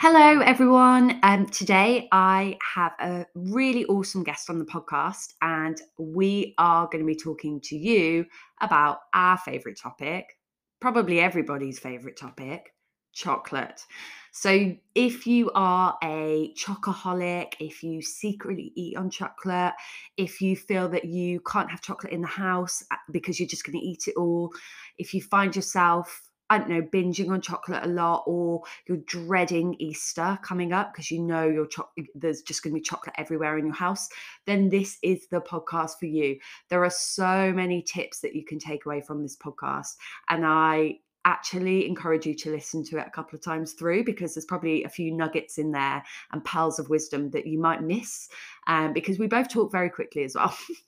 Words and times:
Hello, 0.00 0.38
everyone. 0.42 1.18
Um, 1.24 1.46
today 1.46 2.08
I 2.12 2.56
have 2.62 2.92
a 3.00 3.26
really 3.34 3.84
awesome 3.86 4.22
guest 4.22 4.48
on 4.48 4.60
the 4.60 4.64
podcast, 4.64 5.34
and 5.42 5.82
we 5.98 6.54
are 6.56 6.86
going 6.86 7.00
to 7.00 7.04
be 7.04 7.16
talking 7.16 7.60
to 7.62 7.76
you 7.76 8.24
about 8.60 8.98
our 9.12 9.36
favorite 9.38 9.76
topic, 9.76 10.38
probably 10.78 11.18
everybody's 11.18 11.80
favorite 11.80 12.16
topic 12.16 12.74
chocolate. 13.12 13.84
So, 14.30 14.76
if 14.94 15.26
you 15.26 15.50
are 15.56 15.98
a 16.04 16.54
chocoholic, 16.56 17.54
if 17.58 17.82
you 17.82 18.00
secretly 18.00 18.70
eat 18.76 18.96
on 18.96 19.10
chocolate, 19.10 19.74
if 20.16 20.40
you 20.40 20.54
feel 20.54 20.88
that 20.90 21.06
you 21.06 21.40
can't 21.40 21.72
have 21.72 21.82
chocolate 21.82 22.12
in 22.12 22.20
the 22.20 22.28
house 22.28 22.84
uh, 22.92 22.96
because 23.10 23.40
you're 23.40 23.48
just 23.48 23.64
going 23.64 23.80
to 23.80 23.84
eat 23.84 24.06
it 24.06 24.14
all, 24.16 24.52
if 24.96 25.12
you 25.12 25.20
find 25.20 25.56
yourself 25.56 26.27
I 26.50 26.58
don't 26.58 26.70
know, 26.70 26.82
binging 26.82 27.30
on 27.30 27.40
chocolate 27.40 27.84
a 27.84 27.88
lot, 27.88 28.24
or 28.26 28.62
you're 28.86 28.98
dreading 28.98 29.76
Easter 29.78 30.38
coming 30.42 30.72
up 30.72 30.92
because 30.92 31.10
you 31.10 31.20
know 31.20 31.46
your 31.46 31.66
cho- 31.66 31.90
there's 32.14 32.42
just 32.42 32.62
going 32.62 32.72
to 32.72 32.78
be 32.78 32.82
chocolate 32.82 33.14
everywhere 33.18 33.58
in 33.58 33.66
your 33.66 33.74
house, 33.74 34.08
then 34.46 34.68
this 34.68 34.98
is 35.02 35.26
the 35.28 35.40
podcast 35.40 35.98
for 35.98 36.06
you. 36.06 36.38
There 36.68 36.84
are 36.84 36.90
so 36.90 37.52
many 37.52 37.82
tips 37.82 38.20
that 38.20 38.34
you 38.34 38.44
can 38.44 38.58
take 38.58 38.86
away 38.86 39.00
from 39.00 39.22
this 39.22 39.36
podcast, 39.36 39.96
and 40.28 40.46
I 40.46 41.00
actually 41.24 41.86
encourage 41.86 42.24
you 42.24 42.34
to 42.34 42.50
listen 42.50 42.82
to 42.82 42.96
it 42.96 43.06
a 43.06 43.10
couple 43.10 43.36
of 43.36 43.44
times 43.44 43.74
through 43.74 44.02
because 44.04 44.34
there's 44.34 44.46
probably 44.46 44.84
a 44.84 44.88
few 44.88 45.12
nuggets 45.12 45.58
in 45.58 45.72
there 45.72 46.02
and 46.32 46.44
pearls 46.44 46.78
of 46.78 46.88
wisdom 46.88 47.28
that 47.30 47.46
you 47.46 47.58
might 47.60 47.82
miss 47.82 48.28
um, 48.66 48.94
because 48.94 49.18
we 49.18 49.26
both 49.26 49.48
talk 49.48 49.70
very 49.70 49.90
quickly 49.90 50.24
as 50.24 50.34
well. 50.34 50.56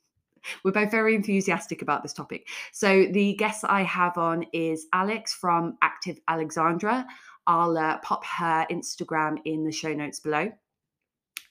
We're 0.65 0.73
both 0.73 0.91
very 0.91 1.15
enthusiastic 1.15 1.83
about 1.83 2.03
this 2.03 2.12
topic. 2.12 2.49
So, 2.73 3.07
the 3.07 3.35
guest 3.35 3.65
I 3.69 3.83
have 3.83 4.17
on 4.19 4.45
is 4.53 4.87
Alex 4.93 5.35
from 5.35 5.77
Active 5.83 6.19
Alexandra. 6.29 7.07
I'll 7.47 7.77
uh, 7.77 7.99
pop 7.99 8.25
her 8.25 8.66
Instagram 8.71 9.39
in 9.45 9.65
the 9.65 9.73
show 9.73 9.93
notes 9.93 10.21
below. 10.21 10.53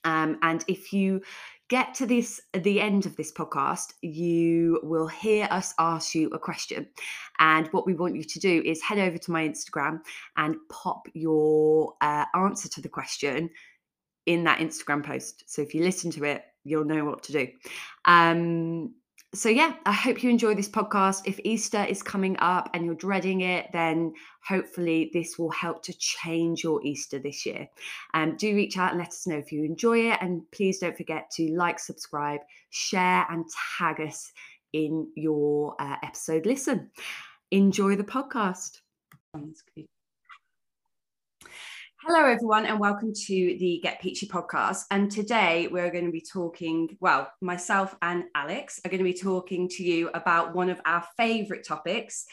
Um, 0.06 0.38
and 0.42 0.64
if 0.68 0.94
you 0.94 1.22
get 1.70 1.94
to 1.94 2.06
this 2.08 2.42
the 2.54 2.82
end 2.82 3.06
of 3.06 3.16
this 3.16 3.32
podcast 3.32 3.94
you 4.02 4.80
will 4.84 5.08
hear 5.08 5.48
us 5.52 5.74
ask 5.78 6.16
you 6.16 6.28
a 6.30 6.40
question 6.40 6.88
and 7.38 7.68
what 7.68 7.86
we 7.86 7.94
want 7.94 8.16
you 8.16 8.24
to 8.24 8.40
do 8.40 8.62
is 8.66 8.82
head 8.82 8.98
over 8.98 9.18
to 9.18 9.32
my 9.32 9.48
instagram 9.48 10.00
and 10.38 10.56
pop 10.70 11.08
your 11.14 11.94
uh, 12.02 12.26
answer 12.36 12.68
to 12.68 12.82
the 12.82 12.90
question 12.90 13.50
in 14.26 14.44
that 14.44 14.60
instagram 14.60 15.06
post 15.06 15.44
so 15.48 15.62
if 15.62 15.76
you 15.76 15.84
listen 15.84 16.10
to 16.10 16.24
it 16.24 16.44
you'll 16.70 16.86
know 16.86 17.06
what 17.06 17.24
to 17.24 17.32
do. 17.32 17.48
Um, 18.06 18.94
so 19.34 19.48
yeah, 19.48 19.76
I 19.86 19.92
hope 19.92 20.24
you 20.24 20.30
enjoy 20.30 20.56
this 20.56 20.70
podcast. 20.70 21.22
If 21.26 21.40
Easter 21.44 21.84
is 21.84 22.02
coming 22.02 22.36
up 22.40 22.70
and 22.74 22.84
you're 22.84 22.96
dreading 22.96 23.42
it, 23.42 23.68
then 23.72 24.14
hopefully 24.48 25.12
this 25.14 25.38
will 25.38 25.52
help 25.52 25.84
to 25.84 25.94
change 25.98 26.64
your 26.64 26.84
Easter 26.84 27.20
this 27.20 27.46
year. 27.46 27.68
Um, 28.16 28.38
do 28.38 28.56
reach 28.56 28.78
out 28.78 28.92
and 28.92 29.00
let 29.00 29.10
us 29.10 29.28
know 29.28 29.38
if 29.38 29.52
you 29.52 29.64
enjoy 29.64 30.12
it, 30.12 30.18
and 30.22 30.42
please 30.52 30.80
don't 30.80 30.98
forget 30.98 31.30
to 31.36 31.52
like, 31.54 31.80
subscribe, 31.80 32.42
share, 32.72 33.28
and 33.30 33.46
tag 33.78 34.02
us 34.02 34.32
in 34.74 35.08
your 35.16 35.76
uh, 35.80 35.98
episode. 36.04 36.48
Listen, 36.48 36.90
enjoy 37.52 37.96
the 37.96 38.04
podcast. 38.04 38.80
Hello, 42.06 42.26
everyone, 42.26 42.66
and 42.66 42.80
welcome 42.80 43.14
to 43.14 43.58
the 43.60 43.82
Get 43.84 44.00
Peachy 44.00 44.26
podcast. 44.26 44.86
And 44.90 45.12
today 45.12 45.68
we're 45.70 45.92
going 45.92 46.06
to 46.06 46.14
be 46.14 46.22
talking, 46.22 46.96
well, 47.02 47.30
myself 47.42 47.94
and 48.02 48.24
Alex 48.34 48.80
are 48.86 48.90
going 48.90 49.00
to 49.00 49.04
be 49.04 49.14
talking 49.14 49.68
to 49.68 49.84
you 49.84 50.10
about 50.14 50.56
one 50.56 50.70
of 50.70 50.80
our 50.86 51.04
favorite 51.18 51.66
topics 51.68 52.26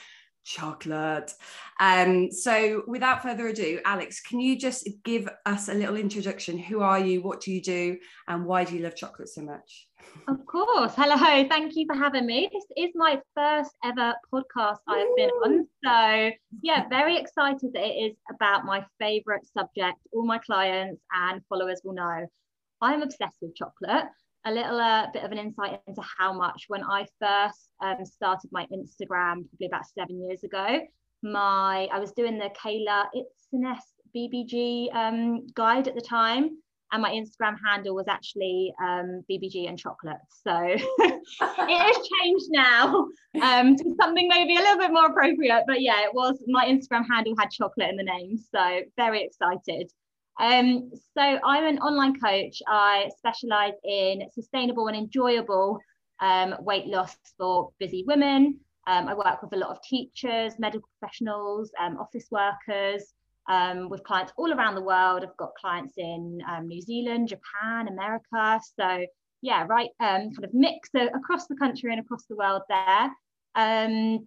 chocolate. 0.45 1.33
Um, 1.81 2.31
so, 2.31 2.85
without 2.87 3.23
further 3.23 3.49
ado, 3.49 3.81
Alex, 3.85 4.21
can 4.21 4.39
you 4.39 4.57
just 4.57 4.89
give 5.05 5.29
us 5.45 5.69
a 5.69 5.75
little 5.75 5.97
introduction? 5.97 6.57
Who 6.57 6.81
are 6.81 7.01
you? 7.01 7.21
What 7.21 7.41
do 7.41 7.53
you 7.53 7.61
do? 7.61 7.99
And 8.29 8.47
why 8.47 8.63
do 8.63 8.77
you 8.77 8.85
love 8.85 8.95
chocolate 8.95 9.29
so 9.29 9.43
much? 9.43 9.89
Of 10.29 10.45
course. 10.45 10.93
Hello. 10.97 11.17
Thank 11.49 11.77
you 11.77 11.87
for 11.87 11.95
having 11.95 12.27
me. 12.27 12.49
This 12.53 12.65
is 12.77 12.93
my 12.97 13.21
first 13.37 13.71
ever 13.85 14.13
podcast 14.33 14.79
I 14.89 14.99
have 14.99 15.17
been 15.17 15.31
on. 15.31 15.69
So, 15.85 16.31
yeah, 16.63 16.89
very 16.89 17.17
excited 17.17 17.73
that 17.75 17.85
it 17.85 18.11
is 18.11 18.17
about 18.35 18.65
my 18.65 18.85
favorite 18.99 19.47
subject. 19.47 19.99
All 20.13 20.27
my 20.27 20.39
clients 20.39 21.01
and 21.13 21.41
followers 21.49 21.81
will 21.85 21.95
know 21.95 22.27
I'm 22.81 23.03
obsessed 23.03 23.37
with 23.41 23.55
chocolate. 23.55 24.07
A 24.45 24.51
little 24.51 24.81
uh, 24.81 25.07
bit 25.13 25.23
of 25.23 25.31
an 25.31 25.39
insight 25.39 25.81
into 25.87 26.03
how 26.19 26.33
much 26.33 26.65
when 26.67 26.83
I 26.83 27.07
first 27.21 27.69
um, 27.81 28.05
started 28.05 28.51
my 28.51 28.67
Instagram, 28.67 29.47
probably 29.49 29.67
about 29.67 29.87
seven 29.87 30.21
years 30.21 30.43
ago. 30.43 30.81
My 31.23 31.89
I 31.93 32.01
was 32.01 32.13
doing 32.13 32.39
the 32.39 32.51
Kayla 32.61 33.07
Itsines 33.15 33.79
BBG 34.15 34.95
um, 34.95 35.47
guide 35.55 35.87
at 35.87 35.95
the 35.95 36.01
time 36.01 36.59
and 36.93 37.03
my 37.03 37.11
Instagram 37.11 37.57
handle 37.65 37.95
was 37.95 38.07
actually 38.09 38.73
um, 38.81 39.23
BBG 39.31 39.69
and 39.69 39.79
chocolate. 39.79 40.17
So 40.29 40.53
it 40.57 40.81
has 41.41 42.09
changed 42.21 42.47
now 42.51 43.09
um, 43.43 43.77
to 43.77 43.95
something 44.01 44.29
maybe 44.29 44.57
a 44.57 44.61
little 44.61 44.79
bit 44.79 44.93
more 44.93 45.07
appropriate. 45.07 45.65
But 45.67 45.81
yeah, 45.81 46.03
it 46.03 46.15
was 46.15 46.39
my 46.47 46.67
Instagram 46.67 47.05
handle 47.11 47.35
had 47.39 47.51
chocolate 47.51 47.91
in 47.91 47.97
the 47.97 48.05
name. 48.05 48.39
So 48.39 48.81
very 48.97 49.25
excited. 49.25 49.91
Um, 50.39 50.91
so 51.17 51.23
I'm 51.23 51.65
an 51.65 51.79
online 51.79 52.21
coach. 52.21 52.63
I 52.69 53.11
specialize 53.19 53.75
in 53.85 54.23
sustainable 54.33 54.87
and 54.89 54.97
enjoyable 54.97 55.79
um, 56.21 56.55
weight 56.61 56.87
loss 56.87 57.17
for 57.39 57.71
busy 57.79 58.05
women. 58.07 58.61
Um, 58.87 59.09
I 59.09 59.15
work 59.15 59.43
with 59.43 59.53
a 59.55 59.57
lot 59.57 59.71
of 59.71 59.83
teachers, 59.83 60.53
medical 60.61 60.89
professionals, 61.01 61.73
um, 61.81 61.97
office 61.97 62.29
workers 62.31 63.15
um, 63.49 63.89
with 63.89 64.03
clients 64.05 64.33
all 64.37 64.53
around 64.53 64.75
the 64.75 64.83
world. 64.83 65.23
I've 65.23 65.37
got 65.37 65.55
clients 65.55 65.95
in 65.97 66.41
um, 66.49 66.67
New 66.67 66.81
Zealand, 66.81 67.29
Japan, 67.29 67.89
America. 67.89 68.61
So 68.79 69.07
yeah, 69.43 69.65
right, 69.69 69.91
um, 70.01 70.31
kind 70.33 70.45
of 70.45 70.55
mix 70.55 70.91
across 70.95 71.47
the 71.47 71.57
country 71.57 71.93
and 71.93 72.01
across 72.01 72.25
the 72.27 72.37
world 72.37 72.63
there. 72.69 73.11
Um, 73.55 74.27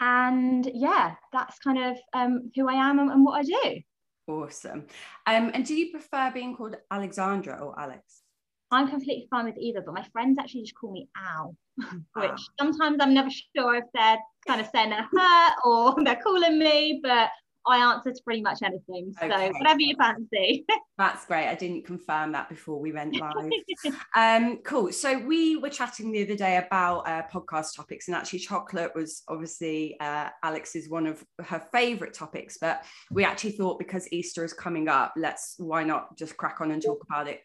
and 0.00 0.70
yeah, 0.74 1.14
that's 1.32 1.58
kind 1.58 1.78
of 1.78 1.96
um, 2.12 2.50
who 2.54 2.68
I 2.68 2.74
am 2.74 2.98
and, 2.98 3.10
and, 3.10 3.24
what 3.24 3.40
I 3.40 3.42
do. 3.42 3.80
Awesome. 4.28 4.86
Um, 5.26 5.50
and 5.54 5.64
do 5.64 5.74
you 5.74 5.90
prefer 5.90 6.30
being 6.32 6.56
called 6.56 6.76
Alexandra 6.90 7.58
or 7.58 7.78
Alex? 7.78 8.22
I'm 8.70 8.88
completely 8.88 9.28
fine 9.30 9.44
with 9.44 9.56
either, 9.58 9.80
but 9.80 9.94
my 9.94 10.04
friends 10.12 10.38
actually 10.38 10.62
just 10.62 10.74
call 10.74 10.92
me 10.92 11.08
Al, 11.16 11.56
which 12.14 12.40
sometimes 12.58 12.98
I'm 13.00 13.14
never 13.14 13.30
sure 13.56 13.76
if 13.76 13.84
they're 13.94 14.18
kind 14.46 14.60
of 14.60 14.68
saying 14.74 14.92
a 14.92 15.02
hurt 15.02 15.54
or 15.64 15.94
they're 16.04 16.16
calling 16.16 16.58
me, 16.58 17.00
but 17.02 17.30
I 17.66 17.78
answer 17.78 18.12
to 18.12 18.22
pretty 18.22 18.42
much 18.42 18.62
anything. 18.62 19.12
Okay. 19.22 19.48
So 19.48 19.52
whatever 19.58 19.80
you 19.80 19.94
fancy. 19.96 20.64
That's 20.98 21.26
great. 21.26 21.48
I 21.48 21.54
didn't 21.54 21.84
confirm 21.84 22.32
that 22.32 22.48
before 22.48 22.80
we 22.80 22.92
went 22.92 23.18
live. 23.18 23.50
um, 24.16 24.58
cool. 24.64 24.92
So 24.92 25.18
we 25.18 25.56
were 25.56 25.68
chatting 25.68 26.12
the 26.12 26.22
other 26.22 26.36
day 26.36 26.58
about 26.58 27.08
uh, 27.08 27.22
podcast 27.32 27.74
topics, 27.74 28.08
and 28.08 28.16
actually, 28.16 28.38
chocolate 28.38 28.92
was 28.94 29.22
obviously 29.28 29.96
uh, 30.00 30.28
Alex's 30.42 30.88
one 30.88 31.06
of 31.06 31.24
her 31.44 31.62
favourite 31.72 32.14
topics. 32.14 32.58
But 32.60 32.84
we 33.10 33.24
actually 33.24 33.52
thought 33.52 33.78
because 33.78 34.10
Easter 34.12 34.44
is 34.44 34.52
coming 34.52 34.88
up, 34.88 35.12
let's 35.16 35.56
why 35.58 35.82
not 35.82 36.16
just 36.16 36.36
crack 36.36 36.60
on 36.60 36.70
and 36.70 36.82
talk 36.82 37.04
about 37.08 37.28
it. 37.28 37.40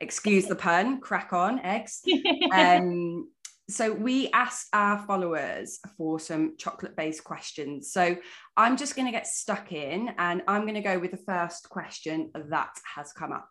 Excuse 0.00 0.46
the 0.46 0.56
pun, 0.56 1.00
crack 1.00 1.32
on, 1.32 1.60
eggs. 1.60 2.02
Um, 2.52 3.28
so 3.68 3.92
we 3.92 4.28
asked 4.32 4.68
our 4.72 4.98
followers 5.06 5.78
for 5.96 6.20
some 6.20 6.56
chocolate 6.58 6.96
based 6.96 7.24
questions. 7.24 7.92
So 7.92 8.16
i'm 8.56 8.76
just 8.76 8.94
going 8.94 9.06
to 9.06 9.12
get 9.12 9.26
stuck 9.26 9.72
in 9.72 10.10
and 10.18 10.42
i'm 10.46 10.62
going 10.62 10.74
to 10.74 10.80
go 10.80 10.98
with 10.98 11.10
the 11.10 11.16
first 11.16 11.68
question 11.68 12.30
that 12.34 12.72
has 12.94 13.12
come 13.12 13.32
up. 13.32 13.48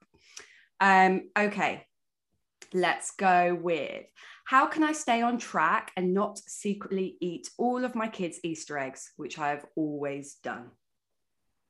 Um 0.80 1.30
okay 1.38 1.86
let's 2.76 3.12
go 3.18 3.56
with 3.62 4.06
how 4.46 4.66
can 4.66 4.84
i 4.84 4.92
stay 4.92 5.22
on 5.22 5.38
track 5.38 5.92
and 5.96 6.12
not 6.12 6.40
secretly 6.40 7.18
eat 7.22 7.48
all 7.60 7.86
of 7.86 7.94
my 7.94 8.08
kids 8.08 8.40
easter 8.44 8.80
eggs 8.80 9.12
which 9.16 9.38
i've 9.38 9.66
always 9.76 10.36
done? 10.44 10.72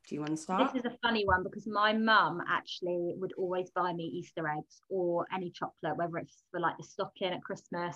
Do 0.07 0.15
you 0.15 0.21
want 0.21 0.31
to 0.31 0.37
start? 0.37 0.73
This 0.73 0.83
is 0.83 0.91
a 0.91 0.97
funny 1.01 1.25
one 1.25 1.43
because 1.43 1.65
my 1.65 1.93
mum 1.93 2.41
actually 2.49 3.13
would 3.15 3.31
always 3.37 3.69
buy 3.69 3.93
me 3.93 4.03
Easter 4.03 4.45
eggs 4.49 4.81
or 4.89 5.25
any 5.33 5.49
chocolate, 5.49 5.95
whether 5.95 6.17
it's 6.17 6.43
for 6.51 6.59
like 6.59 6.75
the 6.77 6.83
stocking 6.83 7.31
at 7.31 7.41
Christmas 7.41 7.95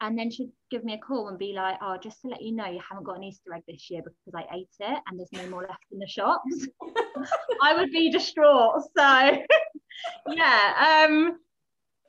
and 0.00 0.18
then 0.18 0.30
she'd 0.30 0.50
give 0.70 0.84
me 0.84 0.94
a 0.94 0.98
call 0.98 1.28
and 1.28 1.38
be 1.38 1.52
like, 1.52 1.76
"Oh, 1.82 1.96
just 1.96 2.20
to 2.22 2.28
let 2.28 2.42
you 2.42 2.52
know, 2.52 2.66
you 2.66 2.80
haven't 2.86 3.04
got 3.04 3.16
an 3.16 3.24
Easter 3.24 3.52
egg 3.52 3.62
this 3.66 3.90
year 3.90 4.02
because 4.02 4.34
I 4.34 4.56
ate 4.56 4.68
it, 4.80 4.98
and 5.06 5.18
there's 5.18 5.32
no 5.32 5.48
more 5.50 5.62
left 5.62 5.84
in 5.90 5.98
the 5.98 6.06
shops." 6.06 6.68
I 7.62 7.74
would 7.74 7.90
be 7.90 8.10
distraught. 8.10 8.82
So, 8.96 9.38
yeah. 10.28 11.06
Um, 11.08 11.38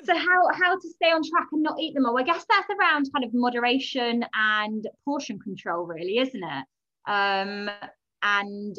so 0.04 0.16
how 0.16 0.48
how 0.54 0.76
to 0.76 0.90
stay 0.90 1.12
on 1.12 1.22
track 1.24 1.48
and 1.52 1.64
not 1.64 1.80
eat 1.80 1.94
them 1.94 2.06
all? 2.06 2.18
I 2.18 2.24
guess 2.24 2.46
that's 2.50 2.70
around 2.70 3.10
kind 3.14 3.26
of 3.26 3.32
moderation 3.34 4.24
and 4.34 4.88
portion 5.04 5.40
control, 5.40 5.86
really, 5.86 6.20
isn't 6.20 6.44
it? 6.44 6.66
Um, 7.08 7.70
and 8.22 8.78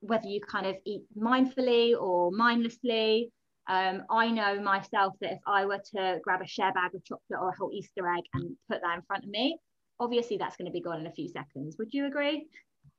whether 0.00 0.28
you 0.28 0.40
kind 0.40 0.66
of 0.66 0.76
eat 0.84 1.02
mindfully 1.18 2.00
or 2.00 2.30
mindlessly. 2.30 3.30
Um, 3.68 4.04
I 4.10 4.30
know 4.30 4.60
myself 4.60 5.14
that 5.20 5.32
if 5.32 5.40
I 5.46 5.64
were 5.64 5.80
to 5.94 6.20
grab 6.22 6.40
a 6.40 6.46
share 6.46 6.72
bag 6.72 6.94
of 6.94 7.04
chocolate 7.04 7.40
or 7.40 7.48
a 7.48 7.56
whole 7.56 7.70
Easter 7.72 8.08
egg 8.08 8.24
and 8.34 8.56
put 8.70 8.80
that 8.82 8.96
in 8.96 9.02
front 9.02 9.24
of 9.24 9.30
me, 9.30 9.58
obviously 9.98 10.36
that's 10.36 10.56
going 10.56 10.66
to 10.66 10.72
be 10.72 10.80
gone 10.80 11.00
in 11.00 11.06
a 11.06 11.12
few 11.12 11.28
seconds. 11.28 11.76
Would 11.78 11.92
you 11.92 12.06
agree? 12.06 12.46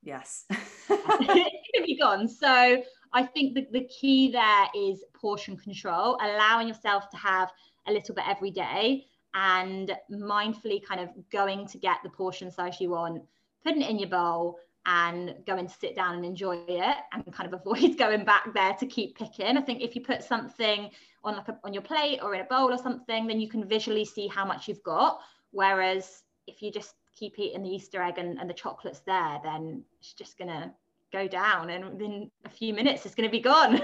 Yes. 0.04 0.46
it's 0.50 0.88
going 0.90 1.50
to 1.76 1.84
be 1.86 1.98
gone. 1.98 2.28
So 2.28 2.82
I 3.14 3.24
think 3.24 3.56
the, 3.56 3.68
the 3.72 3.88
key 3.88 4.32
there 4.32 4.68
is 4.76 5.04
portion 5.20 5.58
control, 5.58 6.18
allowing 6.22 6.68
yourself 6.68 7.10
to 7.10 7.18
have 7.18 7.50
a 7.88 7.92
little 7.92 8.14
bit 8.14 8.26
every 8.28 8.52
day 8.52 9.06
and 9.34 9.96
mindfully 10.12 10.84
kind 10.84 11.00
of 11.00 11.10
going 11.32 11.68
to 11.68 11.78
get 11.78 11.98
the 12.04 12.10
portion 12.10 12.52
size 12.52 12.82
you 12.82 12.90
want, 12.90 13.22
putting 13.64 13.82
it 13.82 13.90
in 13.90 14.00
your 14.00 14.10
bowl 14.10 14.58
and 14.88 15.36
going 15.46 15.68
to 15.68 15.74
sit 15.74 15.96
down 15.96 16.16
and 16.16 16.26
enjoy 16.26 16.56
it 16.68 16.96
and 17.12 17.34
kind 17.34 17.54
of 17.54 17.60
avoid 17.60 17.98
going 18.00 18.24
back 18.24 18.54
there 18.54 18.74
to 18.74 18.86
keep 18.86 19.18
picking. 19.18 19.58
I 19.58 19.62
think 19.62 19.82
if 19.82 19.96
you 19.96 20.02
put 20.02 20.24
something 20.24 20.90
on 21.26 21.36
like 21.36 21.50
a, 21.50 21.60
on 21.66 21.74
your 21.74 21.84
plate 21.84 22.20
or 22.24 22.34
in 22.34 22.42
a 22.42 22.46
bowl 22.46 22.72
or 22.72 22.78
something, 22.78 23.28
then 23.28 23.40
you 23.42 23.50
can 23.50 23.68
visually 23.68 24.06
see 24.06 24.28
how 24.28 24.46
much 24.46 24.68
you've 24.68 24.84
got. 24.84 25.20
Whereas 25.52 26.24
if 26.48 26.62
you 26.62 26.72
just 26.72 26.96
keep 27.16 27.38
eating 27.38 27.64
the 27.64 27.70
Easter 27.70 28.02
egg 28.02 28.18
and, 28.18 28.40
and 28.40 28.50
the 28.50 28.54
chocolates 28.54 29.02
there, 29.06 29.40
then 29.44 29.84
it's 30.00 30.14
just 30.14 30.38
gonna 30.38 30.74
go 31.12 31.28
down 31.28 31.70
and 31.70 31.92
within 31.92 32.32
a 32.46 32.50
few 32.50 32.74
minutes 32.74 33.06
it's 33.06 33.16
gonna 33.16 33.30
be 33.30 33.42
gone. 33.42 33.82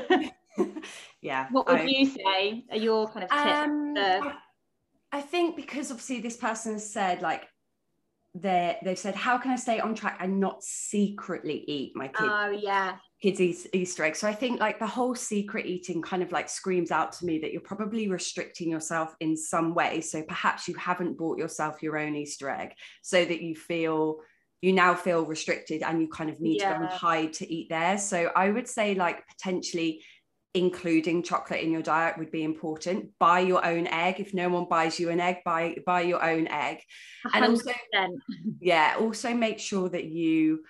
yeah. 1.22 1.48
What 1.52 1.68
would 1.68 1.82
I, 1.82 1.84
you 1.84 2.06
say 2.06 2.64
are 2.72 2.78
your 2.78 3.08
kind 3.10 3.26
of 3.26 3.30
tips? 3.30 4.24
Um, 4.24 4.34
I 5.12 5.22
think 5.22 5.58
because 5.58 5.92
obviously 5.92 6.22
this 6.22 6.38
person 6.38 6.80
said 6.80 7.22
like 7.22 7.48
they 8.36 8.78
they've 8.84 8.98
said 8.98 9.14
how 9.14 9.38
can 9.38 9.52
I 9.52 9.56
stay 9.56 9.80
on 9.80 9.94
track 9.94 10.18
and 10.20 10.40
not 10.40 10.64
secretly 10.64 11.64
eat 11.68 11.96
my 11.96 12.08
kids? 12.08 12.30
Oh 12.32 12.50
yeah. 12.50 12.96
Kids 13.22 13.40
eat 13.40 13.68
Easter 13.74 14.04
egg. 14.04 14.16
So 14.16 14.28
I 14.28 14.34
think 14.34 14.60
like 14.60 14.80
the 14.80 14.88
whole 14.88 15.16
secret 15.16 15.66
eating 15.66 16.02
kind 16.02 16.24
of 16.24 16.32
like 16.32 16.50
screams 16.50 16.92
out 16.92 17.12
to 17.14 17.26
me 17.26 17.40
that 17.40 17.52
you're 17.52 17.62
probably 17.62 18.08
restricting 18.08 18.70
yourself 18.70 19.16
in 19.20 19.38
some 19.38 19.76
way. 19.76 20.02
So 20.02 20.24
perhaps 20.24 20.68
you 20.68 20.74
haven't 20.76 21.18
bought 21.18 21.38
yourself 21.38 21.84
your 21.84 21.98
own 21.98 22.16
Easter 22.16 22.50
egg 22.50 22.74
so 23.02 23.24
that 23.24 23.42
you 23.42 23.56
feel 23.56 24.18
you 24.64 24.72
now 24.72 24.96
feel 24.96 25.26
restricted 25.26 25.84
and 25.84 26.02
you 26.02 26.08
kind 26.08 26.30
of 26.30 26.40
need 26.40 26.62
yeah. 26.62 26.74
to 26.74 26.80
go 26.80 26.86
and 26.86 26.94
hide 26.94 27.34
to 27.34 27.54
eat 27.54 27.68
there. 27.70 27.98
So 27.98 28.32
I 28.36 28.50
would 28.50 28.68
say 28.68 28.96
like 28.96 29.28
potentially 29.28 30.02
including 30.54 31.24
chocolate 31.24 31.62
in 31.62 31.72
your 31.72 31.82
diet 31.82 32.18
would 32.18 32.32
be 32.32 32.44
important. 32.44 33.10
Buy 33.20 33.40
your 33.40 33.66
own 33.66 33.88
egg. 33.88 34.20
If 34.20 34.34
no 34.34 34.50
one 34.50 34.66
buys 34.70 35.00
you 35.00 35.10
an 35.10 35.20
egg 35.20 35.38
buy 35.44 35.78
buy 35.86 36.02
your 36.02 36.24
own 36.24 36.48
egg. 36.48 36.80
100%. 37.28 37.32
and 37.34 37.46
also 37.46 37.72
yeah 38.60 38.96
also 39.00 39.34
make 39.34 39.60
sure 39.60 39.90
that 39.90 40.06
you 40.06 40.64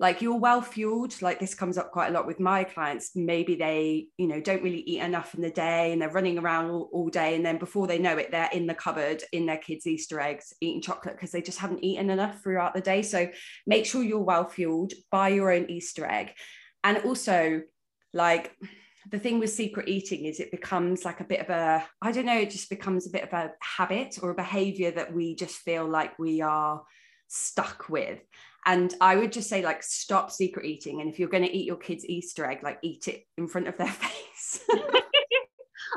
like 0.00 0.22
you're 0.22 0.38
well 0.38 0.60
fueled. 0.60 1.20
Like 1.22 1.38
this 1.38 1.54
comes 1.54 1.78
up 1.78 1.92
quite 1.92 2.08
a 2.08 2.12
lot 2.12 2.26
with 2.26 2.40
my 2.40 2.64
clients. 2.64 3.14
Maybe 3.14 3.54
they 3.54 4.08
you 4.16 4.26
know 4.26 4.40
don't 4.40 4.62
really 4.62 4.80
eat 4.80 5.00
enough 5.00 5.34
in 5.34 5.40
the 5.40 5.50
day 5.50 5.92
and 5.92 6.02
they're 6.02 6.10
running 6.10 6.38
around 6.38 6.70
all, 6.70 6.90
all 6.92 7.08
day. 7.08 7.36
And 7.36 7.46
then 7.46 7.58
before 7.58 7.86
they 7.86 7.98
know 7.98 8.16
it 8.16 8.32
they're 8.32 8.50
in 8.52 8.66
the 8.66 8.74
cupboard 8.74 9.22
in 9.32 9.46
their 9.46 9.58
kids 9.58 9.86
easter 9.86 10.20
eggs 10.20 10.52
eating 10.60 10.82
chocolate 10.82 11.14
because 11.14 11.30
they 11.30 11.42
just 11.42 11.58
haven't 11.58 11.84
eaten 11.84 12.10
enough 12.10 12.42
throughout 12.42 12.74
the 12.74 12.80
day. 12.80 13.02
So 13.02 13.28
make 13.68 13.86
sure 13.86 14.02
you're 14.02 14.18
well 14.18 14.48
fueled. 14.48 14.94
Buy 15.12 15.28
your 15.28 15.52
own 15.52 15.70
easter 15.70 16.04
egg. 16.04 16.32
And 16.82 16.98
also 16.98 17.62
like 18.12 18.52
the 19.10 19.18
thing 19.18 19.38
with 19.38 19.50
secret 19.50 19.88
eating 19.88 20.24
is 20.24 20.40
it 20.40 20.50
becomes 20.50 21.04
like 21.04 21.20
a 21.20 21.24
bit 21.24 21.40
of 21.40 21.50
a 21.50 21.84
i 22.02 22.12
don't 22.12 22.26
know 22.26 22.38
it 22.38 22.50
just 22.50 22.70
becomes 22.70 23.06
a 23.06 23.10
bit 23.10 23.22
of 23.22 23.32
a 23.32 23.52
habit 23.60 24.18
or 24.22 24.30
a 24.30 24.34
behavior 24.34 24.90
that 24.90 25.12
we 25.12 25.34
just 25.34 25.56
feel 25.56 25.86
like 25.86 26.18
we 26.18 26.40
are 26.40 26.82
stuck 27.28 27.88
with 27.88 28.20
and 28.66 28.94
i 29.00 29.16
would 29.16 29.32
just 29.32 29.48
say 29.48 29.62
like 29.62 29.82
stop 29.82 30.30
secret 30.30 30.64
eating 30.64 31.00
and 31.00 31.10
if 31.10 31.18
you're 31.18 31.28
going 31.28 31.44
to 31.44 31.56
eat 31.56 31.66
your 31.66 31.76
kids 31.76 32.04
easter 32.06 32.44
egg 32.44 32.60
like 32.62 32.78
eat 32.82 33.08
it 33.08 33.24
in 33.36 33.46
front 33.46 33.68
of 33.68 33.76
their 33.76 33.86
face 33.92 34.60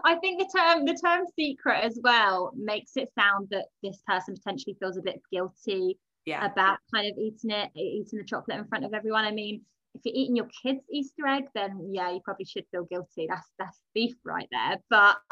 I 0.06 0.16
think 0.16 0.40
the 0.40 0.50
term 0.58 0.86
the 0.86 0.94
term 0.94 1.26
secret 1.38 1.84
as 1.84 2.00
well 2.02 2.54
makes 2.56 2.96
it 2.96 3.10
sound 3.18 3.50
that 3.52 3.66
this 3.84 4.02
person 4.08 4.36
potentially 4.36 4.76
feels 4.80 4.98
a 4.98 5.02
bit 5.02 5.22
guilty 5.32 6.00
yeah. 6.26 6.46
about 6.46 6.78
kind 6.94 7.12
of 7.12 7.18
eating 7.18 7.52
it, 7.52 7.70
eating 7.76 8.20
the 8.20 8.26
chocolate 8.26 8.58
in 8.58 8.68
front 8.68 8.86
of 8.86 8.94
everyone. 8.94 9.26
I 9.26 9.32
mean, 9.32 9.62
if 9.94 10.02
you're 10.06 10.16
eating 10.16 10.36
your 10.36 10.48
kids 10.64 10.84
Easter 10.92 11.28
egg, 11.28 11.46
then 11.54 11.90
yeah, 11.92 12.12
you 12.12 12.22
probably 12.24 12.46
should 12.46 12.66
feel 12.72 12.86
guilty. 12.86 13.28
That's 13.30 13.48
that's 13.60 13.80
beef 13.94 14.16
right 14.26 14.48
there. 14.52 14.78
But 14.90 15.18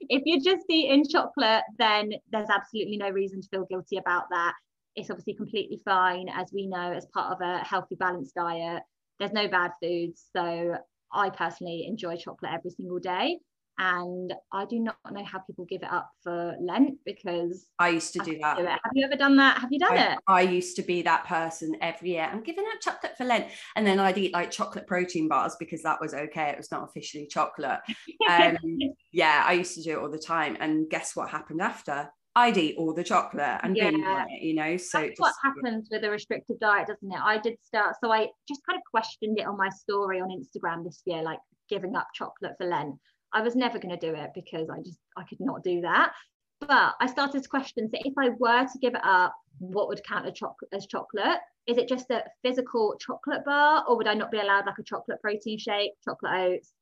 if 0.00 0.22
you're 0.24 0.40
just 0.40 0.66
eating 0.68 1.04
chocolate, 1.08 1.62
then 1.78 2.12
there's 2.30 2.50
absolutely 2.50 2.96
no 2.96 3.10
reason 3.10 3.40
to 3.40 3.48
feel 3.48 3.66
guilty 3.66 3.98
about 3.98 4.24
that. 4.30 4.54
It's 4.96 5.10
obviously 5.10 5.34
completely 5.34 5.80
fine, 5.84 6.28
as 6.28 6.50
we 6.52 6.66
know, 6.66 6.92
as 6.92 7.06
part 7.06 7.32
of 7.32 7.40
a 7.40 7.58
healthy, 7.58 7.96
balanced 7.96 8.34
diet. 8.34 8.82
There's 9.18 9.32
no 9.32 9.48
bad 9.48 9.72
foods. 9.82 10.24
So 10.34 10.76
I 11.12 11.30
personally 11.30 11.86
enjoy 11.88 12.16
chocolate 12.16 12.52
every 12.52 12.70
single 12.70 12.98
day 12.98 13.38
and 13.78 14.32
I 14.52 14.64
do 14.66 14.78
not 14.78 14.96
know 15.10 15.24
how 15.24 15.40
people 15.40 15.64
give 15.64 15.82
it 15.82 15.90
up 15.90 16.08
for 16.22 16.54
Lent 16.60 16.98
because 17.04 17.66
I 17.78 17.88
used 17.88 18.12
to 18.12 18.20
do 18.20 18.38
that. 18.40 18.56
Do 18.56 18.64
have 18.64 18.80
you 18.92 19.04
ever 19.04 19.16
done 19.16 19.36
that? 19.36 19.58
Have 19.58 19.72
you 19.72 19.78
done 19.78 19.98
I, 19.98 20.12
it? 20.12 20.18
I 20.28 20.40
used 20.42 20.76
to 20.76 20.82
be 20.82 21.02
that 21.02 21.24
person 21.24 21.76
every 21.80 22.10
year. 22.10 22.28
I'm 22.30 22.42
giving 22.42 22.64
up 22.72 22.80
chocolate 22.80 23.16
for 23.16 23.24
Lent, 23.24 23.46
and 23.76 23.86
then 23.86 23.98
I'd 23.98 24.18
eat 24.18 24.32
like 24.32 24.50
chocolate 24.50 24.86
protein 24.86 25.28
bars 25.28 25.56
because 25.58 25.82
that 25.82 26.00
was 26.00 26.14
okay. 26.14 26.50
It 26.50 26.58
was 26.58 26.70
not 26.70 26.84
officially 26.84 27.26
chocolate. 27.26 27.80
Um, 28.28 28.56
yeah, 29.12 29.44
I 29.46 29.54
used 29.54 29.74
to 29.74 29.82
do 29.82 29.92
it 29.92 29.98
all 29.98 30.10
the 30.10 30.18
time. 30.18 30.56
And 30.60 30.88
guess 30.88 31.16
what 31.16 31.30
happened 31.30 31.60
after? 31.60 32.10
I'd 32.36 32.56
eat 32.56 32.76
all 32.78 32.92
the 32.92 33.04
chocolate 33.04 33.60
and 33.62 33.76
yeah. 33.76 33.90
binge 33.90 34.04
on 34.04 34.26
it, 34.28 34.42
you 34.42 34.54
know. 34.54 34.76
So 34.76 34.98
that's 34.98 35.10
just, 35.10 35.20
what 35.20 35.34
happens 35.42 35.88
with 35.90 36.02
a 36.02 36.10
restricted 36.10 36.58
diet, 36.58 36.88
doesn't 36.88 37.12
it? 37.12 37.20
I 37.22 37.38
did 37.38 37.56
start, 37.62 37.94
so 38.02 38.10
I 38.10 38.28
just 38.48 38.60
kind 38.68 38.76
of 38.76 38.82
questioned 38.90 39.38
it 39.38 39.46
on 39.46 39.56
my 39.56 39.68
story 39.68 40.20
on 40.20 40.30
Instagram 40.30 40.84
this 40.84 41.02
year, 41.06 41.22
like 41.22 41.38
giving 41.68 41.94
up 41.94 42.08
chocolate 42.14 42.54
for 42.58 42.66
Lent. 42.66 42.96
I 43.34 43.42
was 43.42 43.56
never 43.56 43.78
going 43.78 43.98
to 43.98 44.10
do 44.10 44.14
it 44.14 44.30
because 44.34 44.70
I 44.70 44.80
just 44.80 44.98
I 45.16 45.24
could 45.24 45.40
not 45.40 45.62
do 45.62 45.80
that. 45.82 46.12
But 46.60 46.94
I 47.00 47.06
started 47.06 47.42
to 47.42 47.48
question 47.48 47.90
so 47.90 47.98
if 48.04 48.14
I 48.16 48.30
were 48.38 48.64
to 48.64 48.78
give 48.80 48.94
it 48.94 49.04
up, 49.04 49.34
what 49.58 49.88
would 49.88 50.02
count 50.04 50.26
as, 50.26 50.34
chocolate 50.34 50.70
as 50.72 50.86
chocolate? 50.86 51.38
Is 51.66 51.78
it 51.78 51.88
just 51.88 52.10
a 52.10 52.24
physical 52.42 52.94
chocolate 52.98 53.44
bar, 53.44 53.84
or 53.88 53.96
would 53.96 54.06
I 54.06 54.14
not 54.14 54.30
be 54.30 54.38
allowed 54.38 54.66
like 54.66 54.78
a 54.78 54.82
chocolate 54.84 55.20
protein 55.20 55.58
shake, 55.58 55.92
chocolate 56.04 56.32
oats, 56.32 56.72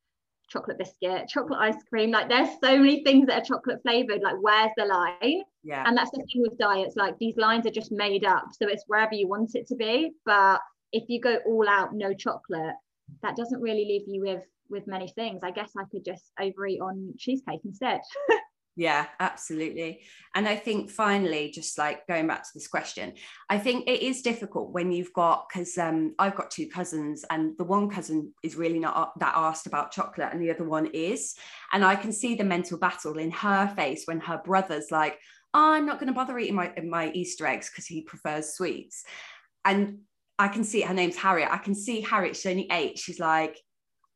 chocolate 0.51 0.79
biscuit, 0.79 1.29
chocolate 1.29 1.59
ice 1.61 1.83
cream? 1.89 2.11
Like 2.11 2.29
there's 2.29 2.51
so 2.63 2.79
many 2.79 3.03
things 3.03 3.27
that 3.27 3.43
are 3.43 3.45
chocolate 3.45 3.81
flavored. 3.83 4.23
Like 4.23 4.37
where's 4.41 4.73
the 4.77 4.85
line? 4.85 5.43
Yeah. 5.63 5.85
And 5.87 5.97
that's 5.97 6.11
the 6.11 6.19
thing 6.19 6.43
with 6.43 6.59
diets. 6.59 6.97
Like 6.97 7.19
these 7.19 7.37
lines 7.37 7.67
are 7.67 7.71
just 7.71 7.93
made 7.93 8.25
up, 8.25 8.45
so 8.53 8.69
it's 8.69 8.85
wherever 8.87 9.15
you 9.15 9.27
want 9.27 9.55
it 9.55 9.67
to 9.69 9.75
be. 9.75 10.13
But 10.27 10.61
if 10.93 11.09
you 11.09 11.21
go 11.21 11.39
all 11.47 11.69
out, 11.69 11.95
no 11.95 12.13
chocolate, 12.13 12.75
that 13.23 13.37
doesn't 13.37 13.61
really 13.61 13.85
leave 13.85 14.05
you 14.07 14.21
with 14.21 14.45
with 14.73 14.87
many 14.87 15.09
things. 15.09 15.41
I 15.45 15.51
guess 15.51 15.71
I 15.79 15.85
could 15.91 16.05
just 16.05 16.33
overeat 16.41 16.81
on 16.81 17.15
cheesecake 17.19 17.61
instead. 17.65 18.01
yeah, 18.77 19.07
absolutely. 19.21 20.01
And 20.35 20.49
I 20.49 20.57
think 20.57 20.91
finally, 20.91 21.51
just 21.51 21.79
like 21.79 22.07
going 22.09 22.27
back 22.27 22.43
to 22.43 22.51
this 22.55 22.67
question, 22.67 23.13
I 23.49 23.59
think 23.59 23.87
it 23.87 24.03
is 24.03 24.23
difficult 24.23 24.73
when 24.73 24.91
you've 24.91 25.13
got 25.13 25.49
because 25.49 25.77
um, 25.79 26.15
I've 26.19 26.35
got 26.35 26.51
two 26.51 26.69
cousins, 26.69 27.25
and 27.31 27.57
the 27.59 27.65
one 27.65 27.91
cousin 27.91 28.33
is 28.43 28.57
really 28.57 28.81
not 28.81 29.19
that 29.21 29.35
asked 29.37 29.67
about 29.67 29.93
chocolate, 29.93 30.31
and 30.33 30.43
the 30.43 30.51
other 30.51 30.65
one 30.65 30.87
is. 30.87 31.35
And 31.73 31.85
I 31.85 31.95
can 31.95 32.13
see 32.13 32.35
the 32.35 32.45
mental 32.45 32.79
battle 32.79 33.19
in 33.19 33.31
her 33.31 33.69
face 33.77 34.05
when 34.07 34.21
her 34.21 34.41
brother's 34.43 34.91
like, 34.91 35.19
oh, 35.55 35.73
I'm 35.73 35.87
not 35.87 35.99
going 35.99 36.09
to 36.09 36.15
bother 36.15 36.39
eating 36.39 36.55
my, 36.55 36.73
my 36.83 37.11
Easter 37.13 37.47
eggs 37.47 37.71
because 37.71 37.87
he 37.87 38.03
prefers 38.03 38.55
sweets. 38.55 39.05
And 39.65 39.99
I 40.39 40.49
can 40.49 40.65
see 40.65 40.81
her 40.81 40.95
name's 40.95 41.17
Harriet. 41.17 41.51
I 41.53 41.59
can 41.59 41.75
see 41.75 42.01
Harriet, 42.01 42.37
she's 42.37 42.51
only 42.51 42.69
eight. 42.71 42.99
She's 42.99 43.21
like, 43.21 43.59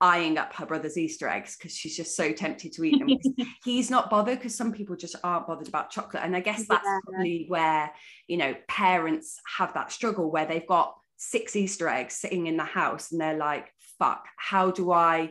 eyeing 0.00 0.36
up 0.36 0.52
her 0.54 0.66
brother's 0.66 0.98
Easter 0.98 1.28
eggs 1.28 1.56
because 1.56 1.74
she's 1.74 1.96
just 1.96 2.16
so 2.16 2.32
tempted 2.32 2.72
to 2.72 2.84
eat 2.84 2.98
them. 2.98 3.46
he's 3.64 3.90
not 3.90 4.10
bothered 4.10 4.38
because 4.38 4.54
some 4.54 4.72
people 4.72 4.96
just 4.96 5.16
aren't 5.24 5.46
bothered 5.46 5.68
about 5.68 5.90
chocolate. 5.90 6.22
And 6.22 6.36
I 6.36 6.40
guess 6.40 6.66
that's 6.68 6.84
yeah. 6.84 6.98
probably 7.04 7.46
where, 7.48 7.90
you 8.26 8.36
know, 8.36 8.54
parents 8.68 9.40
have 9.56 9.72
that 9.74 9.92
struggle 9.92 10.30
where 10.30 10.46
they've 10.46 10.66
got 10.66 10.96
six 11.16 11.56
Easter 11.56 11.88
eggs 11.88 12.14
sitting 12.14 12.46
in 12.46 12.56
the 12.56 12.64
house 12.64 13.10
and 13.10 13.20
they're 13.20 13.38
like, 13.38 13.72
fuck, 13.98 14.26
how 14.36 14.70
do 14.70 14.92
I 14.92 15.30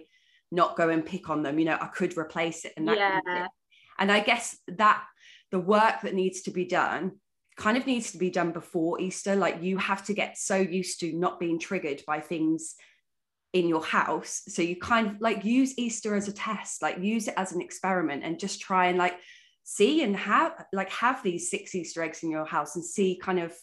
not 0.51 0.75
go 0.75 0.89
and 0.89 1.05
pick 1.05 1.29
on 1.29 1.43
them? 1.43 1.59
You 1.59 1.65
know, 1.65 1.77
I 1.79 1.87
could 1.87 2.17
replace 2.17 2.65
it. 2.65 2.73
And 2.75 2.87
that 2.87 2.97
yeah. 2.97 3.47
and 3.99 4.11
I 4.11 4.19
guess 4.19 4.57
that 4.67 5.03
the 5.51 5.59
work 5.59 6.01
that 6.01 6.15
needs 6.15 6.41
to 6.43 6.51
be 6.51 6.65
done 6.65 7.13
kind 7.55 7.77
of 7.77 7.85
needs 7.85 8.11
to 8.11 8.17
be 8.17 8.29
done 8.29 8.51
before 8.51 8.99
Easter. 8.99 9.35
Like 9.35 9.61
you 9.61 9.77
have 9.77 10.03
to 10.05 10.13
get 10.13 10.37
so 10.37 10.55
used 10.55 10.99
to 11.01 11.13
not 11.13 11.39
being 11.39 11.59
triggered 11.59 12.01
by 12.07 12.19
things 12.19 12.75
in 13.55 13.69
your 13.69 13.83
house. 13.83 14.43
So 14.49 14.61
you 14.61 14.75
kind 14.75 15.07
of 15.07 15.21
like 15.21 15.45
use 15.45 15.73
easter 15.77 16.13
as 16.13 16.27
a 16.27 16.33
test 16.33 16.81
like 16.81 16.99
use 16.99 17.29
it 17.29 17.33
as 17.37 17.53
an 17.53 17.61
experiment 17.61 18.21
and 18.23 18.37
just 18.37 18.59
try 18.59 18.87
and 18.87 18.97
like 18.97 19.15
see 19.63 20.03
and 20.03 20.13
have 20.13 20.65
like 20.73 20.89
have 20.91 21.23
these 21.23 21.49
six 21.49 21.73
easter 21.73 22.03
eggs 22.03 22.21
in 22.21 22.29
your 22.29 22.43
house 22.43 22.75
and 22.75 22.83
see 22.83 23.17
kind 23.23 23.39
of 23.39 23.53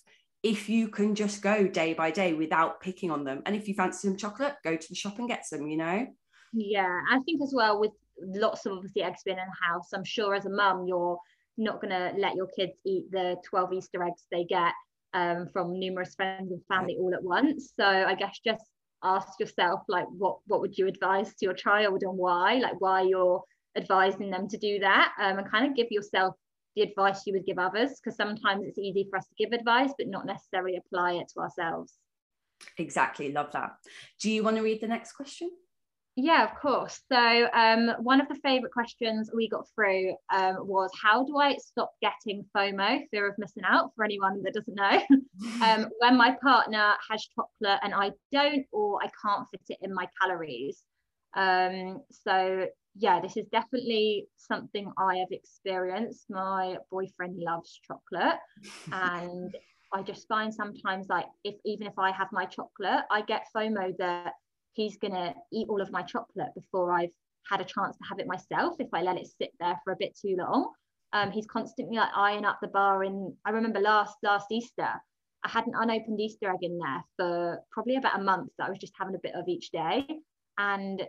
if 0.43 0.67
you 0.67 0.89
can 0.89 1.15
just 1.15 1.43
go 1.43 1.69
day 1.69 1.93
by 1.93 2.11
day 2.11 2.33
without 2.33 2.81
picking 2.81 3.11
on 3.11 3.23
them. 3.23 3.43
And 3.45 3.55
if 3.55 3.69
you 3.69 3.75
fancy 3.75 4.09
some 4.09 4.17
chocolate 4.17 4.55
go 4.65 4.75
to 4.75 4.89
the 4.89 4.95
shop 4.95 5.19
and 5.19 5.29
get 5.29 5.45
some 5.45 5.67
you 5.67 5.77
know? 5.77 6.07
Yeah 6.55 7.01
i 7.11 7.19
think 7.21 7.43
as 7.43 7.53
well 7.55 7.79
with 7.79 7.93
lots 8.19 8.65
of 8.65 8.73
obviously 8.73 9.03
eggs 9.03 9.23
being 9.25 9.39
in 9.39 9.45
the 9.45 9.67
house 9.67 9.93
i'm 9.93 10.05
sure 10.05 10.35
as 10.35 10.47
a 10.47 10.51
mum 10.51 10.87
you're 10.87 11.19
not 11.59 11.81
going 11.83 11.91
to 11.91 12.19
let 12.19 12.35
your 12.35 12.47
kids 12.47 12.73
eat 12.87 13.11
the 13.11 13.37
12 13.45 13.73
easter 13.75 14.03
eggs 14.03 14.27
they 14.31 14.45
get 14.45 14.73
um, 15.15 15.49
from 15.53 15.79
numerous 15.79 16.15
friends 16.15 16.51
and 16.51 16.63
family 16.67 16.97
all 16.99 17.13
at 17.15 17.23
once. 17.23 17.75
So 17.79 17.85
i 17.85 18.15
guess 18.15 18.41
just 18.43 18.65
ask 19.03 19.39
yourself 19.41 19.83
like 19.89 20.07
what 20.17 20.39
what 20.47 20.61
would 20.61 20.77
you 20.79 20.87
advise 20.87 21.29
to 21.29 21.45
your 21.45 21.55
child 21.55 22.03
and 22.03 22.17
why? 22.17 22.55
Like 22.55 22.81
why 22.81 23.03
you're 23.03 23.43
advising 23.77 24.31
them 24.31 24.49
to 24.49 24.59
do 24.59 24.79
that 24.81 25.13
um, 25.21 25.39
and 25.39 25.51
kind 25.51 25.67
of 25.67 25.77
give 25.77 25.91
yourself 25.91 26.35
the 26.77 26.83
advice 26.83 27.27
you 27.27 27.33
would 27.35 27.47
give 27.47 27.59
others 27.59 28.01
because 28.03 28.17
sometimes 28.17 28.65
it's 28.67 28.79
easy 28.79 29.07
for 29.11 29.19
us 29.19 29.27
to 29.27 29.35
give 29.37 29.53
advice 29.53 29.93
but 29.99 30.09
not 30.09 30.27
necessarily 30.27 30.77
apply 30.77 31.13
it 31.15 31.27
to 31.35 31.41
ourselves. 31.41 31.95
Exactly 32.79 33.33
love 33.33 33.51
that. 33.53 33.73
Do 34.21 34.31
you 34.31 34.43
want 34.43 34.57
to 34.57 34.63
read 34.63 34.81
the 34.81 34.89
next 34.89 35.13
question 35.13 35.51
Yeah, 36.15 36.45
of 36.45 36.55
course. 36.61 37.01
So, 37.11 37.49
um, 37.55 37.91
one 38.01 38.21
of 38.21 38.29
the 38.29 38.39
favorite 38.43 38.73
questions 38.73 39.31
we 39.35 39.49
got 39.49 39.67
through 39.75 40.15
um, 40.33 40.57
was 40.67 40.91
how 41.01 41.25
do 41.25 41.39
I 41.39 41.57
stop 41.57 41.93
getting 42.03 42.45
FOMO, 42.55 43.09
fear 43.11 43.27
of 43.27 43.39
missing 43.39 43.63
out, 43.67 43.93
for 43.97 44.05
anyone 44.05 44.43
that 44.43 44.53
doesn't 44.53 44.75
know, 44.75 45.01
um, 45.63 45.89
when 46.01 46.19
my 46.19 46.37
partner 46.43 46.93
has 47.11 47.27
chocolate 47.35 47.81
and 47.83 47.95
I 47.95 48.13
don't, 48.31 48.67
or 48.73 48.99
I 49.03 49.09
can't 49.25 49.49
fit 49.51 49.63
it 49.71 49.79
in 49.81 49.95
my 49.95 50.07
calories. 50.21 50.83
Um, 51.35 52.03
so, 52.11 52.67
yeah, 52.95 53.19
this 53.21 53.39
is 53.39 53.47
definitely 53.51 54.27
something 54.37 54.93
I 54.99 55.17
have 55.17 55.31
experienced. 55.31 56.27
My 56.29 56.77
boyfriend 56.91 57.39
loves 57.39 57.81
chocolate, 57.87 58.39
and 58.93 59.55
I 59.95 60.03
just 60.03 60.29
find 60.29 60.53
sometimes, 60.53 61.07
like, 61.09 61.27
if 61.43 61.55
even 61.65 61.87
if 61.87 61.99
I 61.99 62.11
have 62.13 62.29
my 62.33 62.45
chocolate, 62.45 63.05
I 63.11 63.23
get 63.23 63.47
FOMO 63.57 63.97
that 63.97 64.35
he's 64.75 64.97
going 64.97 65.13
to 65.13 65.35
eat 65.53 65.69
all 65.69 65.81
of 65.81 65.93
my 65.93 66.03
chocolate 66.03 66.55
before 66.55 66.93
I've 66.93 67.11
had 67.51 67.61
a 67.61 67.65
chance 67.65 67.97
to 67.97 68.05
have 68.09 68.19
it 68.19 68.27
myself 68.27 68.77
if 68.79 68.89
I 68.93 69.03
let 69.03 69.19
it 69.19 69.29
sit 69.39 69.53
there 69.61 69.79
for 69.85 69.93
a 69.93 69.97
bit 69.99 70.17
too 70.21 70.37
long. 70.39 70.73
Um, 71.13 71.31
he's 71.31 71.47
constantly 71.47 71.97
like 71.97 72.11
eyeing 72.17 72.45
up 72.45 72.59
the 72.63 72.69
bar. 72.69 73.03
And 73.03 73.35
I 73.45 73.51
remember 73.51 73.81
last 73.81 74.17
last 74.23 74.47
Easter, 74.51 74.89
I 75.45 75.49
had 75.49 75.67
an 75.67 75.75
unopened 75.77 76.21
Easter 76.21 76.51
egg 76.51 76.63
in 76.63 76.79
there 76.79 77.05
for 77.17 77.61
probably 77.71 77.97
about 77.97 78.19
a 78.19 78.23
month 78.23 78.51
that 78.59 78.67
I 78.67 78.71
was 78.71 78.79
just 78.79 78.95
having 78.99 79.15
a 79.15 79.23
bit 79.23 79.35
of 79.35 79.49
each 79.49 79.71
day. 79.71 80.07
And 80.59 81.03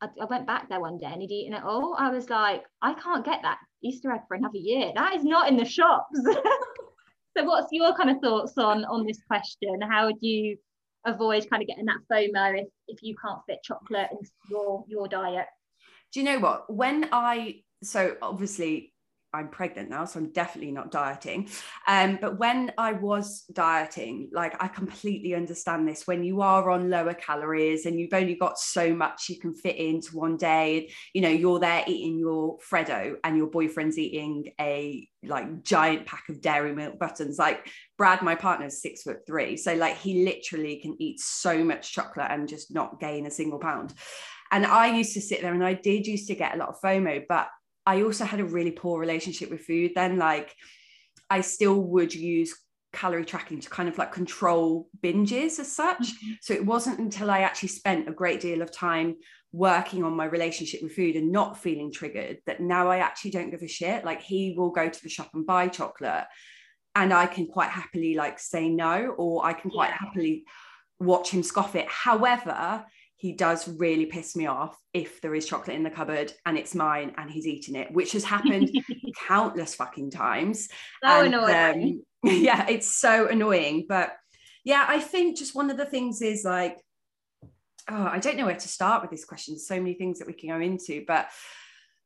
I, 0.00 0.08
I 0.20 0.24
went 0.26 0.46
back 0.46 0.68
there 0.68 0.80
one 0.80 0.98
day 0.98 1.06
and 1.06 1.22
he'd 1.22 1.32
eaten 1.32 1.54
it 1.54 1.64
all. 1.64 1.96
I 1.98 2.10
was 2.10 2.30
like, 2.30 2.64
I 2.82 2.94
can't 2.94 3.24
get 3.24 3.40
that 3.42 3.58
Easter 3.82 4.12
egg 4.12 4.20
for 4.28 4.34
another 4.36 4.58
year. 4.58 4.92
That 4.94 5.14
is 5.14 5.24
not 5.24 5.48
in 5.48 5.56
the 5.56 5.64
shops. 5.64 6.20
so 7.36 7.44
what's 7.44 7.72
your 7.72 7.94
kind 7.96 8.10
of 8.10 8.18
thoughts 8.22 8.56
on 8.58 8.84
on 8.84 9.06
this 9.06 9.20
question? 9.26 9.80
How 9.80 10.06
would 10.06 10.20
you 10.20 10.56
avoid 11.04 11.48
kind 11.48 11.62
of 11.62 11.68
getting 11.68 11.86
that 11.86 11.98
FOMO 12.10 12.60
if, 12.60 12.68
if 12.86 13.02
you 13.02 13.14
can't 13.22 13.40
fit 13.46 13.58
chocolate 13.62 14.08
into 14.12 14.30
your 14.50 14.84
your 14.88 15.08
diet. 15.08 15.46
Do 16.12 16.20
you 16.20 16.26
know 16.26 16.38
what? 16.38 16.72
When 16.72 17.08
I 17.12 17.62
so 17.82 18.16
obviously 18.22 18.92
I'm 19.34 19.48
pregnant 19.48 19.90
now, 19.90 20.06
so 20.06 20.20
I'm 20.20 20.30
definitely 20.30 20.72
not 20.72 20.90
dieting. 20.90 21.48
Um, 21.86 22.18
but 22.20 22.38
when 22.38 22.72
I 22.78 22.92
was 22.92 23.44
dieting, 23.52 24.30
like 24.32 24.62
I 24.62 24.68
completely 24.68 25.34
understand 25.34 25.86
this. 25.86 26.06
When 26.06 26.24
you 26.24 26.40
are 26.40 26.70
on 26.70 26.88
lower 26.88 27.14
calories 27.14 27.84
and 27.84 28.00
you've 28.00 28.14
only 28.14 28.34
got 28.34 28.58
so 28.58 28.94
much 28.94 29.28
you 29.28 29.38
can 29.38 29.54
fit 29.54 29.76
into 29.76 30.16
one 30.16 30.36
day, 30.36 30.90
you 31.12 31.20
know, 31.20 31.28
you're 31.28 31.60
there 31.60 31.84
eating 31.86 32.18
your 32.18 32.58
Freddo 32.58 33.16
and 33.22 33.36
your 33.36 33.48
boyfriend's 33.48 33.98
eating 33.98 34.52
a 34.60 35.06
like 35.22 35.62
giant 35.62 36.06
pack 36.06 36.28
of 36.28 36.40
dairy 36.40 36.74
milk 36.74 36.98
buttons. 36.98 37.38
Like 37.38 37.68
Brad, 37.98 38.22
my 38.22 38.34
partner's 38.34 38.80
six 38.80 39.02
foot 39.02 39.26
three. 39.26 39.56
So 39.56 39.74
like 39.74 39.98
he 39.98 40.24
literally 40.24 40.76
can 40.76 40.96
eat 40.98 41.20
so 41.20 41.62
much 41.62 41.92
chocolate 41.92 42.30
and 42.30 42.48
just 42.48 42.72
not 42.72 43.00
gain 43.00 43.26
a 43.26 43.30
single 43.30 43.58
pound. 43.58 43.92
And 44.50 44.64
I 44.64 44.86
used 44.96 45.12
to 45.14 45.20
sit 45.20 45.42
there 45.42 45.52
and 45.52 45.64
I 45.64 45.74
did 45.74 46.06
used 46.06 46.28
to 46.28 46.34
get 46.34 46.54
a 46.54 46.58
lot 46.58 46.70
of 46.70 46.80
FOMO, 46.80 47.24
but 47.28 47.48
I 47.88 48.02
also 48.02 48.26
had 48.26 48.38
a 48.38 48.44
really 48.44 48.70
poor 48.70 49.00
relationship 49.00 49.50
with 49.50 49.62
food 49.62 49.92
then. 49.94 50.18
Like 50.18 50.54
I 51.30 51.40
still 51.40 51.80
would 51.80 52.14
use 52.14 52.54
calorie 52.92 53.24
tracking 53.24 53.60
to 53.60 53.70
kind 53.70 53.88
of 53.88 53.96
like 53.96 54.12
control 54.12 54.90
binges 55.02 55.58
as 55.58 55.72
such. 55.72 56.02
Mm-hmm. 56.02 56.32
So 56.42 56.52
it 56.52 56.66
wasn't 56.66 56.98
until 56.98 57.30
I 57.30 57.40
actually 57.40 57.70
spent 57.70 58.06
a 58.06 58.12
great 58.12 58.42
deal 58.42 58.60
of 58.60 58.70
time 58.70 59.16
working 59.52 60.04
on 60.04 60.14
my 60.14 60.26
relationship 60.26 60.82
with 60.82 60.92
food 60.92 61.16
and 61.16 61.32
not 61.32 61.56
feeling 61.56 61.90
triggered 61.90 62.40
that 62.44 62.60
now 62.60 62.90
I 62.90 62.98
actually 62.98 63.30
don't 63.30 63.50
give 63.50 63.62
a 63.62 63.68
shit. 63.68 64.04
Like 64.04 64.20
he 64.20 64.54
will 64.54 64.70
go 64.70 64.90
to 64.90 65.02
the 65.02 65.08
shop 65.08 65.30
and 65.32 65.46
buy 65.46 65.68
chocolate 65.68 66.26
and 66.94 67.10
I 67.10 67.24
can 67.24 67.46
quite 67.46 67.70
happily 67.70 68.16
like 68.16 68.38
say 68.38 68.68
no, 68.68 69.14
or 69.16 69.46
I 69.46 69.54
can 69.54 69.70
quite 69.70 69.90
yeah. 69.92 69.98
happily 69.98 70.44
watch 71.00 71.30
him 71.30 71.42
scoff 71.42 71.74
it. 71.74 71.88
However, 71.88 72.84
he 73.18 73.32
does 73.32 73.68
really 73.68 74.06
piss 74.06 74.36
me 74.36 74.46
off 74.46 74.80
if 74.94 75.20
there 75.20 75.34
is 75.34 75.44
chocolate 75.44 75.76
in 75.76 75.82
the 75.82 75.90
cupboard 75.90 76.32
and 76.46 76.56
it's 76.56 76.72
mine 76.72 77.12
and 77.18 77.28
he's 77.28 77.48
eating 77.48 77.74
it, 77.74 77.90
which 77.90 78.12
has 78.12 78.22
happened 78.22 78.70
countless 79.26 79.74
fucking 79.74 80.12
times. 80.12 80.68
So 81.02 81.24
and, 81.24 81.34
annoying. 81.34 82.02
Um, 82.24 82.30
yeah, 82.30 82.68
it's 82.68 82.94
so 82.94 83.26
annoying. 83.26 83.86
But 83.88 84.12
yeah, 84.64 84.84
I 84.86 85.00
think 85.00 85.36
just 85.36 85.56
one 85.56 85.68
of 85.68 85.76
the 85.76 85.84
things 85.84 86.22
is 86.22 86.44
like, 86.44 86.78
oh, 87.90 88.06
I 88.06 88.20
don't 88.20 88.36
know 88.36 88.46
where 88.46 88.54
to 88.54 88.68
start 88.68 89.02
with 89.02 89.10
this 89.10 89.24
question. 89.24 89.54
There's 89.54 89.66
so 89.66 89.80
many 89.80 89.94
things 89.94 90.20
that 90.20 90.28
we 90.28 90.34
can 90.34 90.50
go 90.50 90.60
into, 90.60 91.04
but 91.04 91.28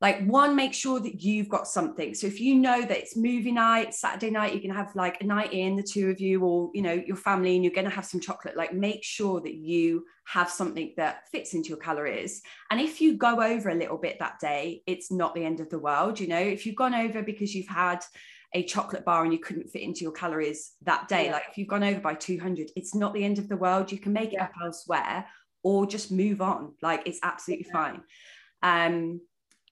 like 0.03 0.21
one 0.27 0.57
make 0.57 0.75
sure 0.75 0.99
that 0.99 1.23
you've 1.23 1.49
got 1.49 1.67
something 1.67 2.13
so 2.13 2.27
if 2.27 2.41
you 2.41 2.57
know 2.57 2.83
that 2.83 2.99
it's 2.99 3.17
movie 3.17 3.53
night 3.53 3.95
saturday 3.95 4.31
night 4.31 4.53
you're 4.53 4.61
going 4.61 4.73
to 4.73 4.77
have 4.77 4.95
like 4.97 5.21
a 5.21 5.25
night 5.25 5.53
in 5.53 5.77
the 5.77 5.83
two 5.83 6.11
of 6.11 6.21
you 6.21 6.45
or 6.45 6.71
you 6.75 6.83
know 6.83 6.93
your 7.07 7.17
family 7.17 7.55
and 7.55 7.65
you're 7.65 7.73
going 7.73 7.89
to 7.89 7.95
have 7.95 8.05
some 8.05 8.21
chocolate 8.21 8.57
like 8.57 8.75
make 8.75 9.03
sure 9.03 9.41
that 9.41 9.55
you 9.55 10.05
have 10.25 10.51
something 10.51 10.93
that 10.97 11.29
fits 11.31 11.55
into 11.55 11.69
your 11.69 11.79
calories 11.79 12.43
and 12.71 12.81
if 12.81 13.01
you 13.01 13.17
go 13.17 13.41
over 13.41 13.71
a 13.71 13.75
little 13.75 13.97
bit 13.97 14.19
that 14.19 14.39
day 14.41 14.83
it's 14.87 15.11
not 15.11 15.35
the 15.35 15.45
end 15.45 15.61
of 15.61 15.71
the 15.71 15.79
world 15.79 16.21
you 16.21 16.29
know 16.29 16.39
if 16.39 16.67
you've 16.67 16.77
gone 16.77 16.95
over 16.95 17.23
because 17.23 17.55
you've 17.55 17.69
had 17.69 18.05
a 18.55 18.63
chocolate 18.65 19.05
bar 19.05 19.25
and 19.25 19.33
you 19.33 19.39
couldn't 19.39 19.71
fit 19.71 19.83
into 19.83 20.03
your 20.03 20.13
calories 20.13 20.73
that 20.83 21.09
day 21.09 21.27
yeah. 21.27 21.33
like 21.33 21.45
if 21.51 21.57
you've 21.57 21.69
gone 21.69 21.83
over 21.83 22.01
by 22.01 22.15
200 22.15 22.71
it's 22.77 22.95
not 22.95 23.15
the 23.15 23.25
end 23.25 23.39
of 23.39 23.49
the 23.49 23.57
world 23.57 23.91
you 23.91 23.99
can 23.99 24.13
make 24.13 24.33
yeah. 24.33 24.41
it 24.41 24.45
up 24.45 24.53
elsewhere 24.63 25.25
or 25.63 25.87
just 25.87 26.11
move 26.11 26.43
on 26.43 26.75
like 26.83 27.03
it's 27.07 27.21
absolutely 27.23 27.67
yeah. 27.69 27.73
fine 27.73 28.03
um 28.63 29.21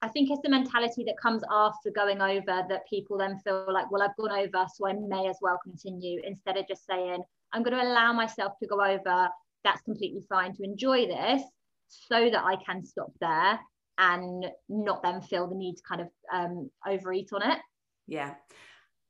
I 0.03 0.09
think 0.09 0.31
it's 0.31 0.41
the 0.43 0.49
mentality 0.49 1.05
that 1.05 1.19
comes 1.19 1.43
after 1.51 1.91
going 1.91 2.23
over 2.23 2.65
that 2.69 2.89
people 2.89 3.19
then 3.19 3.39
feel 3.39 3.67
like, 3.71 3.91
well, 3.91 4.03
I've 4.03 4.17
gone 4.17 4.33
over, 4.33 4.67
so 4.75 4.89
I 4.89 4.95
may 4.95 5.29
as 5.29 5.37
well 5.43 5.59
continue 5.63 6.21
instead 6.25 6.57
of 6.57 6.67
just 6.67 6.87
saying, 6.87 7.23
I'm 7.53 7.63
going 7.63 7.77
to 7.77 7.83
allow 7.83 8.13
myself 8.13 8.55
to 8.61 8.67
go 8.67 8.83
over. 8.83 9.29
That's 9.63 9.83
completely 9.83 10.23
fine 10.29 10.55
to 10.55 10.63
enjoy 10.63 11.07
this 11.07 11.43
so 11.89 12.31
that 12.31 12.45
I 12.45 12.57
can 12.65 12.83
stop 12.85 13.13
there 13.21 13.61
and 13.99 14.47
not 14.71 15.03
then 15.03 15.21
feel 15.21 15.47
the 15.47 15.55
need 15.55 15.77
to 15.77 15.83
kind 15.83 16.01
of 16.01 16.09
um, 16.33 16.71
overeat 16.87 17.31
on 17.35 17.51
it. 17.51 17.59
Yeah. 18.07 18.35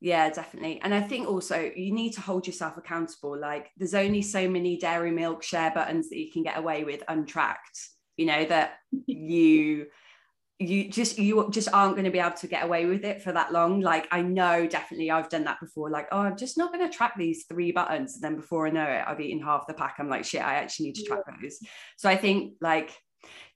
Yeah, 0.00 0.30
definitely. 0.30 0.80
And 0.82 0.94
I 0.94 1.02
think 1.02 1.28
also 1.28 1.70
you 1.76 1.92
need 1.92 2.12
to 2.14 2.22
hold 2.22 2.46
yourself 2.46 2.76
accountable. 2.78 3.38
Like 3.38 3.70
there's 3.76 3.94
only 3.94 4.22
so 4.22 4.48
many 4.48 4.78
dairy 4.78 5.10
milk 5.10 5.42
share 5.42 5.70
buttons 5.70 6.08
that 6.08 6.18
you 6.18 6.32
can 6.32 6.42
get 6.42 6.58
away 6.58 6.84
with 6.84 7.02
untracked, 7.06 7.78
you 8.16 8.26
know, 8.26 8.44
that 8.46 8.78
you 9.06 9.86
you 10.60 10.90
just 10.90 11.18
you 11.18 11.48
just 11.50 11.72
aren't 11.72 11.94
going 11.94 12.04
to 12.04 12.10
be 12.10 12.18
able 12.18 12.36
to 12.36 12.46
get 12.46 12.64
away 12.64 12.84
with 12.84 13.02
it 13.02 13.22
for 13.22 13.32
that 13.32 13.50
long. 13.50 13.80
Like 13.80 14.06
i 14.10 14.20
know 14.20 14.66
definitely 14.66 15.10
i've 15.10 15.30
done 15.30 15.44
that 15.44 15.58
before 15.58 15.90
like 15.90 16.06
oh 16.12 16.18
i'm 16.18 16.36
just 16.36 16.58
not 16.58 16.72
going 16.72 16.86
to 16.88 16.94
track 16.94 17.14
these 17.16 17.46
three 17.46 17.72
buttons. 17.72 18.14
And 18.14 18.22
then 18.22 18.36
before 18.36 18.66
i 18.66 18.70
know 18.70 18.84
it 18.84 19.02
i've 19.06 19.20
eaten 19.20 19.42
half 19.42 19.66
the 19.66 19.74
pack. 19.74 19.96
I'm 19.98 20.10
like 20.10 20.24
shit 20.24 20.42
i 20.42 20.56
actually 20.56 20.86
need 20.86 20.96
to 20.96 21.04
track 21.04 21.22
yeah. 21.26 21.34
those. 21.42 21.58
So 21.96 22.10
i 22.10 22.16
think 22.16 22.54
like 22.60 22.94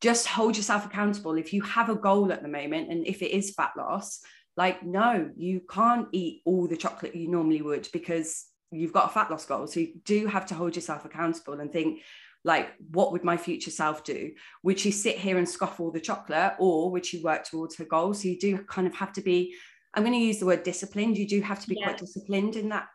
just 0.00 0.26
hold 0.26 0.56
yourself 0.56 0.86
accountable. 0.86 1.36
If 1.36 1.52
you 1.52 1.62
have 1.62 1.88
a 1.88 1.94
goal 1.94 2.32
at 2.32 2.42
the 2.42 2.48
moment 2.48 2.90
and 2.90 3.06
if 3.06 3.22
it 3.22 3.32
is 3.36 3.54
fat 3.54 3.72
loss 3.76 4.20
like 4.56 4.82
no 4.82 5.30
you 5.36 5.60
can't 5.68 6.08
eat 6.12 6.40
all 6.44 6.68
the 6.68 6.76
chocolate 6.76 7.16
you 7.16 7.28
normally 7.28 7.60
would 7.60 7.88
because 7.92 8.46
you've 8.74 8.92
got 8.92 9.10
a 9.10 9.12
fat 9.12 9.30
loss 9.30 9.46
goal. 9.46 9.66
So 9.66 9.80
you 9.80 9.92
do 10.04 10.26
have 10.26 10.46
to 10.46 10.54
hold 10.54 10.74
yourself 10.74 11.04
accountable 11.04 11.60
and 11.60 11.72
think 11.72 12.00
like 12.44 12.72
what 12.90 13.10
would 13.12 13.24
my 13.24 13.36
future 13.36 13.70
self 13.70 14.04
do? 14.04 14.32
Would 14.62 14.78
she 14.78 14.90
sit 14.90 15.18
here 15.18 15.38
and 15.38 15.48
scoff 15.48 15.80
all 15.80 15.90
the 15.90 16.00
chocolate 16.00 16.52
or 16.58 16.90
would 16.90 17.06
she 17.06 17.22
work 17.22 17.44
towards 17.44 17.76
her 17.76 17.84
goals? 17.84 18.22
So 18.22 18.28
you 18.28 18.38
do 18.38 18.58
kind 18.58 18.86
of 18.86 18.94
have 18.94 19.12
to 19.14 19.22
be 19.22 19.54
i'm 19.96 20.02
going 20.02 20.12
to 20.12 20.18
use 20.18 20.38
the 20.38 20.46
word 20.46 20.62
disciplined. 20.62 21.16
You 21.16 21.26
do 21.26 21.40
have 21.40 21.60
to 21.60 21.68
be 21.68 21.76
yeah. 21.78 21.86
quite 21.86 21.98
disciplined 21.98 22.56
in 22.56 22.68
that 22.68 22.88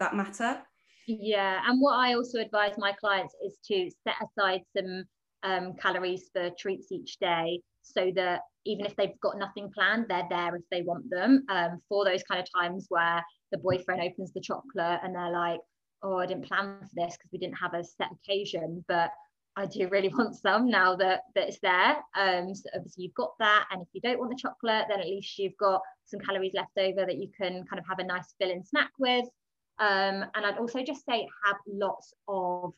that 0.00 0.14
matter. 0.14 0.62
Yeah 1.06 1.60
and 1.66 1.80
what 1.80 1.94
i 1.94 2.14
also 2.14 2.40
advise 2.40 2.74
my 2.78 2.92
clients 2.92 3.34
is 3.44 3.58
to 3.68 3.90
set 4.04 4.16
aside 4.20 4.62
some 4.76 5.04
um, 5.42 5.74
calories 5.80 6.28
for 6.32 6.50
treats 6.58 6.90
each 6.90 7.18
day 7.18 7.60
so 7.82 8.10
that 8.16 8.40
even 8.64 8.84
if 8.84 8.96
they've 8.96 9.20
got 9.22 9.38
nothing 9.38 9.70
planned 9.72 10.06
they're 10.08 10.26
there 10.28 10.56
if 10.56 10.62
they 10.70 10.82
want 10.82 11.08
them. 11.08 11.44
Um, 11.48 11.80
for 11.88 12.04
those 12.04 12.24
kind 12.24 12.40
of 12.40 12.48
times 12.52 12.86
where 12.88 13.24
the 13.52 13.58
boyfriend 13.58 14.02
opens 14.02 14.32
the 14.32 14.40
chocolate 14.40 15.00
and 15.04 15.14
they're 15.14 15.30
like 15.30 15.60
oh, 16.02 16.18
I 16.18 16.26
didn't 16.26 16.46
plan 16.46 16.78
for 16.80 16.94
this 16.94 17.16
because 17.16 17.30
we 17.32 17.38
didn't 17.38 17.58
have 17.58 17.74
a 17.74 17.84
set 17.84 18.08
occasion, 18.12 18.84
but 18.88 19.10
I 19.56 19.66
do 19.66 19.88
really 19.88 20.08
want 20.16 20.36
some 20.36 20.70
now 20.70 20.94
that, 20.96 21.22
that 21.34 21.48
it's 21.48 21.58
there. 21.60 21.96
Um, 22.16 22.54
so 22.54 22.68
obviously 22.74 23.04
you've 23.04 23.14
got 23.14 23.32
that. 23.38 23.66
And 23.70 23.82
if 23.82 23.88
you 23.92 24.00
don't 24.00 24.18
want 24.18 24.30
the 24.30 24.36
chocolate, 24.36 24.86
then 24.88 25.00
at 25.00 25.06
least 25.06 25.38
you've 25.38 25.56
got 25.56 25.80
some 26.04 26.20
calories 26.20 26.54
left 26.54 26.76
over 26.78 27.06
that 27.06 27.16
you 27.16 27.28
can 27.36 27.64
kind 27.64 27.78
of 27.78 27.86
have 27.88 27.98
a 27.98 28.04
nice 28.04 28.34
fill-in 28.38 28.64
snack 28.64 28.90
with. 28.98 29.24
Um, 29.78 30.24
and 30.34 30.46
I'd 30.46 30.58
also 30.58 30.82
just 30.82 31.04
say 31.04 31.26
have 31.44 31.56
lots 31.66 32.14
of 32.28 32.72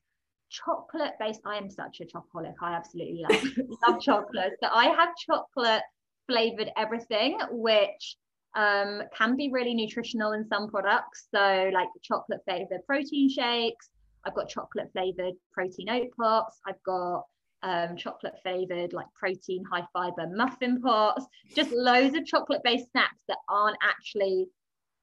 chocolate 0.50 1.12
based. 1.20 1.40
I 1.44 1.56
am 1.56 1.70
such 1.70 2.00
a 2.00 2.04
chocolate. 2.04 2.54
I 2.60 2.72
absolutely 2.72 3.24
love, 3.28 3.44
love 3.88 4.00
chocolate. 4.00 4.54
So 4.62 4.68
I 4.72 4.86
have 4.86 5.10
chocolate 5.16 5.82
flavored 6.26 6.70
everything, 6.76 7.38
which 7.50 8.16
um, 8.58 9.02
can 9.16 9.36
be 9.36 9.50
really 9.52 9.72
nutritional 9.72 10.32
in 10.32 10.46
some 10.48 10.68
products. 10.68 11.28
So, 11.32 11.70
like 11.72 11.88
chocolate 12.02 12.40
flavored 12.44 12.84
protein 12.86 13.30
shakes, 13.30 13.88
I've 14.24 14.34
got 14.34 14.48
chocolate 14.48 14.90
flavored 14.92 15.34
protein 15.52 15.88
oat 15.88 16.08
pots, 16.18 16.60
I've 16.66 16.82
got 16.84 17.24
um, 17.62 17.96
chocolate 17.96 18.34
flavored 18.42 18.92
like 18.92 19.06
protein 19.14 19.64
high 19.64 19.86
fiber 19.92 20.26
muffin 20.34 20.82
pots, 20.82 21.24
just 21.54 21.70
loads 21.70 22.16
of 22.16 22.26
chocolate 22.26 22.62
based 22.64 22.90
snacks 22.90 23.22
that 23.28 23.38
aren't 23.48 23.78
actually 23.80 24.48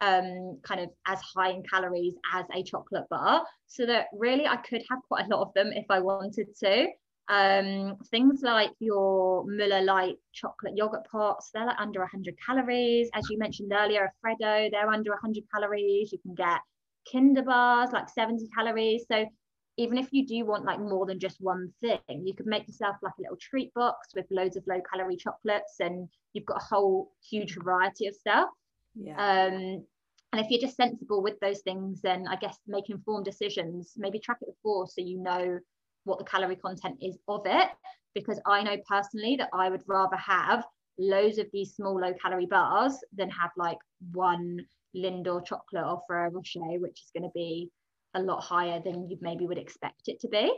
um, 0.02 0.60
kind 0.62 0.82
of 0.82 0.90
as 1.08 1.22
high 1.22 1.52
in 1.52 1.64
calories 1.64 2.16
as 2.34 2.44
a 2.54 2.62
chocolate 2.62 3.08
bar. 3.10 3.46
So 3.68 3.86
that 3.86 4.08
really 4.14 4.46
I 4.46 4.58
could 4.58 4.84
have 4.90 5.00
quite 5.08 5.28
a 5.28 5.36
lot 5.36 5.48
of 5.48 5.54
them 5.54 5.72
if 5.74 5.86
I 5.90 6.02
wanted 6.02 6.48
to. 6.60 6.88
Um, 7.28 7.98
things 8.12 8.42
like 8.44 8.72
your 8.80 9.46
Muller 9.48 9.82
Light 9.82 10.16
chocolate 10.34 10.74
yogurt 10.76 11.08
pots, 11.12 11.50
they're 11.54 11.66
like 11.66 11.80
under 11.80 12.00
100 12.02 12.36
calories. 12.46 13.10
As 13.14 13.28
you 13.30 13.38
mentioned 13.38 13.72
earlier, 13.74 14.06
a 14.06 14.28
Freddo, 14.28 14.70
they're 14.72 14.90
under 14.90 15.12
100 15.12 15.44
calories. 15.54 16.12
You 16.12 16.20
can 16.20 16.36
get 16.36 16.60
Kinder 17.12 17.44
bars, 17.44 17.92
like 17.92 18.10
70 18.10 18.48
calories. 18.56 19.06
So 19.12 19.26
even 19.78 19.98
if 19.98 20.08
you 20.12 20.26
do 20.26 20.46
want 20.46 20.66
like 20.66 20.80
more 20.80 21.06
than 21.06 21.20
just 21.20 21.42
one 21.42 21.74
thing, 21.82 22.00
you 22.08 22.34
could 22.34 22.46
make 22.46 22.68
yourself 22.68 22.96
like 23.02 23.14
a 23.20 23.22
little 23.22 23.38
treat 23.40 23.74
box 23.74 24.10
with 24.16 24.26
loads 24.30 24.56
of 24.56 24.64
low 24.68 24.80
calorie 24.92 25.18
chocolates, 25.18 25.76
and 25.80 26.08
you've 26.34 26.46
got 26.46 26.62
a 26.62 26.66
whole 26.66 27.12
huge 27.30 27.56
variety 27.56 28.08
of 28.08 28.16
stuff. 28.16 28.50
Yeah. 28.96 29.16
Um, 29.16 29.86
and 30.32 30.44
if 30.44 30.50
you're 30.50 30.62
just 30.62 30.78
sensible 30.78 31.24
with 31.24 31.40
those 31.40 31.62
things, 31.62 32.02
then 32.02 32.26
I 32.28 32.36
guess 32.36 32.58
make 32.68 32.90
informed 32.90 33.26
decisions. 33.26 33.94
Maybe 33.98 34.20
track 34.20 34.38
it 34.42 34.54
before 34.54 34.88
so 34.88 35.02
you 35.02 35.18
know 35.18 35.60
what 36.06 36.20
the 36.20 36.26
calorie 36.26 36.56
content 36.56 36.98
is 37.02 37.18
of 37.28 37.42
it. 37.46 37.70
Because 38.14 38.40
I 38.46 38.64
know 38.64 38.78
personally 38.88 39.36
that 39.38 39.50
I 39.54 39.70
would 39.70 39.84
rather 39.88 40.16
have 40.16 40.66
loads 40.98 41.38
of 41.38 41.48
these 41.52 41.76
small 41.76 42.00
low 42.00 42.14
calorie 42.14 42.46
bars 42.46 42.98
than 43.14 43.30
have 43.30 43.52
like 43.58 43.78
one 44.14 44.66
Lindor 44.96 45.46
chocolate 45.46 45.84
or 45.86 46.02
Ferrero 46.08 46.32
Rocher, 46.32 46.80
which 46.80 47.02
is 47.02 47.12
going 47.14 47.30
to 47.30 47.34
be 47.36 47.70
a 48.14 48.22
lot 48.22 48.42
higher 48.42 48.82
than 48.84 49.10
you 49.10 49.18
maybe 49.22 49.46
would 49.46 49.58
expect 49.58 50.04
it 50.08 50.20
to 50.22 50.30
be. 50.30 50.54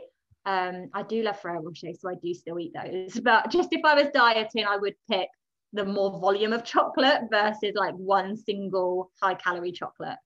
Um, 0.46 0.88
I 0.94 1.02
do 1.02 1.22
love 1.22 1.40
Ferrero 1.40 1.62
Rocher, 1.62 1.92
so 1.98 2.08
I 2.08 2.14
do 2.22 2.32
still 2.32 2.58
eat 2.58 2.72
those. 2.74 3.20
But 3.24 3.50
just 3.50 3.70
if 3.72 3.84
I 3.84 3.94
was 3.94 4.08
dieting, 4.14 4.64
I 4.64 4.76
would 4.76 4.94
pick 5.10 5.28
the 5.72 5.84
more 5.84 6.18
volume 6.18 6.52
of 6.52 6.64
chocolate 6.64 7.22
versus 7.30 7.72
like 7.74 7.94
one 7.94 8.36
single 8.36 9.10
high 9.20 9.34
calorie 9.34 9.72
chocolate. 9.72 10.16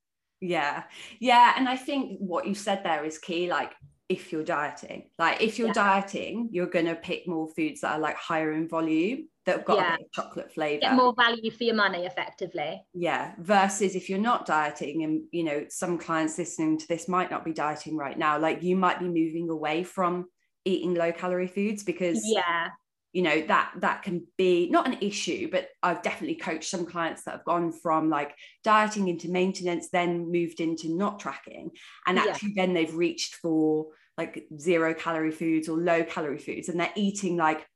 Yeah. 0.40 0.84
Yeah. 1.20 1.54
And 1.56 1.68
I 1.68 1.76
think 1.76 2.18
what 2.20 2.46
you 2.46 2.54
said 2.54 2.82
there 2.84 3.04
is 3.04 3.18
key. 3.18 3.48
Like, 3.48 3.72
if 4.12 4.30
you're 4.30 4.44
dieting, 4.44 5.10
like, 5.18 5.42
if 5.42 5.58
you're 5.58 5.68
yeah. 5.68 5.74
dieting, 5.74 6.48
you're 6.52 6.66
going 6.66 6.86
to 6.86 6.94
pick 6.94 7.26
more 7.26 7.48
foods 7.48 7.80
that 7.80 7.94
are 7.94 7.98
like 7.98 8.16
higher 8.16 8.52
in 8.52 8.68
volume 8.68 9.28
that 9.46 9.56
have 9.56 9.64
got 9.64 9.78
yeah. 9.78 9.94
a 9.94 9.96
bit 9.96 10.06
of 10.06 10.12
chocolate 10.12 10.52
flavor. 10.52 10.80
Get 10.80 10.94
more 10.94 11.14
value 11.14 11.50
for 11.50 11.64
your 11.64 11.74
money, 11.74 12.04
effectively. 12.04 12.82
Yeah. 12.94 13.32
Versus 13.38 13.96
if 13.96 14.08
you're 14.08 14.18
not 14.18 14.46
dieting, 14.46 15.02
and 15.04 15.22
you 15.32 15.44
know, 15.44 15.64
some 15.68 15.98
clients 15.98 16.38
listening 16.38 16.78
to 16.78 16.88
this 16.88 17.08
might 17.08 17.30
not 17.30 17.44
be 17.44 17.52
dieting 17.52 17.96
right 17.96 18.18
now, 18.18 18.38
like, 18.38 18.62
you 18.62 18.76
might 18.76 19.00
be 19.00 19.08
moving 19.08 19.48
away 19.50 19.82
from 19.82 20.26
eating 20.64 20.94
low 20.94 21.10
calorie 21.10 21.48
foods 21.48 21.82
because 21.82 22.22
yeah 22.24 22.68
you 23.12 23.22
know 23.22 23.42
that 23.46 23.72
that 23.78 24.02
can 24.02 24.26
be 24.38 24.68
not 24.70 24.86
an 24.86 24.96
issue 25.00 25.48
but 25.50 25.68
i've 25.82 26.02
definitely 26.02 26.36
coached 26.36 26.70
some 26.70 26.86
clients 26.86 27.24
that 27.24 27.32
have 27.32 27.44
gone 27.44 27.72
from 27.72 28.08
like 28.08 28.34
dieting 28.64 29.08
into 29.08 29.30
maintenance 29.30 29.88
then 29.92 30.30
moved 30.30 30.60
into 30.60 30.96
not 30.96 31.20
tracking 31.20 31.70
and 32.06 32.18
actually 32.18 32.52
yeah. 32.54 32.64
then 32.64 32.74
they've 32.74 32.94
reached 32.94 33.36
for 33.36 33.86
like 34.18 34.44
zero 34.58 34.94
calorie 34.94 35.30
foods 35.30 35.68
or 35.68 35.78
low 35.78 36.04
calorie 36.04 36.38
foods 36.38 36.68
and 36.68 36.78
they're 36.78 36.92
eating 36.96 37.36
like 37.36 37.66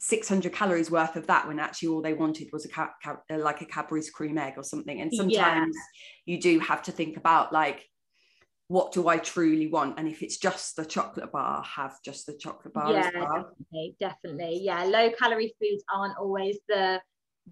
600 0.00 0.52
calories 0.52 0.90
worth 0.90 1.16
of 1.16 1.26
that 1.28 1.46
when 1.46 1.60
actually 1.60 1.88
all 1.88 2.02
they 2.02 2.12
wanted 2.12 2.48
was 2.52 2.64
a 2.64 2.68
ca- 2.68 2.92
ca- 3.02 3.20
uh, 3.30 3.38
like 3.38 3.60
a 3.62 3.66
cadbury's 3.66 4.10
cream 4.10 4.36
egg 4.36 4.54
or 4.56 4.64
something 4.64 5.00
and 5.00 5.12
sometimes 5.14 5.76
yeah. 5.76 6.34
you 6.34 6.40
do 6.40 6.58
have 6.58 6.82
to 6.82 6.92
think 6.92 7.16
about 7.16 7.52
like 7.52 7.84
what 8.72 8.90
do 8.90 9.06
I 9.06 9.18
truly 9.18 9.66
want? 9.66 9.98
And 9.98 10.08
if 10.08 10.22
it's 10.22 10.38
just 10.38 10.76
the 10.76 10.86
chocolate 10.86 11.30
bar, 11.30 11.62
have 11.62 11.98
just 12.02 12.24
the 12.24 12.32
chocolate 12.32 12.72
bar 12.72 12.90
yeah, 12.90 13.10
well. 13.14 13.54
Definitely, 13.70 13.96
definitely. 14.00 14.60
Yeah, 14.62 14.84
low 14.84 15.10
calorie 15.10 15.54
foods 15.60 15.84
aren't 15.94 16.16
always 16.16 16.56
the 16.68 16.98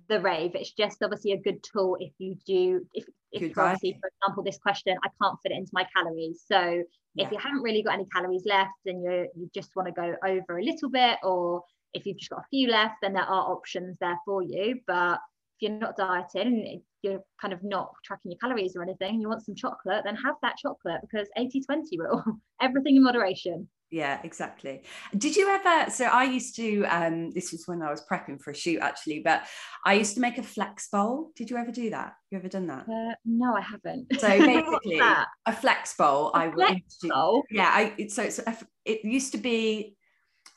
the 0.08 0.20
rave. 0.20 0.52
It's 0.54 0.72
just 0.72 1.02
obviously 1.02 1.32
a 1.32 1.38
good 1.38 1.62
tool 1.62 1.96
if 2.00 2.12
you 2.18 2.36
do 2.46 2.86
if 2.94 3.04
if 3.32 3.56
obviously, 3.56 3.96
for 4.00 4.08
example, 4.08 4.42
this 4.42 4.58
question, 4.58 4.96
I 5.04 5.08
can't 5.22 5.38
fit 5.42 5.52
it 5.52 5.58
into 5.58 5.70
my 5.72 5.86
calories. 5.96 6.42
So 6.46 6.82
yeah. 7.14 7.26
if 7.26 7.30
you 7.30 7.38
haven't 7.38 7.62
really 7.62 7.82
got 7.82 7.94
any 7.94 8.06
calories 8.06 8.44
left 8.44 8.70
and 8.86 9.02
you 9.02 9.28
you 9.36 9.50
just 9.54 9.70
want 9.76 9.86
to 9.86 9.92
go 9.92 10.14
over 10.26 10.58
a 10.58 10.62
little 10.62 10.90
bit, 10.90 11.18
or 11.22 11.62
if 11.94 12.06
you've 12.06 12.18
just 12.18 12.30
got 12.30 12.40
a 12.40 12.48
few 12.50 12.68
left, 12.68 12.96
then 13.02 13.12
there 13.12 13.22
are 13.22 13.52
options 13.52 13.96
there 14.00 14.18
for 14.24 14.42
you. 14.42 14.80
But 14.86 15.20
if 15.56 15.68
you're 15.68 15.78
not 15.78 15.96
dieting, 15.96 16.66
and 16.68 16.82
you're 17.02 17.22
kind 17.40 17.54
of 17.54 17.62
not 17.62 17.92
tracking 18.04 18.32
your 18.32 18.38
calories 18.38 18.76
or 18.76 18.82
anything, 18.82 19.20
you 19.20 19.28
want 19.28 19.44
some 19.44 19.54
chocolate, 19.54 20.02
then 20.04 20.16
have 20.16 20.36
that 20.42 20.56
chocolate 20.56 21.00
because 21.02 21.28
80 21.36 21.62
20 21.62 21.98
rule, 21.98 22.24
everything 22.60 22.96
in 22.96 23.02
moderation. 23.02 23.68
Yeah, 23.90 24.20
exactly. 24.22 24.82
Did 25.16 25.34
you 25.34 25.48
ever? 25.48 25.90
So 25.90 26.04
I 26.04 26.24
used 26.24 26.54
to, 26.56 26.84
um, 26.84 27.30
this 27.32 27.50
was 27.50 27.64
when 27.66 27.82
I 27.82 27.90
was 27.90 28.04
prepping 28.10 28.40
for 28.40 28.52
a 28.52 28.54
shoot 28.54 28.78
actually, 28.80 29.20
but 29.24 29.42
I 29.84 29.94
used 29.94 30.14
to 30.14 30.20
make 30.20 30.38
a 30.38 30.44
flex 30.44 30.88
bowl. 30.88 31.32
Did 31.34 31.50
you 31.50 31.56
ever 31.56 31.72
do 31.72 31.90
that? 31.90 32.14
You 32.30 32.38
ever 32.38 32.48
done 32.48 32.68
that? 32.68 32.88
Uh, 32.88 33.14
no, 33.24 33.56
I 33.56 33.60
haven't. 33.60 34.06
So 34.20 34.28
basically, 34.38 35.00
a 35.00 35.52
flex 35.52 35.96
bowl. 35.96 36.30
A 36.34 36.38
I 36.38 36.52
flex 36.52 36.98
would. 37.02 37.10
Bowl? 37.10 37.42
Yeah, 37.50 37.68
I. 37.68 38.06
So 38.06 38.22
it's 38.22 38.40
it 38.84 39.04
used 39.04 39.32
to 39.32 39.38
be 39.38 39.96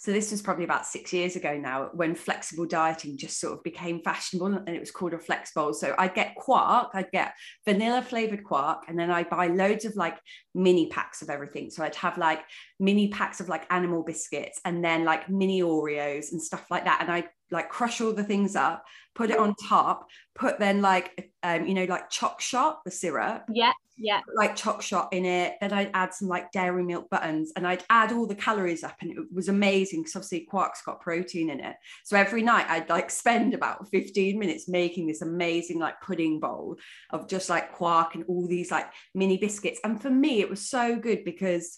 so 0.03 0.11
this 0.11 0.31
was 0.31 0.41
probably 0.41 0.65
about 0.65 0.85
six 0.85 1.13
years 1.13 1.37
ago 1.37 1.57
now 1.57 1.89
when 1.93 2.13
flexible 2.13 2.65
dieting 2.65 3.17
just 3.17 3.39
sort 3.39 3.53
of 3.53 3.63
became 3.63 4.01
fashionable 4.01 4.47
and 4.47 4.67
it 4.67 4.81
was 4.81 4.91
called 4.91 5.13
a 5.13 5.17
flex 5.17 5.53
bowl. 5.53 5.73
So 5.73 5.95
I'd 5.97 6.13
get 6.13 6.35
quark, 6.35 6.89
I'd 6.93 7.09
get 7.11 7.31
vanilla 7.63 8.01
flavored 8.01 8.43
quark, 8.43 8.83
and 8.89 8.99
then 8.99 9.09
I'd 9.09 9.29
buy 9.29 9.47
loads 9.47 9.85
of 9.85 9.95
like 9.95 10.19
mini 10.53 10.89
packs 10.89 11.21
of 11.21 11.29
everything. 11.29 11.69
So 11.69 11.85
I'd 11.85 11.95
have 11.95 12.17
like 12.17 12.41
mini 12.81 13.07
packs 13.07 13.39
of 13.39 13.47
like 13.47 13.65
animal 13.69 14.03
biscuits 14.03 14.59
and 14.65 14.83
then 14.83 15.05
like 15.05 15.29
mini 15.29 15.61
Oreos 15.61 16.33
and 16.33 16.41
stuff 16.41 16.65
like 16.69 16.83
that. 16.83 16.97
And 16.99 17.09
I'd 17.09 17.29
like 17.51 17.69
crush 17.69 18.01
all 18.01 18.13
the 18.13 18.23
things 18.23 18.55
up, 18.55 18.83
put 19.15 19.29
it 19.29 19.37
on 19.37 19.55
top, 19.55 20.07
put 20.35 20.59
then 20.59 20.81
like 20.81 21.31
um, 21.43 21.65
you 21.65 21.73
know, 21.73 21.85
like 21.85 22.09
choc 22.09 22.41
shot, 22.41 22.83
the 22.85 22.91
syrup. 22.91 23.43
Yeah 23.53 23.73
yeah. 23.97 24.21
Like 24.35 24.55
choc 24.55 24.81
shot 24.81 25.13
in 25.13 25.25
it. 25.25 25.55
Then 25.61 25.71
i'd 25.71 25.91
add 25.93 26.13
some 26.13 26.27
like 26.27 26.51
dairy 26.51 26.83
milk 26.83 27.09
buttons 27.09 27.51
and 27.55 27.67
i'd 27.67 27.83
add 27.89 28.11
all 28.11 28.25
the 28.25 28.35
calories 28.35 28.83
up 28.83 28.95
and 29.01 29.11
it 29.11 29.17
was 29.31 29.49
amazing 29.49 30.01
because 30.01 30.15
obviously 30.15 30.41
quark's 30.41 30.81
got 30.81 31.01
protein 31.01 31.49
in 31.49 31.59
it. 31.59 31.75
So 32.03 32.17
every 32.17 32.41
night 32.41 32.65
i'd 32.69 32.89
like 32.89 33.09
spend 33.09 33.53
about 33.53 33.87
15 33.89 34.37
minutes 34.39 34.67
making 34.67 35.07
this 35.07 35.21
amazing 35.21 35.79
like 35.79 36.01
pudding 36.01 36.39
bowl 36.39 36.77
of 37.11 37.27
just 37.27 37.49
like 37.49 37.73
quark 37.73 38.15
and 38.15 38.23
all 38.27 38.47
these 38.47 38.71
like 38.71 38.87
mini 39.13 39.37
biscuits. 39.37 39.79
And 39.83 40.01
for 40.01 40.09
me 40.09 40.41
it 40.41 40.49
was 40.49 40.67
so 40.67 40.95
good 40.95 41.23
because 41.23 41.77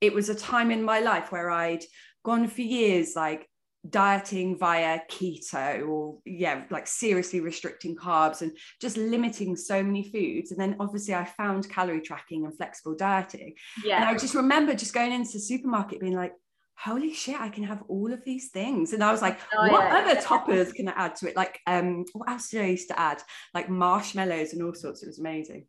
it 0.00 0.14
was 0.14 0.28
a 0.28 0.34
time 0.34 0.70
in 0.70 0.82
my 0.82 1.00
life 1.00 1.30
where 1.30 1.50
i'd 1.50 1.84
gone 2.24 2.48
for 2.48 2.62
years 2.62 3.14
like 3.16 3.48
dieting 3.88 4.56
via 4.56 5.00
keto 5.10 5.88
or 5.88 6.18
yeah 6.24 6.62
like 6.70 6.86
seriously 6.86 7.40
restricting 7.40 7.96
carbs 7.96 8.40
and 8.40 8.56
just 8.80 8.96
limiting 8.96 9.56
so 9.56 9.82
many 9.82 10.04
foods. 10.04 10.52
And 10.52 10.60
then 10.60 10.76
obviously 10.78 11.14
i 11.14 11.24
found 11.24 11.68
calorie 11.68 12.00
tracking 12.00 12.44
and 12.44 12.56
flexible 12.56 12.94
dieting. 12.94 13.54
Yeah 13.84 13.96
and 13.96 14.04
i 14.04 14.16
just 14.16 14.34
remember 14.34 14.74
just 14.74 14.94
going 14.94 15.12
into 15.12 15.32
the 15.32 15.40
supermarket 15.40 16.00
being 16.00 16.14
like 16.14 16.32
holy 16.78 17.12
shit 17.12 17.40
i 17.40 17.48
can 17.48 17.64
have 17.64 17.82
all 17.88 18.12
of 18.12 18.24
these 18.24 18.50
things. 18.50 18.92
And 18.92 19.02
i 19.02 19.10
was 19.10 19.20
like 19.20 19.40
oh, 19.52 19.68
what 19.68 19.82
yeah. 19.82 19.96
other 19.96 20.20
toppers 20.22 20.72
can 20.72 20.88
i 20.88 20.92
add 20.92 21.16
to 21.16 21.28
it? 21.28 21.36
Like 21.36 21.58
um 21.66 22.04
what 22.12 22.30
else 22.30 22.50
did 22.50 22.62
i 22.62 22.66
used 22.66 22.88
to 22.88 22.98
add? 22.98 23.20
Like 23.52 23.68
marshmallows 23.68 24.52
and 24.52 24.62
all 24.62 24.74
sorts 24.74 25.02
it 25.02 25.08
was 25.08 25.18
amazing. 25.18 25.66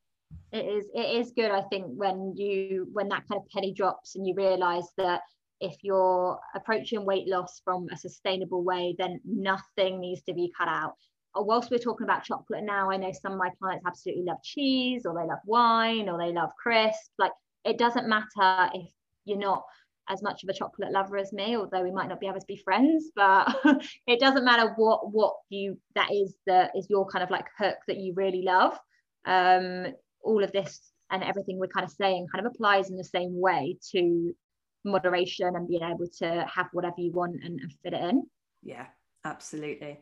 It 0.52 0.66
is 0.66 0.86
it 0.94 1.20
is 1.20 1.32
good 1.36 1.52
i 1.52 1.62
think 1.64 1.86
when 1.88 2.36
you 2.36 2.88
when 2.94 3.10
that 3.10 3.28
kind 3.28 3.42
of 3.42 3.50
penny 3.50 3.74
drops 3.74 4.16
and 4.16 4.28
you 4.28 4.36
realize 4.36 4.88
that 4.98 5.22
if 5.64 5.78
you're 5.82 6.38
approaching 6.56 7.06
weight 7.06 7.28
loss 7.28 7.62
from 7.64 7.88
a 7.92 7.98
sustainable 7.98 8.64
way, 8.64 8.96
then 9.00 9.22
nothing 9.24 10.02
needs 10.02 10.22
to 10.24 10.34
be 10.34 10.52
cut 10.58 10.68
out. 10.68 10.96
Uh, 11.36 11.42
whilst 11.42 11.72
we're 11.72 11.78
talking 11.78 12.04
about 12.04 12.26
chocolate 12.26 12.64
now, 12.64 12.92
I 12.92 12.98
know 12.98 13.14
some 13.14 13.32
of 13.32 13.38
my 13.38 13.50
clients 13.58 13.86
absolutely 13.88 14.26
love 14.26 14.44
cheese 14.44 15.06
or 15.06 15.14
they 15.14 15.26
love 15.26 15.40
wine 15.46 16.10
or 16.10 16.18
they 16.18 16.34
love 16.34 16.50
crisps. 16.62 17.12
Like 17.18 17.32
it 17.64 17.78
doesn't 17.78 18.10
matter 18.10 18.70
if 18.74 18.90
you're 19.24 19.38
not 19.38 19.64
as 20.10 20.22
much 20.22 20.44
of 20.44 20.50
a 20.50 20.54
chocolate 20.54 20.92
lover 20.92 21.18
as 21.18 21.32
me, 21.32 21.56
although 21.56 21.82
we 21.82 21.92
might 21.92 22.10
not 22.10 22.20
be 22.20 22.28
able 22.28 22.42
to 22.42 22.46
be 22.46 22.58
friends, 22.58 23.10
but 23.16 23.56
it 24.06 24.20
doesn't 24.20 24.44
matter 24.44 24.74
what 24.76 25.14
what 25.14 25.36
you 25.48 25.78
that 25.96 26.12
is 26.12 26.36
that 26.46 26.72
is 26.76 26.90
your 26.90 27.08
kind 27.08 27.24
of 27.24 27.30
like 27.30 27.46
hook 27.58 27.78
that 27.88 27.98
you 27.98 28.14
really 28.16 28.44
love. 28.44 28.78
Um, 29.26 29.94
all 30.26 30.44
of 30.44 30.52
this 30.52 30.82
and 31.10 31.24
everything 31.24 31.58
we're 31.58 31.68
kind 31.68 31.86
of 31.86 31.92
saying 31.92 32.28
kind 32.34 32.46
of 32.46 32.52
applies 32.52 32.90
in 32.90 32.98
the 32.98 33.04
same 33.04 33.40
way 33.40 33.78
to 33.92 34.36
moderation 34.84 35.56
and 35.56 35.68
being 35.68 35.84
able 35.84 36.08
to 36.20 36.46
have 36.54 36.68
whatever 36.74 36.96
you 36.98 37.12
want 37.12 37.44
and, 37.44 37.60
and 37.60 37.74
fit 37.84 37.94
it 37.94 38.02
in. 38.02 38.24
Yeah, 38.62 38.88
absolutely. 39.26 40.00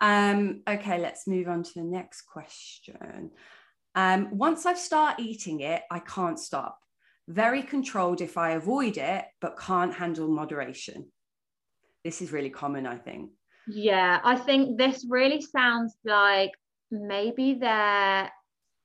Um, 0.00 0.62
okay, 0.68 0.98
let's 0.98 1.26
move 1.26 1.48
on 1.48 1.62
to 1.62 1.72
the 1.74 1.84
next 1.84 2.22
question. 2.22 3.30
Um, 3.94 4.36
once 4.36 4.66
I 4.66 4.74
start 4.74 5.20
eating 5.20 5.60
it, 5.60 5.82
I 5.90 5.98
can't 6.00 6.38
stop. 6.38 6.78
Very 7.28 7.62
controlled 7.62 8.20
if 8.20 8.36
I 8.36 8.52
avoid 8.52 8.96
it, 8.96 9.24
but 9.40 9.58
can't 9.58 9.94
handle 9.94 10.28
moderation. 10.28 11.06
This 12.04 12.20
is 12.20 12.32
really 12.32 12.50
common, 12.50 12.86
I 12.86 12.96
think. 12.96 13.30
Yeah, 13.68 14.20
I 14.24 14.36
think 14.36 14.76
this 14.76 15.06
really 15.08 15.40
sounds 15.40 15.96
like 16.04 16.50
maybe 16.90 17.54
they're 17.54 18.30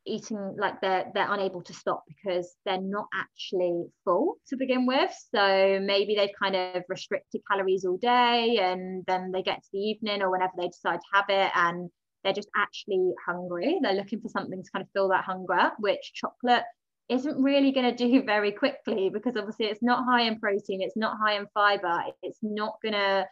eating 0.08 0.56
like 0.58 0.82
they're 0.82 1.06
they're 1.14 1.32
unable 1.32 1.62
to 1.62 1.74
stop 1.74 2.04
because 2.08 2.56
they're 2.66 2.82
not 2.82 3.08
actually 3.14 3.86
full 4.04 4.38
to 4.48 4.56
begin 4.56 4.86
with. 4.86 5.12
So 5.34 5.80
maybe 5.84 6.16
they've 6.16 6.30
kind 6.42 6.56
of 6.56 6.84
restricted 6.88 7.42
calories 7.50 7.86
all 7.86 7.98
day 7.98 8.58
and 8.62 9.06
then 9.06 9.32
they 9.32 9.44
get 9.44 9.62
to 9.64 9.70
the 9.74 9.80
evening 9.80 10.22
or 10.22 10.32
whenever 10.32 10.54
they 10.58 10.68
decide 10.68 11.00
to 11.00 11.08
have 11.14 11.26
it 11.30 11.52
and 11.56 11.90
they're 12.24 12.34
just 12.34 12.50
actually 12.56 13.12
hungry. 13.26 13.80
They're 13.82 13.94
looking 13.94 14.22
for 14.22 14.30
something 14.30 14.64
to 14.64 14.72
kind 14.72 14.84
of 14.84 14.90
fill 14.94 15.10
that 15.10 15.26
hunger 15.26 15.72
which 15.80 16.14
chocolate 16.14 16.64
isn't 17.10 17.42
really 17.42 17.72
going 17.72 17.96
to 17.96 18.10
do 18.10 18.24
very 18.26 18.52
quickly 18.52 19.10
because 19.10 19.36
obviously 19.38 19.68
it's 19.68 19.84
not 19.84 20.06
high 20.06 20.24
in 20.24 20.40
protein, 20.40 20.82
it's 20.82 20.98
not 20.98 21.18
high 21.22 21.38
in 21.38 21.48
fiber, 21.54 22.04
it's 22.24 22.40
not 22.42 22.76
going 22.82 22.94
to 22.94 23.26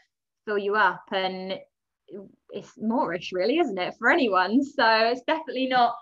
fill 0.45 0.57
you 0.57 0.75
up 0.75 1.03
and 1.11 1.59
it's 2.51 2.77
moreish 2.77 3.31
really 3.33 3.57
isn't 3.57 3.79
it 3.79 3.95
for 3.97 4.09
anyone? 4.09 4.63
So 4.63 4.85
it's 4.85 5.23
definitely 5.25 5.67
not 5.67 5.95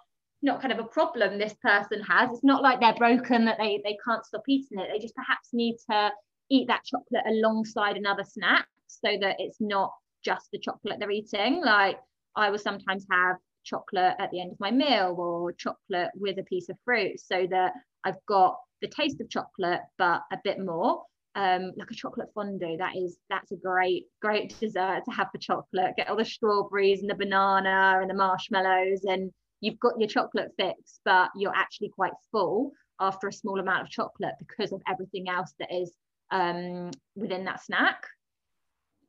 not 0.43 0.61
kind 0.61 0.71
of 0.71 0.79
a 0.79 0.83
problem 0.83 1.37
this 1.37 1.55
person 1.61 2.01
has 2.01 2.29
it's 2.31 2.43
not 2.43 2.61
like 2.61 2.79
they're 2.79 2.95
broken 2.95 3.45
that 3.45 3.57
they 3.57 3.81
they 3.83 3.97
can't 4.05 4.25
stop 4.25 4.43
eating 4.47 4.79
it 4.79 4.89
they 4.91 4.99
just 4.99 5.15
perhaps 5.15 5.49
need 5.53 5.75
to 5.89 6.11
eat 6.49 6.67
that 6.67 6.83
chocolate 6.83 7.23
alongside 7.27 7.97
another 7.97 8.23
snack 8.23 8.67
so 8.87 9.09
that 9.19 9.35
it's 9.39 9.57
not 9.59 9.91
just 10.23 10.49
the 10.51 10.59
chocolate 10.59 10.97
they're 10.99 11.11
eating 11.11 11.61
like 11.63 11.97
i 12.35 12.49
will 12.49 12.57
sometimes 12.57 13.05
have 13.11 13.37
chocolate 13.63 14.13
at 14.19 14.29
the 14.31 14.41
end 14.41 14.51
of 14.51 14.59
my 14.59 14.71
meal 14.71 15.15
or 15.17 15.51
chocolate 15.53 16.11
with 16.15 16.37
a 16.37 16.43
piece 16.43 16.69
of 16.69 16.77
fruit 16.83 17.19
so 17.19 17.47
that 17.49 17.73
i've 18.03 18.23
got 18.27 18.57
the 18.81 18.87
taste 18.87 19.21
of 19.21 19.29
chocolate 19.29 19.81
but 19.97 20.21
a 20.31 20.37
bit 20.43 20.59
more 20.59 21.03
um, 21.35 21.71
like 21.77 21.89
a 21.89 21.95
chocolate 21.95 22.29
fondue. 22.35 22.77
That 22.77 22.95
is 22.95 23.17
that's 23.29 23.51
a 23.51 23.55
great 23.55 24.05
great 24.21 24.55
dessert 24.59 25.01
to 25.05 25.11
have 25.11 25.29
for 25.31 25.39
chocolate. 25.39 25.95
Get 25.97 26.09
all 26.09 26.15
the 26.15 26.25
strawberries 26.25 27.01
and 27.01 27.09
the 27.09 27.15
banana 27.15 27.99
and 27.99 28.09
the 28.09 28.13
marshmallows, 28.13 29.03
and 29.05 29.31
you've 29.63 29.79
got 29.79 29.97
your 29.97 30.09
chocolate 30.09 30.51
fix, 30.57 30.99
but 31.05 31.29
you're 31.37 31.55
actually 31.55 31.87
quite 31.87 32.11
full 32.31 32.73
after 32.99 33.29
a 33.29 33.33
small 33.33 33.61
amount 33.61 33.81
of 33.81 33.89
chocolate 33.89 34.33
because 34.37 34.73
of 34.73 34.81
everything 34.89 35.29
else 35.29 35.53
that 35.57 35.73
is 35.73 35.93
um, 36.31 36.91
within 37.15 37.45
that 37.45 37.63
snack. 37.63 38.03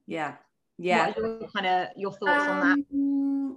Yeah, 0.06 0.34
yeah. 0.78 1.08
What 1.08 1.18
are 1.18 1.26
your 1.40 1.48
kind 1.48 1.66
of 1.66 1.88
your 1.96 2.12
thoughts 2.12 2.48
um, 2.48 2.50
on 2.50 2.60
that? 2.60 3.56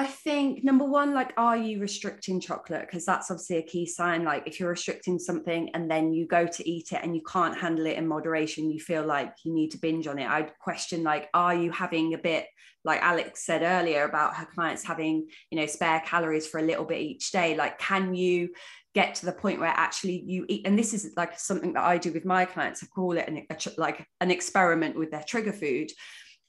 I 0.00 0.06
think 0.06 0.62
number 0.62 0.84
one, 0.84 1.12
like, 1.12 1.32
are 1.36 1.56
you 1.56 1.80
restricting 1.80 2.38
chocolate? 2.40 2.82
Because 2.82 3.04
that's 3.04 3.32
obviously 3.32 3.56
a 3.56 3.62
key 3.62 3.84
sign. 3.84 4.22
Like, 4.22 4.46
if 4.46 4.60
you're 4.60 4.70
restricting 4.70 5.18
something 5.18 5.70
and 5.74 5.90
then 5.90 6.12
you 6.12 6.24
go 6.24 6.46
to 6.46 6.70
eat 6.70 6.92
it 6.92 7.00
and 7.02 7.16
you 7.16 7.22
can't 7.22 7.58
handle 7.58 7.84
it 7.84 7.96
in 7.96 8.06
moderation, 8.06 8.70
you 8.70 8.78
feel 8.78 9.04
like 9.04 9.34
you 9.42 9.52
need 9.52 9.72
to 9.72 9.78
binge 9.78 10.06
on 10.06 10.20
it. 10.20 10.30
I'd 10.30 10.56
question, 10.60 11.02
like, 11.02 11.28
are 11.34 11.52
you 11.52 11.72
having 11.72 12.14
a 12.14 12.18
bit, 12.18 12.46
like 12.84 13.02
Alex 13.02 13.44
said 13.44 13.62
earlier 13.62 14.04
about 14.04 14.36
her 14.36 14.46
clients 14.46 14.84
having, 14.84 15.26
you 15.50 15.58
know, 15.58 15.66
spare 15.66 16.00
calories 16.06 16.46
for 16.46 16.60
a 16.60 16.62
little 16.62 16.84
bit 16.84 17.00
each 17.00 17.32
day? 17.32 17.56
Like, 17.56 17.80
can 17.80 18.14
you 18.14 18.50
get 18.94 19.16
to 19.16 19.26
the 19.26 19.32
point 19.32 19.58
where 19.58 19.68
actually 19.68 20.22
you 20.24 20.46
eat? 20.48 20.64
And 20.64 20.78
this 20.78 20.94
is 20.94 21.12
like 21.16 21.36
something 21.40 21.72
that 21.72 21.82
I 21.82 21.98
do 21.98 22.12
with 22.12 22.24
my 22.24 22.44
clients. 22.44 22.84
I 22.84 22.86
call 22.86 23.18
it 23.18 23.26
an, 23.26 23.44
a, 23.50 23.56
like 23.76 24.06
an 24.20 24.30
experiment 24.30 24.96
with 24.96 25.10
their 25.10 25.24
trigger 25.26 25.52
food 25.52 25.90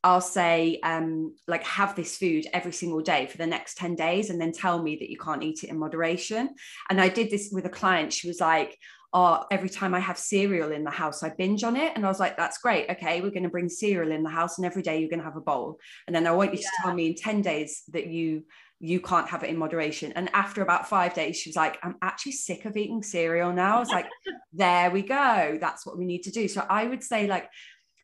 I'll 0.03 0.21
say, 0.21 0.79
um, 0.81 1.35
like, 1.47 1.63
have 1.63 1.95
this 1.95 2.17
food 2.17 2.45
every 2.53 2.71
single 2.71 3.01
day 3.01 3.25
for 3.25 3.37
the 3.37 3.47
next 3.47 3.77
10 3.77 3.95
days 3.95 4.29
and 4.29 4.39
then 4.39 4.53
tell 4.53 4.81
me 4.81 4.95
that 4.95 5.09
you 5.09 5.17
can't 5.17 5.43
eat 5.43 5.63
it 5.63 5.69
in 5.69 5.77
moderation. 5.77 6.55
And 6.89 7.01
I 7.01 7.09
did 7.09 7.29
this 7.29 7.49
with 7.51 7.65
a 7.65 7.69
client. 7.69 8.13
She 8.13 8.27
was 8.27 8.39
like, 8.39 8.77
Oh, 9.11 9.43
every 9.49 9.69
time 9.69 9.95
I 9.95 9.99
have 9.99 10.19
cereal 10.19 10.71
in 10.71 10.83
the 10.83 10.91
house, 10.91 11.23
I 11.23 11.29
binge 11.29 11.63
on 11.63 11.75
it. 11.75 11.93
And 11.95 12.05
I 12.05 12.09
was 12.09 12.19
like, 12.19 12.37
That's 12.37 12.59
great. 12.59 12.89
Okay, 12.91 13.21
we're 13.21 13.31
going 13.31 13.43
to 13.43 13.49
bring 13.49 13.67
cereal 13.67 14.11
in 14.11 14.23
the 14.23 14.29
house, 14.29 14.57
and 14.57 14.65
every 14.65 14.83
day 14.83 14.99
you're 14.99 15.09
going 15.09 15.19
to 15.19 15.25
have 15.25 15.35
a 15.35 15.41
bowl. 15.41 15.79
And 16.05 16.15
then 16.15 16.27
I 16.27 16.31
want 16.31 16.53
you 16.53 16.59
yeah. 16.59 16.67
to 16.67 16.83
tell 16.83 16.93
me 16.93 17.07
in 17.07 17.15
10 17.15 17.41
days 17.41 17.83
that 17.91 18.07
you 18.07 18.43
you 18.79 19.01
can't 19.01 19.27
have 19.27 19.43
it 19.43 19.49
in 19.49 19.57
moderation. 19.57 20.13
And 20.13 20.29
after 20.33 20.61
about 20.61 20.87
five 20.87 21.13
days, 21.13 21.37
she 21.37 21.49
was 21.49 21.57
like, 21.57 21.77
I'm 21.83 21.95
actually 22.01 22.31
sick 22.31 22.63
of 22.63 22.77
eating 22.77 23.03
cereal 23.03 23.51
now. 23.51 23.75
I 23.75 23.79
was 23.79 23.89
like, 23.89 24.07
there 24.53 24.89
we 24.89 25.01
go. 25.01 25.57
That's 25.59 25.85
what 25.85 25.97
we 25.97 26.05
need 26.05 26.23
to 26.23 26.31
do. 26.31 26.47
So 26.47 26.65
I 26.69 26.85
would 26.85 27.03
say, 27.03 27.27
like, 27.27 27.49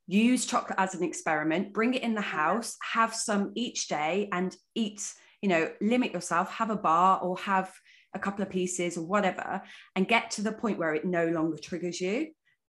use 0.07 0.45
chocolate 0.45 0.77
as 0.77 0.93
an 0.93 1.03
experiment 1.03 1.73
bring 1.73 1.93
it 1.93 2.03
in 2.03 2.13
the 2.13 2.21
house 2.21 2.77
have 2.93 3.13
some 3.13 3.51
each 3.55 3.87
day 3.87 4.29
and 4.31 4.55
eat 4.75 5.11
you 5.41 5.49
know 5.49 5.69
limit 5.81 6.13
yourself 6.13 6.51
have 6.51 6.69
a 6.69 6.75
bar 6.75 7.19
or 7.21 7.37
have 7.37 7.73
a 8.15 8.19
couple 8.19 8.41
of 8.41 8.49
pieces 8.49 8.97
or 8.97 9.05
whatever 9.05 9.61
and 9.95 10.07
get 10.07 10.31
to 10.31 10.41
the 10.41 10.51
point 10.51 10.79
where 10.79 10.95
it 10.95 11.05
no 11.05 11.27
longer 11.27 11.57
triggers 11.57 12.01
you. 12.01 12.31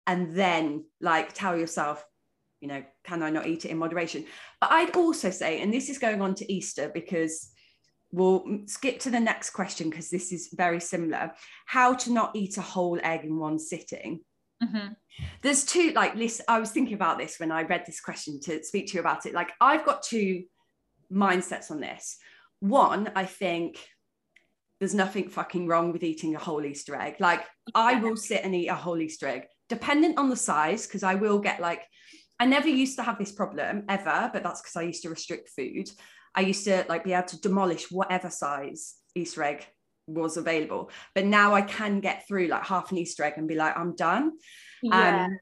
And 0.06 0.36
then 0.36 0.84
like 1.00 1.32
tell 1.32 1.58
yourself 1.58 2.04
you 2.60 2.68
know 2.68 2.84
can 3.04 3.22
i 3.22 3.30
not 3.30 3.46
eat 3.46 3.64
it 3.64 3.70
in 3.70 3.78
moderation? 3.78 4.26
But 4.60 4.70
i'd 4.72 4.94
also 4.94 5.30
say 5.30 5.60
and 5.60 5.72
this 5.72 5.88
is 5.88 5.98
going 5.98 6.20
on 6.20 6.34
to 6.36 6.52
easter 6.52 6.90
because 6.92 7.50
we'll 8.12 8.44
skip 8.66 8.98
to 9.00 9.10
the 9.10 9.20
next 9.20 9.50
question 9.50 9.88
because 9.88 10.10
this 10.10 10.30
is 10.32 10.50
very 10.52 10.80
similar 10.80 11.32
how 11.64 11.94
to 11.94 12.12
not 12.12 12.34
eat 12.34 12.58
a 12.58 12.62
whole 12.62 12.98
egg 13.02 13.24
in 13.24 13.38
one 13.38 13.58
sitting 13.58 14.20
Mm-hmm. 14.62 14.92
There's 15.42 15.64
two, 15.64 15.92
like, 15.92 16.14
listen, 16.14 16.44
I 16.48 16.60
was 16.60 16.70
thinking 16.70 16.94
about 16.94 17.18
this 17.18 17.38
when 17.38 17.50
I 17.50 17.62
read 17.62 17.84
this 17.86 18.00
question 18.00 18.40
to 18.40 18.62
speak 18.62 18.88
to 18.88 18.94
you 18.94 19.00
about 19.00 19.26
it. 19.26 19.34
Like, 19.34 19.52
I've 19.60 19.84
got 19.84 20.02
two 20.02 20.44
mindsets 21.12 21.70
on 21.70 21.80
this. 21.80 22.18
One, 22.60 23.10
I 23.16 23.24
think 23.24 23.78
there's 24.78 24.94
nothing 24.94 25.28
fucking 25.28 25.66
wrong 25.66 25.92
with 25.92 26.02
eating 26.02 26.34
a 26.34 26.38
whole 26.38 26.64
Easter 26.64 26.94
egg. 26.94 27.16
Like, 27.20 27.44
I 27.74 27.96
will 27.96 28.16
sit 28.16 28.44
and 28.44 28.54
eat 28.54 28.68
a 28.68 28.74
whole 28.74 29.00
Easter 29.00 29.26
egg, 29.26 29.44
dependent 29.68 30.18
on 30.18 30.30
the 30.30 30.36
size, 30.36 30.86
because 30.86 31.02
I 31.02 31.14
will 31.14 31.38
get 31.38 31.60
like, 31.60 31.86
I 32.38 32.46
never 32.46 32.68
used 32.68 32.96
to 32.96 33.02
have 33.02 33.18
this 33.18 33.32
problem 33.32 33.84
ever, 33.88 34.30
but 34.32 34.42
that's 34.42 34.62
because 34.62 34.76
I 34.76 34.82
used 34.82 35.02
to 35.02 35.10
restrict 35.10 35.50
food. 35.50 35.90
I 36.34 36.40
used 36.40 36.64
to 36.64 36.86
like 36.88 37.04
be 37.04 37.12
able 37.12 37.28
to 37.28 37.40
demolish 37.40 37.90
whatever 37.90 38.30
size 38.30 38.94
Easter 39.14 39.42
egg 39.42 39.66
was 40.14 40.36
available. 40.36 40.90
But 41.14 41.26
now 41.26 41.54
I 41.54 41.62
can 41.62 42.00
get 42.00 42.26
through 42.26 42.48
like 42.48 42.64
half 42.64 42.90
an 42.92 42.98
Easter 42.98 43.24
egg 43.24 43.34
and 43.36 43.48
be 43.48 43.54
like, 43.54 43.76
I'm 43.76 43.94
done. 43.94 44.32
Yeah. 44.82 45.24
Um, 45.26 45.38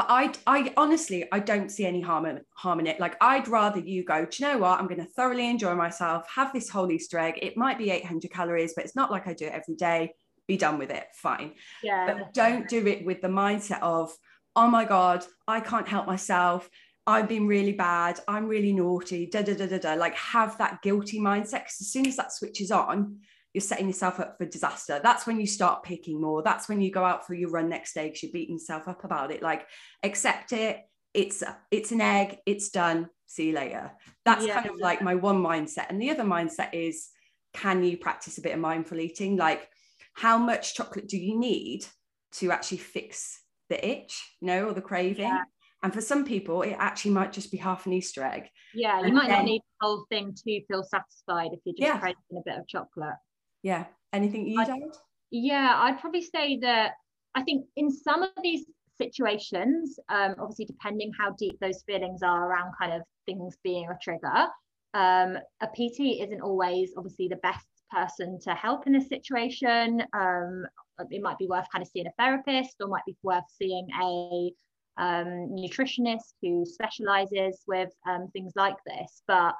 but 0.00 0.06
I, 0.08 0.32
I 0.46 0.72
honestly, 0.78 1.28
I 1.30 1.40
don't 1.40 1.70
see 1.70 1.84
any 1.84 2.00
harm 2.00 2.24
in, 2.24 2.40
harm 2.54 2.80
in 2.80 2.86
it. 2.86 2.98
Like, 2.98 3.16
I'd 3.20 3.48
rather 3.48 3.80
you 3.80 4.02
go, 4.02 4.24
do 4.24 4.42
you 4.42 4.50
know 4.50 4.56
what? 4.56 4.80
I'm 4.80 4.86
going 4.86 5.00
to 5.00 5.04
thoroughly 5.04 5.46
enjoy 5.46 5.74
myself, 5.74 6.26
have 6.34 6.54
this 6.54 6.70
whole 6.70 6.90
Easter 6.90 7.18
egg. 7.18 7.38
It 7.42 7.54
might 7.54 7.76
be 7.76 7.90
800 7.90 8.30
calories, 8.30 8.72
but 8.74 8.84
it's 8.86 8.96
not 8.96 9.10
like 9.10 9.26
I 9.26 9.34
do 9.34 9.44
it 9.44 9.52
every 9.52 9.74
day. 9.74 10.14
Be 10.48 10.56
done 10.56 10.78
with 10.78 10.88
it. 10.90 11.04
Fine. 11.12 11.52
Yeah. 11.82 12.06
But 12.06 12.32
don't 12.32 12.66
do 12.66 12.86
it 12.86 13.04
with 13.04 13.20
the 13.20 13.28
mindset 13.28 13.82
of, 13.82 14.10
oh 14.56 14.68
my 14.68 14.86
God, 14.86 15.22
I 15.46 15.60
can't 15.60 15.86
help 15.86 16.06
myself. 16.06 16.70
I've 17.06 17.28
been 17.28 17.46
really 17.46 17.72
bad. 17.72 18.20
I'm 18.26 18.46
really 18.46 18.72
naughty. 18.72 19.26
Da 19.26 19.42
da 19.42 19.54
da 19.54 19.66
da 19.66 19.76
da. 19.76 19.94
Like, 19.94 20.14
have 20.14 20.56
that 20.56 20.80
guilty 20.80 21.20
mindset. 21.20 21.64
Because 21.64 21.76
as 21.82 21.92
soon 21.92 22.06
as 22.06 22.16
that 22.16 22.32
switches 22.32 22.70
on, 22.70 23.18
you're 23.52 23.60
setting 23.60 23.88
yourself 23.88 24.20
up 24.20 24.38
for 24.38 24.46
disaster. 24.46 25.00
That's 25.02 25.26
when 25.26 25.40
you 25.40 25.46
start 25.46 25.82
picking 25.82 26.20
more. 26.20 26.42
That's 26.42 26.68
when 26.68 26.80
you 26.80 26.90
go 26.92 27.04
out 27.04 27.26
for 27.26 27.34
your 27.34 27.50
run 27.50 27.68
next 27.68 27.94
day 27.94 28.06
because 28.06 28.22
you're 28.22 28.32
beating 28.32 28.56
yourself 28.56 28.86
up 28.86 29.04
about 29.04 29.32
it. 29.32 29.42
Like 29.42 29.66
accept 30.02 30.52
it. 30.52 30.80
It's 31.14 31.42
it's 31.70 31.90
an 31.90 32.00
egg. 32.00 32.38
It's 32.46 32.70
done. 32.70 33.08
See 33.26 33.48
you 33.48 33.54
later. 33.54 33.90
That's 34.24 34.46
yeah. 34.46 34.54
kind 34.54 34.70
of 34.70 34.78
like 34.78 35.02
my 35.02 35.16
one 35.16 35.42
mindset. 35.42 35.86
And 35.88 36.00
the 36.00 36.10
other 36.10 36.22
mindset 36.22 36.70
is, 36.72 37.08
can 37.52 37.82
you 37.82 37.96
practice 37.96 38.38
a 38.38 38.42
bit 38.42 38.54
of 38.54 38.60
mindful 38.60 39.00
eating? 39.00 39.36
Like, 39.36 39.68
how 40.14 40.38
much 40.38 40.74
chocolate 40.74 41.08
do 41.08 41.16
you 41.16 41.38
need 41.38 41.84
to 42.32 42.52
actually 42.52 42.78
fix 42.78 43.40
the 43.68 43.88
itch, 43.88 44.36
you 44.40 44.46
know, 44.46 44.68
or 44.68 44.74
the 44.74 44.80
craving? 44.80 45.26
Yeah. 45.26 45.42
And 45.82 45.92
for 45.94 46.00
some 46.00 46.24
people, 46.24 46.62
it 46.62 46.76
actually 46.78 47.12
might 47.12 47.32
just 47.32 47.50
be 47.50 47.56
half 47.56 47.86
an 47.86 47.94
Easter 47.94 48.22
egg. 48.22 48.48
Yeah, 48.74 48.98
you 48.98 49.06
and 49.06 49.14
might 49.14 49.28
then, 49.28 49.38
not 49.38 49.44
need 49.46 49.62
the 49.62 49.86
whole 49.86 50.04
thing 50.10 50.34
to 50.34 50.64
feel 50.66 50.84
satisfied 50.84 51.50
if 51.52 51.60
you're 51.64 51.74
just 51.74 51.94
yeah. 51.94 51.98
craving 51.98 52.16
a 52.36 52.42
bit 52.44 52.58
of 52.58 52.68
chocolate 52.68 53.14
yeah. 53.62 53.84
Anything 54.12 54.46
you 54.46 54.64
don't 54.64 54.96
yeah 55.30 55.76
i'd 55.82 56.00
probably 56.00 56.22
say 56.22 56.58
that 56.58 56.94
i 57.36 57.42
think 57.42 57.64
in 57.76 57.88
some 57.88 58.24
of 58.24 58.30
these 58.42 58.66
situations 58.98 59.96
um, 60.08 60.34
obviously 60.40 60.64
depending 60.64 61.12
how 61.16 61.30
deep 61.38 61.56
those 61.60 61.82
feelings 61.86 62.22
are 62.24 62.50
around 62.50 62.72
kind 62.76 62.92
of 62.92 63.02
things 63.24 63.56
being 63.62 63.88
a 63.88 63.96
trigger 64.02 64.48
um, 64.94 65.38
a 65.62 65.68
pt 65.68 66.20
isn't 66.20 66.40
always 66.40 66.90
obviously 66.96 67.28
the 67.28 67.36
best 67.36 67.68
person 67.90 68.38
to 68.40 68.54
help 68.54 68.86
in 68.86 68.92
this 68.92 69.08
situation. 69.08 70.02
Um, 70.12 70.64
it 71.10 71.22
might 71.22 71.38
be 71.38 71.46
worth 71.46 71.66
kind 71.72 71.82
of 71.82 71.88
seeing 71.88 72.06
a 72.06 72.12
therapist 72.18 72.76
or 72.80 72.88
might 72.88 73.04
be 73.06 73.16
worth 73.22 73.44
seeing 73.58 73.88
a 74.00 74.52
um, 74.98 75.48
nutritionist 75.56 76.34
who 76.42 76.64
specializes 76.66 77.62
with 77.66 77.90
um, 78.08 78.28
things 78.32 78.52
like 78.56 78.76
this. 78.86 79.22
But 79.26 79.54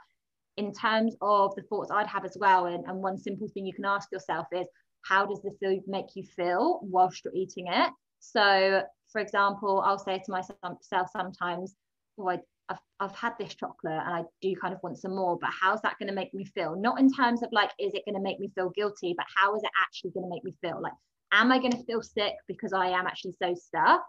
in 0.61 0.75
terms 0.75 1.17
of 1.23 1.55
the 1.55 1.63
thoughts 1.63 1.91
I'd 1.91 2.07
have 2.07 2.27
as 2.27 2.37
well, 2.39 2.67
and, 2.67 2.85
and 2.85 3.03
one 3.03 3.17
simple 3.17 3.49
thing 3.49 3.65
you 3.65 3.73
can 3.73 3.87
ask 3.87 4.13
yourself 4.13 4.47
is, 4.53 4.67
how 5.03 5.25
does 5.25 5.41
the 5.41 5.57
food 5.63 5.81
make 5.87 6.15
you 6.15 6.23
feel 6.23 6.81
whilst 6.83 7.25
you're 7.25 7.35
eating 7.35 7.67
it? 7.69 7.91
So, 8.19 8.83
for 9.11 9.23
example, 9.23 9.83
I'll 9.85 9.99
say 9.99 10.19
to 10.19 10.31
myself 10.31 11.09
sometimes, 11.11 11.75
oh, 12.19 12.29
I, 12.29 12.39
have 12.69 12.79
I've 13.01 13.17
had 13.17 13.33
this 13.41 13.55
chocolate 13.55 14.03
and 14.05 14.15
I 14.15 14.25
do 14.43 14.55
kind 14.61 14.75
of 14.75 14.81
want 14.83 14.99
some 14.99 15.17
more, 15.17 15.39
but 15.41 15.49
how's 15.59 15.81
that 15.81 15.97
going 15.99 16.09
to 16.09 16.15
make 16.15 16.35
me 16.35 16.45
feel? 16.45 16.77
Not 16.79 17.01
in 17.01 17.11
terms 17.11 17.43
of 17.43 17.49
like, 17.53 17.71
is 17.81 17.95
it 17.95 18.05
going 18.05 18.17
to 18.17 18.23
make 18.23 18.39
me 18.39 18.53
feel 18.55 18.69
guilty, 18.69 19.15
but 19.17 19.27
how 19.35 19.57
is 19.57 19.63
it 19.63 19.71
actually 19.81 20.11
going 20.11 20.25
to 20.25 20.31
make 20.31 20.45
me 20.45 20.55
feel? 20.61 20.79
Like, 20.83 20.93
am 21.33 21.51
I 21.51 21.59
going 21.59 21.73
to 21.73 21.85
feel 21.85 22.03
sick 22.03 22.35
because 22.47 22.75
I 22.75 22.89
am 22.89 23.07
actually 23.07 23.35
so 23.43 23.55
stuffed? 23.55 24.05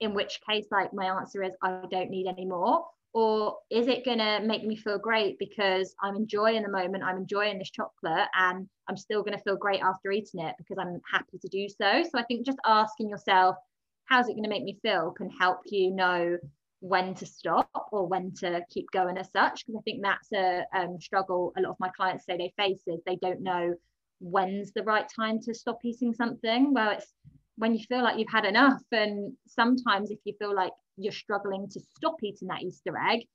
In 0.00 0.12
which 0.12 0.38
case, 0.48 0.66
like, 0.70 0.92
my 0.92 1.06
answer 1.06 1.42
is, 1.42 1.52
I 1.62 1.80
don't 1.90 2.10
need 2.10 2.26
any 2.28 2.44
more 2.44 2.84
or 3.18 3.56
is 3.68 3.88
it 3.88 4.04
going 4.04 4.18
to 4.18 4.38
make 4.44 4.64
me 4.64 4.76
feel 4.76 4.96
great 4.96 5.36
because 5.40 5.92
i'm 6.04 6.14
enjoying 6.14 6.62
the 6.62 6.68
moment 6.68 7.02
i'm 7.02 7.16
enjoying 7.16 7.58
this 7.58 7.70
chocolate 7.70 8.28
and 8.38 8.68
i'm 8.88 8.96
still 8.96 9.24
going 9.24 9.36
to 9.36 9.42
feel 9.42 9.56
great 9.56 9.80
after 9.82 10.12
eating 10.12 10.40
it 10.40 10.54
because 10.56 10.78
i'm 10.78 11.00
happy 11.10 11.36
to 11.40 11.48
do 11.48 11.68
so? 11.68 12.04
So 12.04 12.16
i 12.16 12.22
think 12.22 12.46
just 12.46 12.58
asking 12.64 13.08
yourself 13.08 13.56
how's 14.04 14.28
it 14.28 14.34
going 14.34 14.44
to 14.44 14.48
make 14.48 14.62
me 14.62 14.78
feel 14.82 15.10
can 15.10 15.30
help 15.30 15.58
you 15.66 15.90
know 15.90 16.38
when 16.78 17.12
to 17.16 17.26
stop 17.26 17.88
or 17.90 18.06
when 18.06 18.32
to 18.32 18.62
keep 18.70 18.86
going 18.92 19.18
as 19.18 19.32
such? 19.32 19.66
Because 19.66 19.80
i 19.80 19.82
think 19.82 20.00
that's 20.00 20.30
a 20.32 20.64
um, 20.72 21.00
struggle 21.00 21.52
a 21.56 21.60
lot 21.60 21.70
of 21.70 21.80
my 21.80 21.88
clients 21.88 22.24
say 22.24 22.36
they 22.36 22.52
face 22.56 22.82
is 22.86 23.00
they 23.04 23.16
don't 23.16 23.42
know 23.42 23.74
when's 24.20 24.70
the 24.72 24.84
right 24.84 25.08
time 25.08 25.40
to 25.40 25.54
stop 25.54 25.78
eating 25.84 26.14
something. 26.14 26.72
Well 26.72 26.92
it's 26.92 27.12
when 27.58 27.74
you 27.74 27.84
feel 27.88 28.02
like 28.02 28.18
you've 28.18 28.32
had 28.32 28.44
enough. 28.44 28.80
And 28.92 29.34
sometimes 29.46 30.10
if 30.10 30.18
you 30.24 30.34
feel 30.38 30.54
like 30.54 30.72
you're 30.96 31.12
struggling 31.12 31.68
to 31.68 31.80
stop 31.96 32.16
eating 32.22 32.48
that 32.48 32.62
easter 32.62 32.96
egg 32.96 33.26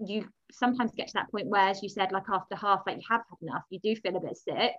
you 0.00 0.24
sometimes 0.50 0.92
get 0.96 1.08
to 1.08 1.14
that 1.14 1.30
point 1.30 1.48
where 1.48 1.68
as 1.68 1.82
you 1.82 1.88
said 1.88 2.12
like 2.12 2.28
after 2.32 2.54
half 2.56 2.82
like 2.86 2.96
you 2.96 3.02
have 3.08 3.22
had 3.28 3.48
enough 3.48 3.62
you 3.70 3.80
do 3.82 3.94
feel 3.96 4.16
a 4.16 4.20
bit 4.20 4.36
sick 4.36 4.72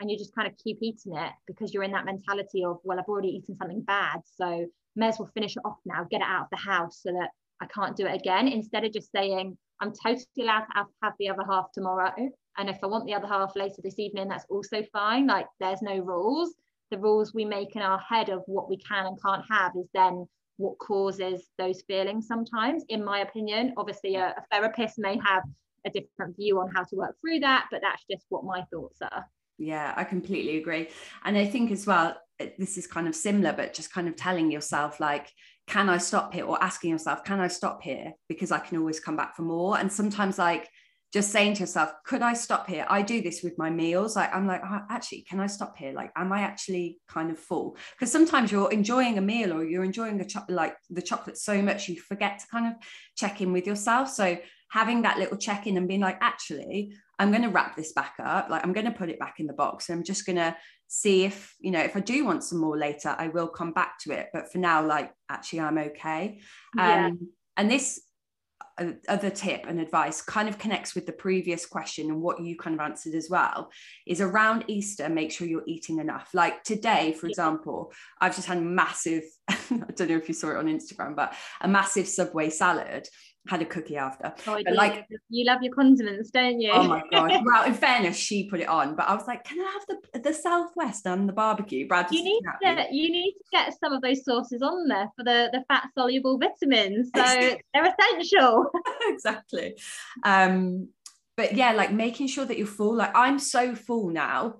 and 0.00 0.10
you 0.10 0.18
just 0.18 0.34
kind 0.34 0.46
of 0.46 0.56
keep 0.58 0.78
eating 0.82 1.16
it 1.16 1.32
because 1.46 1.72
you're 1.72 1.82
in 1.82 1.92
that 1.92 2.04
mentality 2.04 2.64
of 2.64 2.78
well 2.84 2.98
i've 2.98 3.08
already 3.08 3.28
eaten 3.28 3.56
something 3.56 3.80
bad 3.82 4.20
so 4.36 4.66
may 4.94 5.08
as 5.08 5.18
well 5.18 5.30
finish 5.34 5.56
it 5.56 5.62
off 5.64 5.78
now 5.86 6.06
get 6.10 6.20
it 6.20 6.26
out 6.26 6.42
of 6.42 6.50
the 6.50 6.56
house 6.56 7.00
so 7.02 7.10
that 7.12 7.30
i 7.60 7.66
can't 7.66 7.96
do 7.96 8.06
it 8.06 8.14
again. 8.14 8.48
Instead 8.48 8.84
of 8.84 8.92
just 8.92 9.10
saying 9.10 9.56
i'm 9.80 9.92
totally 9.92 10.26
allowed 10.40 10.60
to 10.60 10.72
have, 10.74 10.86
have 11.02 11.14
the 11.18 11.28
other 11.28 11.44
half 11.48 11.72
tomorrow 11.72 12.12
and 12.58 12.68
if 12.68 12.78
i 12.82 12.86
want 12.86 13.06
the 13.06 13.14
other 13.14 13.26
half 13.26 13.56
later 13.56 13.80
this 13.82 13.98
evening 13.98 14.28
that's 14.28 14.46
also 14.50 14.82
fine. 14.92 15.26
Like 15.26 15.46
there's 15.58 15.82
no 15.82 15.98
rules 15.98 16.54
the 16.90 16.98
rules 16.98 17.34
we 17.34 17.44
make 17.44 17.76
in 17.76 17.82
our 17.82 17.98
head 17.98 18.28
of 18.28 18.42
what 18.46 18.68
we 18.68 18.76
can 18.76 19.06
and 19.06 19.20
can't 19.22 19.44
have 19.50 19.72
is 19.76 19.88
then 19.94 20.26
what 20.58 20.78
causes 20.78 21.48
those 21.58 21.82
feelings 21.82 22.26
sometimes 22.26 22.84
in 22.88 23.04
my 23.04 23.20
opinion 23.20 23.74
obviously 23.76 24.16
a, 24.16 24.28
a 24.28 24.44
therapist 24.50 24.98
may 24.98 25.18
have 25.24 25.42
a 25.84 25.90
different 25.90 26.34
view 26.36 26.58
on 26.58 26.70
how 26.74 26.82
to 26.82 26.96
work 26.96 27.14
through 27.20 27.38
that 27.40 27.66
but 27.70 27.80
that's 27.82 28.04
just 28.10 28.24
what 28.30 28.44
my 28.44 28.62
thoughts 28.72 28.98
are 29.02 29.26
yeah, 29.58 29.94
I 29.96 30.04
completely 30.04 30.58
agree. 30.58 30.88
And 31.24 31.36
I 31.36 31.46
think 31.46 31.70
as 31.70 31.86
well, 31.86 32.16
uh, 32.40 32.46
this 32.58 32.76
is 32.76 32.86
kind 32.86 33.08
of 33.08 33.14
similar, 33.14 33.52
but 33.52 33.72
just 33.72 33.92
kind 33.92 34.08
of 34.08 34.16
telling 34.16 34.50
yourself, 34.50 35.00
like, 35.00 35.32
can 35.66 35.88
I 35.88 35.96
stop 35.98 36.34
here? 36.34 36.44
Or 36.44 36.62
asking 36.62 36.90
yourself, 36.90 37.24
can 37.24 37.40
I 37.40 37.48
stop 37.48 37.82
here? 37.82 38.12
Because 38.28 38.52
I 38.52 38.58
can 38.58 38.76
always 38.78 39.00
come 39.00 39.16
back 39.16 39.34
for 39.34 39.42
more. 39.42 39.78
And 39.78 39.90
sometimes, 39.90 40.38
like, 40.38 40.68
just 41.12 41.30
saying 41.30 41.54
to 41.54 41.60
yourself, 41.60 41.92
could 42.04 42.22
I 42.22 42.34
stop 42.34 42.68
here? 42.68 42.84
I 42.88 43.02
do 43.02 43.22
this 43.22 43.42
with 43.42 43.56
my 43.58 43.70
meals. 43.70 44.16
Like, 44.16 44.34
I'm 44.34 44.46
like, 44.46 44.60
oh, 44.64 44.80
actually, 44.90 45.22
can 45.22 45.40
I 45.40 45.46
stop 45.46 45.76
here? 45.76 45.92
Like, 45.92 46.10
am 46.16 46.32
I 46.32 46.40
actually 46.40 46.98
kind 47.08 47.30
of 47.30 47.38
full? 47.38 47.76
Because 47.92 48.10
sometimes 48.10 48.50
you're 48.50 48.72
enjoying 48.72 49.16
a 49.16 49.22
meal 49.22 49.52
or 49.52 49.64
you're 49.64 49.84
enjoying 49.84 50.18
the 50.18 50.24
cho- 50.24 50.44
like 50.48 50.76
the 50.90 51.02
chocolate 51.02 51.38
so 51.38 51.62
much 51.62 51.88
you 51.88 52.00
forget 52.00 52.40
to 52.40 52.46
kind 52.48 52.66
of 52.66 52.74
check 53.16 53.40
in 53.40 53.52
with 53.52 53.66
yourself. 53.66 54.10
So 54.10 54.36
having 54.70 55.02
that 55.02 55.18
little 55.18 55.36
check 55.36 55.66
in 55.66 55.76
and 55.76 55.88
being 55.88 56.00
like, 56.00 56.18
actually, 56.20 56.92
I'm 57.18 57.30
going 57.30 57.42
to 57.42 57.50
wrap 57.50 57.76
this 57.76 57.92
back 57.92 58.14
up. 58.22 58.50
Like 58.50 58.64
I'm 58.64 58.72
going 58.72 58.86
to 58.86 58.92
put 58.92 59.08
it 59.08 59.18
back 59.18 59.36
in 59.38 59.46
the 59.46 59.52
box. 59.52 59.88
And 59.88 59.98
I'm 59.98 60.04
just 60.04 60.26
going 60.26 60.36
to 60.36 60.56
see 60.88 61.24
if, 61.24 61.54
you 61.60 61.70
know, 61.70 61.80
if 61.80 61.96
I 61.96 62.00
do 62.00 62.24
want 62.24 62.44
some 62.44 62.58
more 62.58 62.76
later, 62.76 63.14
I 63.16 63.28
will 63.28 63.48
come 63.48 63.72
back 63.72 63.98
to 64.00 64.12
it. 64.12 64.28
But 64.32 64.50
for 64.50 64.58
now, 64.58 64.84
like 64.84 65.12
actually, 65.30 65.60
I'm 65.60 65.78
okay. 65.78 66.40
Yeah. 66.76 67.06
Um, 67.06 67.28
and 67.56 67.70
this 67.70 68.02
other 69.08 69.30
tip 69.30 69.64
and 69.66 69.80
advice 69.80 70.20
kind 70.20 70.48
of 70.48 70.58
connects 70.58 70.94
with 70.94 71.06
the 71.06 71.12
previous 71.12 71.64
question 71.64 72.10
and 72.10 72.20
what 72.20 72.42
you 72.42 72.56
kind 72.56 72.74
of 72.74 72.80
answered 72.80 73.14
as 73.14 73.30
well 73.30 73.70
is 74.06 74.20
around 74.20 74.64
Easter, 74.68 75.08
make 75.08 75.32
sure 75.32 75.46
you're 75.46 75.62
eating 75.66 75.98
enough. 75.98 76.28
Like 76.34 76.62
today, 76.62 77.12
for 77.12 77.26
example, 77.26 77.92
I've 78.20 78.34
just 78.34 78.48
had 78.48 78.62
massive, 78.62 79.22
I 79.48 79.64
don't 79.94 80.08
know 80.08 80.16
if 80.16 80.28
you 80.28 80.34
saw 80.34 80.50
it 80.50 80.56
on 80.56 80.66
Instagram, 80.66 81.16
but 81.16 81.34
a 81.60 81.68
massive 81.68 82.06
Subway 82.06 82.50
salad 82.50 83.08
had 83.48 83.62
a 83.62 83.64
cookie 83.64 83.96
after. 83.96 84.34
Oh, 84.46 84.60
but 84.64 84.74
like 84.74 85.06
you 85.28 85.44
love 85.44 85.62
your 85.62 85.74
condiments, 85.74 86.30
don't 86.30 86.60
you? 86.60 86.70
Oh 86.72 86.84
my 86.84 87.02
god! 87.10 87.32
well, 87.44 87.64
in 87.64 87.74
fairness, 87.74 88.16
she 88.16 88.48
put 88.48 88.60
it 88.60 88.68
on, 88.68 88.96
but 88.96 89.08
I 89.08 89.14
was 89.14 89.26
like, 89.26 89.44
"Can 89.44 89.60
I 89.60 89.70
have 89.72 89.86
the 90.12 90.18
the 90.20 90.34
Southwest 90.34 91.06
and 91.06 91.28
the 91.28 91.32
barbecue?" 91.32 91.86
Brad, 91.86 92.10
you 92.10 92.22
need 92.22 92.42
to 92.62 92.86
you 92.90 93.10
need 93.10 93.32
to 93.32 93.44
get 93.52 93.78
some 93.78 93.92
of 93.92 94.02
those 94.02 94.24
sauces 94.24 94.62
on 94.62 94.88
there 94.88 95.10
for 95.16 95.24
the 95.24 95.50
the 95.52 95.64
fat 95.68 95.88
soluble 95.94 96.38
vitamins. 96.38 97.10
So 97.14 97.22
they're 97.74 97.94
essential. 97.94 98.70
exactly. 99.08 99.76
Um, 100.24 100.88
but 101.36 101.54
yeah, 101.54 101.72
like 101.72 101.92
making 101.92 102.28
sure 102.28 102.44
that 102.44 102.58
you're 102.58 102.66
full. 102.66 102.94
Like 102.96 103.12
I'm 103.14 103.38
so 103.38 103.74
full 103.74 104.10
now. 104.10 104.56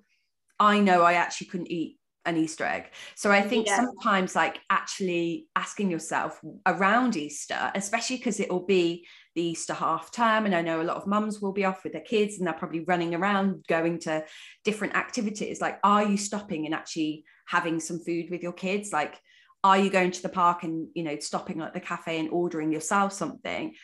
I 0.59 0.81
know 0.81 1.03
I 1.03 1.15
actually 1.15 1.49
couldn't 1.49 1.71
eat 1.71 1.99
an 2.27 2.37
Easter 2.37 2.65
egg. 2.65 2.91
So 3.15 3.31
I 3.31 3.41
think 3.41 3.67
yeah. 3.67 3.77
sometimes 3.77 4.35
like 4.35 4.61
actually 4.69 5.47
asking 5.57 5.91
yourself 5.91 6.41
around 6.67 7.17
Easter, 7.17 7.71
especially 7.75 8.17
because 8.17 8.41
it 8.41 8.51
will 8.51 8.67
be 8.67 9.07
the 9.35 9.43
Easter 9.43 9.75
half 9.75 10.11
term. 10.11 10.45
And 10.45 10.55
I 10.55 10.63
know 10.63 10.83
a 10.83 10.85
lot 10.85 10.97
of 10.97 11.07
mums 11.07 11.41
will 11.41 11.53
be 11.53 11.65
off 11.65 11.85
with 11.85 11.93
their 11.93 12.03
kids 12.03 12.37
and 12.37 12.47
they're 12.47 12.55
probably 12.55 12.81
running 12.81 13.15
around 13.15 13.65
going 13.69 14.01
to 14.01 14.25
different 14.65 14.97
activities. 14.97 15.61
Like, 15.61 15.79
are 15.85 16.05
you 16.05 16.17
stopping 16.17 16.67
and 16.67 16.75
actually 16.75 17.25
having 17.47 17.81
some 17.81 18.01
food 18.01 18.27
with 18.31 18.43
your 18.43 18.53
kids? 18.53 18.93
Like, 18.93 19.21
are 19.63 19.79
you 19.79 19.91
going 19.91 20.11
to 20.11 20.23
the 20.23 20.29
park 20.29 20.65
and, 20.65 20.89
you 20.95 21.03
know, 21.03 21.19
stopping 21.19 21.61
at 21.61 21.75
the 21.75 21.81
cafe 21.81 22.19
and 22.19 22.31
ordering 22.31 22.73
yourself 22.73 23.13
something? 23.13 23.75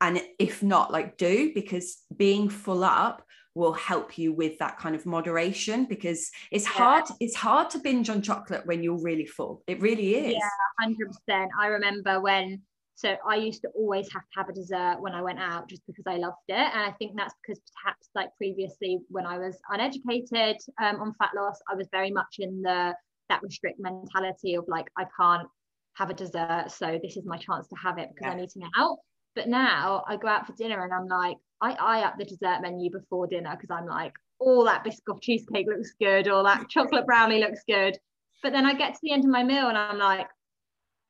And 0.00 0.22
if 0.38 0.62
not, 0.62 0.92
like, 0.92 1.16
do 1.16 1.52
because 1.54 1.98
being 2.14 2.48
full 2.48 2.84
up 2.84 3.22
will 3.54 3.72
help 3.72 4.16
you 4.18 4.32
with 4.32 4.58
that 4.58 4.78
kind 4.78 4.94
of 4.94 5.04
moderation 5.06 5.84
because 5.84 6.30
it's 6.50 6.64
yeah. 6.64 6.70
hard 6.70 7.04
it's 7.20 7.34
hard 7.34 7.70
to 7.70 7.78
binge 7.78 8.08
on 8.08 8.22
chocolate 8.22 8.66
when 8.66 8.82
you're 8.82 9.02
really 9.02 9.26
full. 9.26 9.62
It 9.66 9.80
really 9.80 10.14
is. 10.14 10.34
yeah 10.34 10.86
100% 11.28 11.48
i 11.60 11.66
remember 11.66 12.20
when 12.20 12.62
so 12.94 13.16
i 13.28 13.36
used 13.36 13.62
to 13.62 13.68
always 13.76 14.12
have 14.12 14.22
to 14.22 14.38
have 14.38 14.48
a 14.48 14.52
dessert 14.52 14.96
when 15.00 15.12
i 15.12 15.22
went 15.22 15.38
out 15.38 15.68
just 15.68 15.82
because 15.86 16.04
i 16.06 16.16
loved 16.16 16.36
it. 16.48 16.54
And 16.54 16.80
i 16.80 16.92
think 16.98 17.12
that's 17.16 17.34
because 17.42 17.60
perhaps 17.82 18.08
like 18.14 18.30
previously 18.36 18.98
when 19.08 19.26
i 19.26 19.38
was 19.38 19.58
uneducated 19.70 20.56
um, 20.82 21.00
on 21.00 21.14
fat 21.18 21.30
loss 21.34 21.58
i 21.70 21.74
was 21.74 21.88
very 21.90 22.10
much 22.10 22.36
in 22.38 22.62
the 22.62 22.94
that 23.28 23.42
restrict 23.42 23.78
mentality 23.80 24.54
of 24.54 24.64
like 24.68 24.88
i 24.96 25.04
can't 25.18 25.48
have 25.94 26.10
a 26.10 26.14
dessert 26.14 26.66
so 26.68 26.98
this 27.02 27.16
is 27.16 27.24
my 27.24 27.36
chance 27.36 27.66
to 27.68 27.76
have 27.76 27.98
it 27.98 28.08
because 28.14 28.26
yeah. 28.26 28.32
i'm 28.32 28.40
eating 28.40 28.62
it 28.62 28.70
out 28.76 28.98
but 29.38 29.48
now 29.48 30.02
I 30.08 30.16
go 30.16 30.26
out 30.26 30.48
for 30.48 30.52
dinner 30.54 30.82
and 30.82 30.92
I'm 30.92 31.06
like, 31.06 31.36
I 31.60 31.72
eye 31.74 32.02
up 32.02 32.18
the 32.18 32.24
dessert 32.24 32.58
menu 32.60 32.90
before 32.90 33.28
dinner 33.28 33.52
because 33.54 33.70
I'm 33.70 33.86
like, 33.86 34.12
oh, 34.40 34.64
that 34.64 34.82
biscuit 34.82 35.22
cheesecake 35.22 35.68
looks 35.68 35.92
good, 36.00 36.26
or 36.28 36.42
that 36.42 36.68
chocolate 36.68 37.06
brownie 37.06 37.38
looks 37.38 37.60
good. 37.68 37.96
But 38.42 38.52
then 38.52 38.66
I 38.66 38.74
get 38.74 38.94
to 38.94 39.00
the 39.00 39.12
end 39.12 39.24
of 39.24 39.30
my 39.30 39.44
meal 39.44 39.68
and 39.68 39.78
I'm 39.78 39.98
like, 39.98 40.26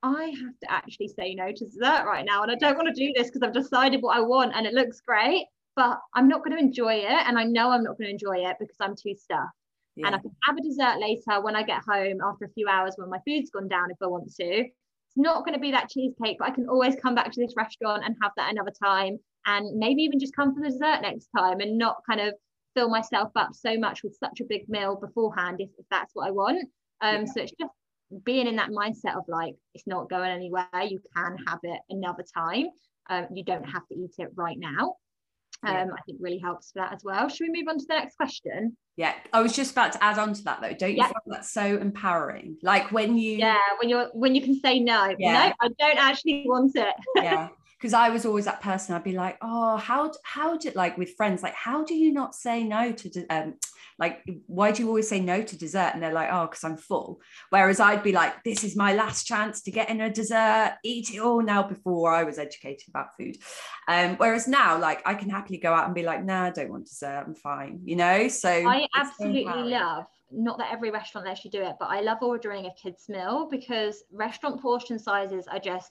I 0.02 0.24
have 0.26 0.58
to 0.62 0.70
actually 0.70 1.08
say 1.08 1.34
no 1.34 1.46
to 1.50 1.64
dessert 1.64 2.04
right 2.04 2.24
now. 2.26 2.42
And 2.42 2.52
I 2.52 2.56
don't 2.56 2.76
want 2.76 2.94
to 2.94 3.06
do 3.06 3.14
this 3.16 3.28
because 3.30 3.42
I've 3.42 3.54
decided 3.54 4.02
what 4.02 4.18
I 4.18 4.20
want 4.20 4.52
and 4.54 4.66
it 4.66 4.74
looks 4.74 5.00
great, 5.00 5.46
but 5.74 5.98
I'm 6.14 6.28
not 6.28 6.44
going 6.44 6.54
to 6.54 6.62
enjoy 6.62 6.96
it. 6.96 7.26
And 7.26 7.38
I 7.38 7.44
know 7.44 7.70
I'm 7.70 7.82
not 7.82 7.96
going 7.96 8.08
to 8.08 8.12
enjoy 8.12 8.46
it 8.46 8.56
because 8.60 8.76
I'm 8.78 8.94
too 8.94 9.14
stuffed. 9.14 9.52
Yeah. 9.96 10.08
And 10.08 10.16
I 10.16 10.18
can 10.18 10.32
have 10.44 10.56
a 10.58 10.62
dessert 10.62 11.00
later 11.00 11.42
when 11.42 11.56
I 11.56 11.62
get 11.62 11.80
home 11.88 12.18
after 12.22 12.44
a 12.44 12.50
few 12.50 12.68
hours 12.68 12.92
when 12.96 13.08
my 13.08 13.20
food's 13.26 13.50
gone 13.50 13.68
down 13.68 13.90
if 13.90 13.96
I 14.02 14.06
want 14.06 14.30
to. 14.34 14.68
Not 15.20 15.44
going 15.44 15.54
to 15.54 15.60
be 15.60 15.72
that 15.72 15.90
cheesecake, 15.90 16.36
but 16.38 16.48
I 16.48 16.52
can 16.52 16.68
always 16.68 16.94
come 16.94 17.14
back 17.14 17.32
to 17.32 17.40
this 17.40 17.54
restaurant 17.56 18.04
and 18.04 18.14
have 18.22 18.32
that 18.36 18.52
another 18.52 18.72
time 18.82 19.18
and 19.46 19.76
maybe 19.76 20.02
even 20.02 20.20
just 20.20 20.36
come 20.36 20.54
for 20.54 20.62
the 20.62 20.70
dessert 20.70 21.02
next 21.02 21.28
time 21.36 21.58
and 21.60 21.76
not 21.76 21.96
kind 22.08 22.20
of 22.20 22.34
fill 22.74 22.88
myself 22.88 23.32
up 23.34 23.50
so 23.52 23.76
much 23.76 24.04
with 24.04 24.16
such 24.22 24.40
a 24.40 24.44
big 24.44 24.68
meal 24.68 24.94
beforehand 24.94 25.56
if, 25.60 25.70
if 25.76 25.86
that's 25.90 26.14
what 26.14 26.28
I 26.28 26.30
want. 26.30 26.68
Um, 27.00 27.16
yeah. 27.16 27.24
So 27.24 27.42
it's 27.42 27.52
just 27.60 27.72
being 28.24 28.46
in 28.46 28.56
that 28.56 28.70
mindset 28.70 29.16
of 29.16 29.24
like, 29.26 29.56
it's 29.74 29.86
not 29.86 30.08
going 30.08 30.30
anywhere. 30.30 30.68
You 30.86 31.00
can 31.16 31.36
have 31.46 31.58
it 31.64 31.80
another 31.90 32.24
time. 32.32 32.66
Um, 33.10 33.26
you 33.34 33.42
don't 33.42 33.64
have 33.64 33.86
to 33.88 33.94
eat 33.94 34.12
it 34.18 34.28
right 34.36 34.58
now. 34.58 34.94
Um, 35.66 35.74
yeah. 35.74 35.86
I 35.92 36.00
think 36.06 36.18
really 36.20 36.38
helps 36.38 36.70
for 36.72 36.80
that 36.80 36.92
as 36.92 37.02
well. 37.04 37.28
Should 37.28 37.48
we 37.48 37.60
move 37.60 37.68
on 37.68 37.78
to 37.78 37.84
the 37.88 37.94
next 37.94 38.16
question? 38.16 38.76
Yeah, 38.96 39.14
I 39.32 39.42
was 39.42 39.54
just 39.54 39.72
about 39.72 39.92
to 39.92 40.04
add 40.04 40.18
on 40.18 40.32
to 40.34 40.44
that 40.44 40.60
though. 40.60 40.72
Don't 40.72 40.90
you 40.90 40.98
yeah. 40.98 41.04
find 41.04 41.14
that 41.26 41.44
so 41.44 41.78
empowering? 41.78 42.56
Like 42.62 42.92
when 42.92 43.18
you 43.18 43.38
Yeah, 43.38 43.58
when 43.80 43.88
you're 43.88 44.08
when 44.12 44.34
you 44.34 44.42
can 44.42 44.58
say 44.60 44.78
no. 44.78 45.14
Yeah. 45.18 45.32
No, 45.32 45.52
I 45.60 45.68
don't 45.78 45.98
actually 45.98 46.44
want 46.46 46.76
it. 46.76 46.94
yeah 47.16 47.48
because 47.78 47.94
I 47.94 48.08
was 48.08 48.26
always 48.26 48.44
that 48.46 48.60
person. 48.60 48.94
I'd 48.94 49.04
be 49.04 49.12
like, 49.12 49.38
oh, 49.40 49.76
how 49.76 50.12
how 50.24 50.56
did 50.56 50.74
like 50.74 50.98
with 50.98 51.14
friends, 51.14 51.42
like 51.42 51.54
how 51.54 51.84
do 51.84 51.94
you 51.94 52.12
not 52.12 52.34
say 52.34 52.64
no 52.64 52.90
to 52.90 53.26
um 53.28 53.54
like 53.98 54.22
why 54.46 54.70
do 54.70 54.82
you 54.82 54.88
always 54.88 55.08
say 55.08 55.20
no 55.20 55.42
to 55.42 55.58
dessert? 55.58 55.90
And 55.94 56.02
they're 56.02 56.12
like, 56.12 56.28
oh, 56.30 56.46
because 56.46 56.64
I'm 56.64 56.76
full. 56.76 57.20
Whereas 57.50 57.80
I'd 57.80 58.02
be 58.02 58.12
like, 58.12 58.44
this 58.44 58.62
is 58.64 58.76
my 58.76 58.94
last 58.94 59.26
chance 59.26 59.62
to 59.62 59.70
get 59.70 59.90
in 59.90 60.00
a 60.00 60.10
dessert, 60.10 60.76
eat 60.84 61.12
it 61.12 61.18
all 61.18 61.42
now. 61.42 61.62
Before 61.62 62.12
I 62.12 62.24
was 62.24 62.38
educated 62.38 62.88
about 62.88 63.16
food, 63.16 63.36
um, 63.88 64.16
whereas 64.16 64.46
now, 64.46 64.78
like 64.78 65.02
I 65.06 65.14
can 65.14 65.30
happily 65.30 65.58
go 65.58 65.72
out 65.72 65.86
and 65.86 65.94
be 65.94 66.02
like, 66.02 66.24
nah, 66.24 66.44
I 66.44 66.50
don't 66.50 66.70
want 66.70 66.86
dessert. 66.86 67.24
I'm 67.26 67.34
fine, 67.34 67.80
you 67.84 67.96
know. 67.96 68.28
So 68.28 68.48
I 68.48 68.86
absolutely 68.94 69.44
love 69.44 70.06
not 70.30 70.58
that 70.58 70.72
every 70.72 70.90
restaurant 70.90 71.26
lets 71.26 71.44
you 71.44 71.50
do 71.50 71.62
it, 71.62 71.76
but 71.78 71.88
I 71.88 72.00
love 72.00 72.18
ordering 72.20 72.66
a 72.66 72.74
kids 72.74 73.08
meal 73.08 73.48
because 73.50 74.02
restaurant 74.12 74.60
portion 74.60 74.98
sizes 74.98 75.46
are 75.46 75.58
just 75.58 75.90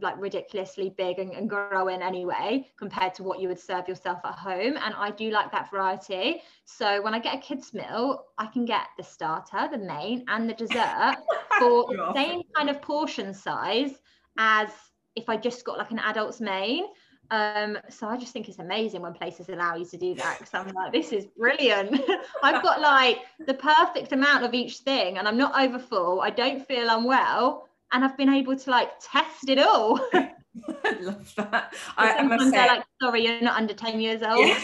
like 0.00 0.14
ridiculously 0.18 0.94
big 0.96 1.18
and, 1.18 1.32
and, 1.32 1.48
growing 1.48 2.02
anyway 2.02 2.66
compared 2.78 3.14
to 3.14 3.22
what 3.22 3.40
you 3.40 3.48
would 3.48 3.58
serve 3.58 3.86
yourself 3.86 4.18
at 4.24 4.34
home 4.34 4.76
and 4.76 4.94
i 4.96 5.10
do 5.10 5.30
like 5.30 5.50
that 5.52 5.70
variety 5.70 6.40
so 6.64 7.02
when 7.02 7.14
i 7.14 7.18
get 7.18 7.34
a 7.34 7.38
kids 7.38 7.74
meal 7.74 8.24
i 8.38 8.46
can 8.46 8.64
get 8.64 8.86
the 8.96 9.02
starter 9.02 9.68
the 9.70 9.78
main 9.78 10.24
and 10.28 10.48
the 10.48 10.54
dessert 10.54 11.16
for 11.58 11.86
the 11.88 12.12
same 12.14 12.42
kind 12.56 12.70
of 12.70 12.80
portion 12.80 13.34
size 13.34 13.92
as 14.38 14.70
if 15.16 15.28
i 15.28 15.36
just 15.36 15.64
got 15.64 15.76
like 15.76 15.90
an 15.90 16.00
adult's 16.00 16.40
main 16.40 16.84
um, 17.30 17.78
so 17.88 18.06
I 18.06 18.18
just 18.18 18.32
think 18.32 18.48
it's 18.48 18.58
amazing 18.58 19.00
when 19.00 19.14
places 19.14 19.48
allow 19.48 19.76
you 19.76 19.86
to 19.86 19.96
do 19.96 20.14
that 20.16 20.38
because 20.38 20.52
I'm 20.52 20.68
like, 20.74 20.92
this 20.92 21.10
is 21.10 21.24
brilliant. 21.24 21.98
I've 22.42 22.62
got 22.62 22.82
like 22.82 23.20
the 23.46 23.54
perfect 23.54 24.12
amount 24.12 24.44
of 24.44 24.52
each 24.52 24.78
thing 24.78 25.16
and 25.18 25.26
I'm 25.26 25.38
not 25.38 25.58
over 25.58 25.78
full. 25.78 26.20
I 26.20 26.30
don't 26.30 26.66
feel 26.66 26.88
unwell 26.90 27.66
and 27.94 28.04
I've 28.04 28.16
been 28.16 28.28
able 28.28 28.56
to 28.56 28.70
like 28.70 28.90
test 29.00 29.48
it 29.48 29.58
all. 29.58 30.00
I 30.12 30.96
love 31.00 31.32
that. 31.36 31.74
I, 31.96 32.14
I 32.14 32.22
must 32.22 32.50
they're 32.50 32.66
like, 32.66 32.84
sorry, 33.00 33.24
you're 33.24 33.40
not 33.40 33.56
under 33.56 33.72
10 33.72 34.00
years 34.00 34.22
old. 34.22 34.46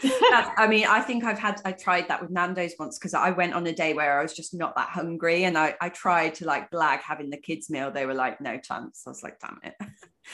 Yeah. 0.00 0.52
I 0.56 0.68
mean, 0.68 0.86
I 0.86 1.00
think 1.08 1.24
I've 1.24 1.40
had, 1.40 1.60
I 1.64 1.72
tried 1.72 2.06
that 2.06 2.22
with 2.22 2.30
Nando's 2.30 2.74
once 2.78 2.98
because 2.98 3.14
I 3.14 3.30
went 3.30 3.54
on 3.54 3.66
a 3.66 3.72
day 3.72 3.94
where 3.94 4.20
I 4.20 4.22
was 4.22 4.32
just 4.32 4.54
not 4.54 4.76
that 4.76 4.90
hungry 4.90 5.42
and 5.42 5.58
I, 5.58 5.74
I 5.80 5.88
tried 5.88 6.36
to 6.36 6.44
like 6.44 6.70
blag 6.70 7.00
having 7.00 7.30
the 7.30 7.36
kids' 7.36 7.68
meal. 7.68 7.90
They 7.90 8.06
were 8.06 8.14
like, 8.14 8.40
no 8.40 8.58
chance. 8.58 9.02
I 9.06 9.10
was 9.10 9.24
like, 9.24 9.40
damn 9.40 9.58
it. 9.64 9.74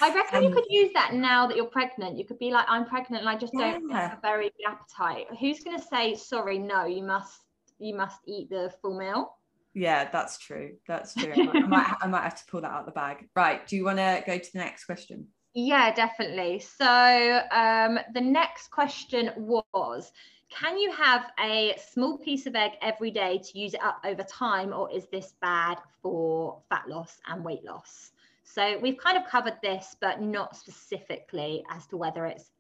I 0.03 0.15
reckon 0.15 0.39
um, 0.39 0.45
you 0.45 0.51
could 0.51 0.67
use 0.69 0.91
that 0.93 1.15
now 1.15 1.47
that 1.47 1.57
you're 1.57 1.65
pregnant. 1.65 2.19
You 2.19 2.27
could 2.27 2.39
be 2.39 2.51
like, 2.51 2.67
I'm 2.69 2.85
pregnant 2.85 3.23
and 3.23 3.31
I 3.31 3.39
just 3.39 3.55
yeah. 3.55 3.73
don't 3.73 3.91
have 3.91 4.19
a 4.19 4.21
very 4.21 4.51
good 4.51 4.69
appetite. 4.69 5.29
Who's 5.41 5.61
going 5.61 5.79
to 5.79 5.85
say, 5.87 6.15
sorry, 6.15 6.59
no, 6.59 6.85
you 6.85 7.03
must, 7.03 7.41
you 7.79 7.95
must 7.95 8.19
eat 8.27 8.51
the 8.51 8.71
full 8.83 8.99
meal? 8.99 9.35
Yeah, 9.75 10.09
that's 10.11 10.39
true. 10.39 10.77
That's 10.87 11.15
true. 11.15 11.33
I 11.33 11.43
might, 11.43 11.57
I 11.57 11.67
might, 11.67 11.95
I 12.03 12.07
might 12.07 12.23
have 12.23 12.37
to 12.37 12.51
pull 12.51 12.61
that 12.61 12.71
out 12.71 12.81
of 12.81 12.87
the 12.87 12.93
bag. 12.93 13.29
Right. 13.35 13.67
Do 13.67 13.77
you 13.77 13.85
want 13.85 13.99
to 13.99 14.23
go 14.27 14.39
to 14.39 14.53
the 14.53 14.59
next 14.59 14.85
question? 14.85 15.27
Yeah, 15.55 15.93
definitely. 15.93 16.61
So 16.61 17.41
um, 17.51 17.99
the 18.13 18.21
next 18.21 18.71
question 18.71 19.31
was 19.37 20.13
Can 20.49 20.79
you 20.79 20.93
have 20.93 21.31
a 21.41 21.77
small 21.93 22.19
piece 22.19 22.47
of 22.47 22.55
egg 22.55 22.73
every 22.83 23.11
day 23.11 23.39
to 23.39 23.59
use 23.59 23.75
it 23.75 23.83
up 23.83 24.01
over 24.05 24.23
time, 24.23 24.73
or 24.73 24.91
is 24.93 25.07
this 25.13 25.35
bad 25.41 25.79
for 26.03 26.61
fat 26.69 26.89
loss 26.89 27.19
and 27.29 27.45
weight 27.45 27.65
loss? 27.65 28.13
So 28.45 28.79
we've 28.79 28.99
kind 28.99 29.17
of 29.17 29.27
covered 29.27 29.59
this, 29.63 29.97
but 30.01 30.21
not 30.21 30.57
specifically 30.57 31.65
as 31.71 31.87
to 31.89 31.97
whether 31.97 32.27
it's 32.27 32.51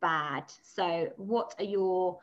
bad. 0.00 0.44
So, 0.62 1.08
what 1.16 1.54
are 1.58 1.64
your 1.64 2.18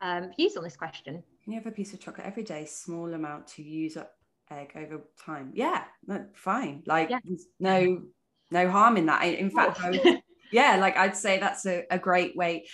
um, 0.00 0.32
views 0.36 0.56
on 0.56 0.64
this 0.64 0.76
question? 0.76 1.22
Can 1.44 1.52
you 1.52 1.58
have 1.58 1.66
a 1.66 1.76
piece 1.76 1.92
of 1.92 2.00
chocolate 2.00 2.26
every 2.26 2.42
day, 2.42 2.64
small 2.64 3.12
amount 3.12 3.48
to 3.48 3.62
use 3.62 3.98
up 3.98 4.12
egg 4.50 4.72
over 4.76 5.04
time? 5.26 5.50
Yeah, 5.52 5.84
no, 6.06 6.24
fine. 6.32 6.82
Like 6.86 7.10
yeah. 7.10 7.18
no 7.60 8.02
no 8.50 8.70
harm 8.70 8.96
in 8.96 9.06
that. 9.06 9.22
In 9.24 9.50
fact, 9.50 9.78
would, 9.84 10.22
yeah, 10.52 10.76
like 10.76 10.96
I'd 10.96 11.16
say 11.16 11.38
that's 11.38 11.66
a, 11.66 11.84
a 11.90 11.98
great 11.98 12.34
way 12.34 12.66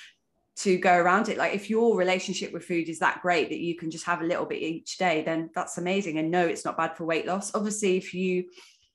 to 0.59 0.79
go 0.79 0.95
around 0.95 1.29
it. 1.29 1.37
Like 1.37 1.53
if 1.53 1.69
your 1.69 1.97
relationship 1.97 2.53
with 2.53 2.65
food 2.65 2.89
is 2.89 3.01
that 3.01 3.23
great 3.23 3.49
that 3.49 3.59
you 3.59 3.77
can 3.77 3.91
just 3.91 4.05
have 4.05 4.21
a 4.21 4.27
little 4.27 4.47
bit 4.47 4.63
each 4.63 4.99
day, 4.99 5.23
then 5.25 5.51
that's 5.53 5.79
amazing. 5.79 6.19
And 6.19 6.31
no, 6.31 6.47
it's 6.47 6.65
not 6.65 6.77
bad 6.77 6.97
for 6.97 7.05
weight 7.05 7.27
loss. 7.27 7.53
Obviously, 7.57 7.97
if 7.97 8.15
you 8.15 8.45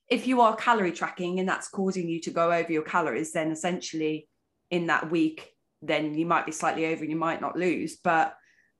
if 0.08 0.26
you 0.26 0.40
are 0.40 0.56
calorie 0.56 0.92
tracking 0.92 1.38
and 1.38 1.48
that's 1.48 1.68
causing 1.68 2.08
you 2.08 2.20
to 2.22 2.30
go 2.30 2.50
over 2.50 2.72
your 2.72 2.82
calories, 2.82 3.32
then 3.32 3.50
essentially 3.50 4.26
in 4.70 4.86
that 4.86 5.10
week, 5.10 5.50
then 5.82 6.14
you 6.14 6.24
might 6.24 6.46
be 6.46 6.52
slightly 6.52 6.86
over 6.86 7.02
and 7.02 7.10
you 7.10 7.18
might 7.18 7.42
not 7.42 7.58
lose. 7.58 7.96
But 8.02 8.34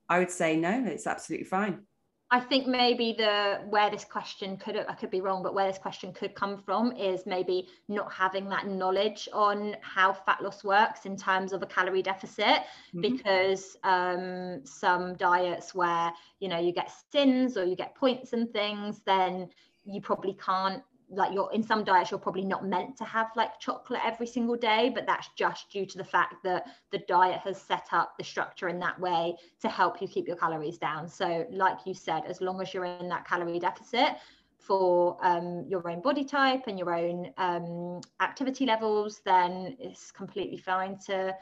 I 0.09 0.19
would 0.19 0.31
say 0.31 0.55
no, 0.57 0.85
it's 0.85 1.07
absolutely 1.07 1.45
fine. 1.45 1.85
I 2.29 2.41
think 2.41 2.67
maybe 2.67 3.15
the 3.17 3.61
where 3.69 3.89
this 3.89 4.03
question 4.03 4.57
could 4.57 4.75
I 4.75 4.93
could 4.95 5.09
be 5.09 5.21
wrong, 5.21 5.43
but 5.43 5.53
where 5.53 5.67
this 5.67 5.77
question 5.77 6.11
could 6.11 6.35
come 6.35 6.57
from 6.57 6.91
is 6.91 7.25
maybe 7.25 7.69
not 7.87 8.11
having 8.11 8.49
that 8.49 8.67
knowledge 8.67 9.29
on 9.31 9.77
how 9.81 10.11
fat 10.11 10.43
loss 10.43 10.61
works 10.61 11.05
in 11.05 11.15
terms 11.15 11.53
of 11.53 11.63
a 11.63 11.65
calorie 11.65 12.01
deficit, 12.01 12.45
mm-hmm. 12.45 12.99
because 12.99 13.77
um, 13.85 14.59
some 14.65 15.15
diets 15.15 15.73
where 15.73 16.11
you 16.41 16.49
know 16.49 16.59
you 16.59 16.73
get 16.73 16.91
sins 17.13 17.55
or 17.55 17.63
you 17.63 17.77
get 17.77 17.95
points 17.95 18.33
and 18.33 18.51
things, 18.51 19.01
then 19.05 19.49
you 19.85 20.01
probably 20.01 20.33
can't 20.33 20.83
like 21.09 21.33
you're 21.33 21.51
in 21.53 21.63
some 21.63 21.83
diets 21.83 22.11
you're 22.11 22.19
probably 22.19 22.43
not 22.43 22.65
meant 22.65 22.97
to 22.97 23.03
have 23.03 23.27
like 23.35 23.59
chocolate 23.59 24.01
every 24.03 24.27
single 24.27 24.55
day 24.55 24.91
but 24.93 25.05
that's 25.05 25.29
just 25.37 25.69
due 25.71 25.85
to 25.85 25.97
the 25.97 26.03
fact 26.03 26.35
that 26.43 26.65
the 26.91 26.99
diet 27.07 27.39
has 27.39 27.61
set 27.61 27.87
up 27.91 28.17
the 28.17 28.23
structure 28.23 28.67
in 28.67 28.79
that 28.79 28.99
way 28.99 29.35
to 29.61 29.69
help 29.69 30.01
you 30.01 30.07
keep 30.07 30.27
your 30.27 30.35
calories 30.35 30.77
down. 30.77 31.07
So 31.07 31.45
like 31.51 31.77
you 31.85 31.93
said 31.93 32.23
as 32.27 32.41
long 32.41 32.61
as 32.61 32.73
you're 32.73 32.85
in 32.85 33.07
that 33.09 33.25
calorie 33.25 33.59
deficit 33.59 34.17
for 34.57 35.17
um, 35.21 35.65
your 35.67 35.89
own 35.89 36.01
body 36.01 36.25
type 36.25 36.63
and 36.67 36.77
your 36.77 36.93
own 36.93 37.31
um, 37.37 38.01
activity 38.19 38.65
levels 38.65 39.21
then 39.23 39.77
it's 39.79 40.11
completely 40.11 40.57
fine 40.57 40.97
to 41.05 41.33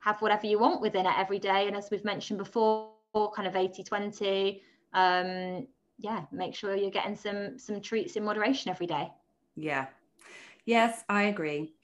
have 0.00 0.22
whatever 0.22 0.46
you 0.46 0.58
want 0.58 0.80
within 0.80 1.06
it 1.06 1.12
every 1.16 1.38
day. 1.38 1.66
And 1.66 1.76
as 1.76 1.90
we've 1.90 2.04
mentioned 2.04 2.38
before 2.38 2.92
kind 3.34 3.48
of 3.48 3.56
80 3.56 3.82
20 3.82 4.62
um, 4.92 5.66
yeah, 5.98 6.24
make 6.32 6.54
sure 6.54 6.74
you're 6.76 6.90
getting 6.90 7.16
some 7.16 7.58
some 7.58 7.80
treats 7.80 8.16
in 8.16 8.24
moderation 8.24 8.70
every 8.70 8.86
day. 8.86 9.10
Yeah. 9.56 9.86
Yes, 10.64 11.02
I 11.08 11.24
agree. 11.24 11.74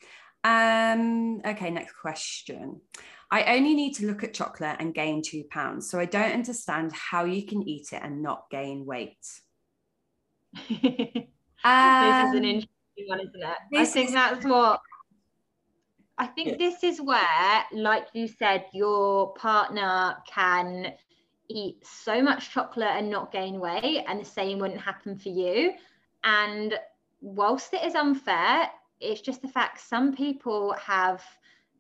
Um, 0.45 1.41
okay, 1.45 1.71
next 1.71 1.95
question. 1.95 2.81
I 3.31 3.57
only 3.57 3.75
need 3.75 3.95
to 3.95 4.07
look 4.07 4.23
at 4.23 4.35
chocolate 4.35 4.77
and 4.79 4.95
gain 4.95 5.23
two 5.25 5.45
pounds, 5.51 5.91
so 5.91 5.99
I 5.99 6.05
don't 6.05 6.33
understand 6.33 6.93
how 6.93 7.25
you 7.25 7.47
can 7.47 7.67
eat 7.67 7.89
it 7.93 8.01
and 8.03 8.23
not 8.23 8.45
gain 8.51 8.85
weight. 8.85 9.17
um, 10.57 10.69
this 10.69 10.85
is 10.85 11.25
an 11.65 12.37
um, 12.37 12.45
interesting 12.45 13.07
one, 13.07 13.21
isn't 13.21 13.43
it? 13.43 13.79
I 13.79 13.85
think 13.87 14.09
is... 14.09 14.15
that's 14.15 14.45
what 14.45 14.81
I 16.17 16.27
think 16.27 16.51
yeah. 16.51 16.57
this 16.59 16.85
is 16.85 17.01
where, 17.01 17.65
like 17.73 18.07
you 18.13 18.29
said, 18.29 18.67
your 18.73 19.35
partner 19.35 20.17
can 20.33 20.93
eat 21.49 21.85
so 21.87 22.23
much 22.23 22.51
chocolate 22.51 22.89
and 22.89 23.11
not 23.11 23.33
gain 23.33 23.61
weight, 23.61 24.05
and 24.09 24.21
the 24.21 24.25
same 24.25 24.59
wouldn't 24.59 24.81
happen 24.81 25.17
for 25.17 25.29
you. 25.29 25.73
And 26.25 26.75
whilst 27.21 27.75
it 27.75 27.85
is 27.85 27.95
unfair, 27.95 28.71
it's 29.01 29.21
just 29.21 29.43
the 29.43 29.49
fact 29.49 29.81
some 29.81 30.15
people 30.15 30.75
have 30.75 31.23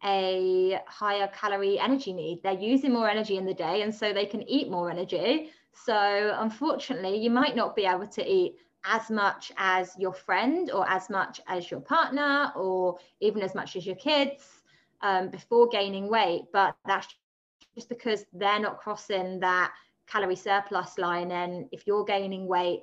a 0.04 0.80
higher 0.86 1.28
calorie 1.28 1.78
energy 1.78 2.12
need. 2.12 2.42
They're 2.42 2.52
using 2.52 2.92
more 2.92 3.08
energy 3.08 3.36
in 3.36 3.46
the 3.46 3.54
day, 3.54 3.82
and 3.82 3.94
so 3.94 4.12
they 4.12 4.26
can 4.26 4.42
eat 4.48 4.70
more 4.70 4.90
energy. 4.90 5.50
So, 5.72 6.36
unfortunately, 6.38 7.16
you 7.16 7.30
might 7.30 7.56
not 7.56 7.74
be 7.74 7.84
able 7.84 8.06
to 8.06 8.24
eat 8.26 8.56
as 8.84 9.10
much 9.10 9.50
as 9.56 9.94
your 9.98 10.12
friend, 10.12 10.70
or 10.70 10.88
as 10.88 11.08
much 11.08 11.40
as 11.48 11.70
your 11.70 11.80
partner, 11.80 12.52
or 12.54 12.98
even 13.20 13.42
as 13.42 13.54
much 13.54 13.76
as 13.76 13.86
your 13.86 13.96
kids 13.96 14.62
um, 15.00 15.30
before 15.30 15.68
gaining 15.68 16.08
weight. 16.08 16.42
But 16.52 16.76
that's 16.86 17.14
just 17.74 17.88
because 17.88 18.24
they're 18.32 18.60
not 18.60 18.78
crossing 18.78 19.40
that 19.40 19.72
calorie 20.06 20.36
surplus 20.36 20.98
line. 20.98 21.30
And 21.30 21.66
if 21.72 21.86
you're 21.86 22.04
gaining 22.04 22.46
weight 22.46 22.80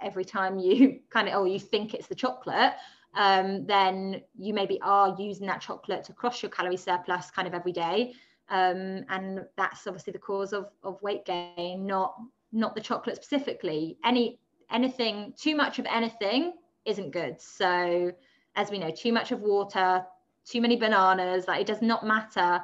every 0.00 0.24
time 0.24 0.58
you 0.58 1.00
kind 1.10 1.28
of, 1.28 1.34
or 1.40 1.46
you 1.46 1.58
think 1.58 1.94
it's 1.94 2.06
the 2.06 2.14
chocolate, 2.14 2.72
um, 3.14 3.66
then 3.66 4.22
you 4.38 4.54
maybe 4.54 4.80
are 4.82 5.16
using 5.18 5.46
that 5.48 5.60
chocolate 5.60 6.04
to 6.04 6.12
cross 6.12 6.42
your 6.42 6.50
calorie 6.50 6.76
surplus 6.76 7.30
kind 7.30 7.48
of 7.48 7.54
every 7.54 7.72
day. 7.72 8.14
Um, 8.48 9.04
and 9.08 9.44
that's 9.56 9.86
obviously 9.86 10.12
the 10.12 10.18
cause 10.18 10.52
of, 10.52 10.70
of 10.82 11.00
weight 11.02 11.24
gain, 11.24 11.86
not 11.86 12.14
not 12.52 12.74
the 12.74 12.80
chocolate 12.80 13.16
specifically. 13.16 13.96
Any 14.04 14.40
anything 14.72 15.34
too 15.36 15.54
much 15.54 15.78
of 15.78 15.86
anything 15.86 16.54
isn't 16.84 17.12
good. 17.12 17.40
So 17.40 18.12
as 18.56 18.70
we 18.70 18.78
know, 18.78 18.90
too 18.90 19.12
much 19.12 19.30
of 19.30 19.40
water, 19.40 20.04
too 20.44 20.60
many 20.60 20.76
bananas, 20.76 21.46
like 21.46 21.60
it 21.60 21.66
does 21.66 21.82
not 21.82 22.04
matter 22.04 22.60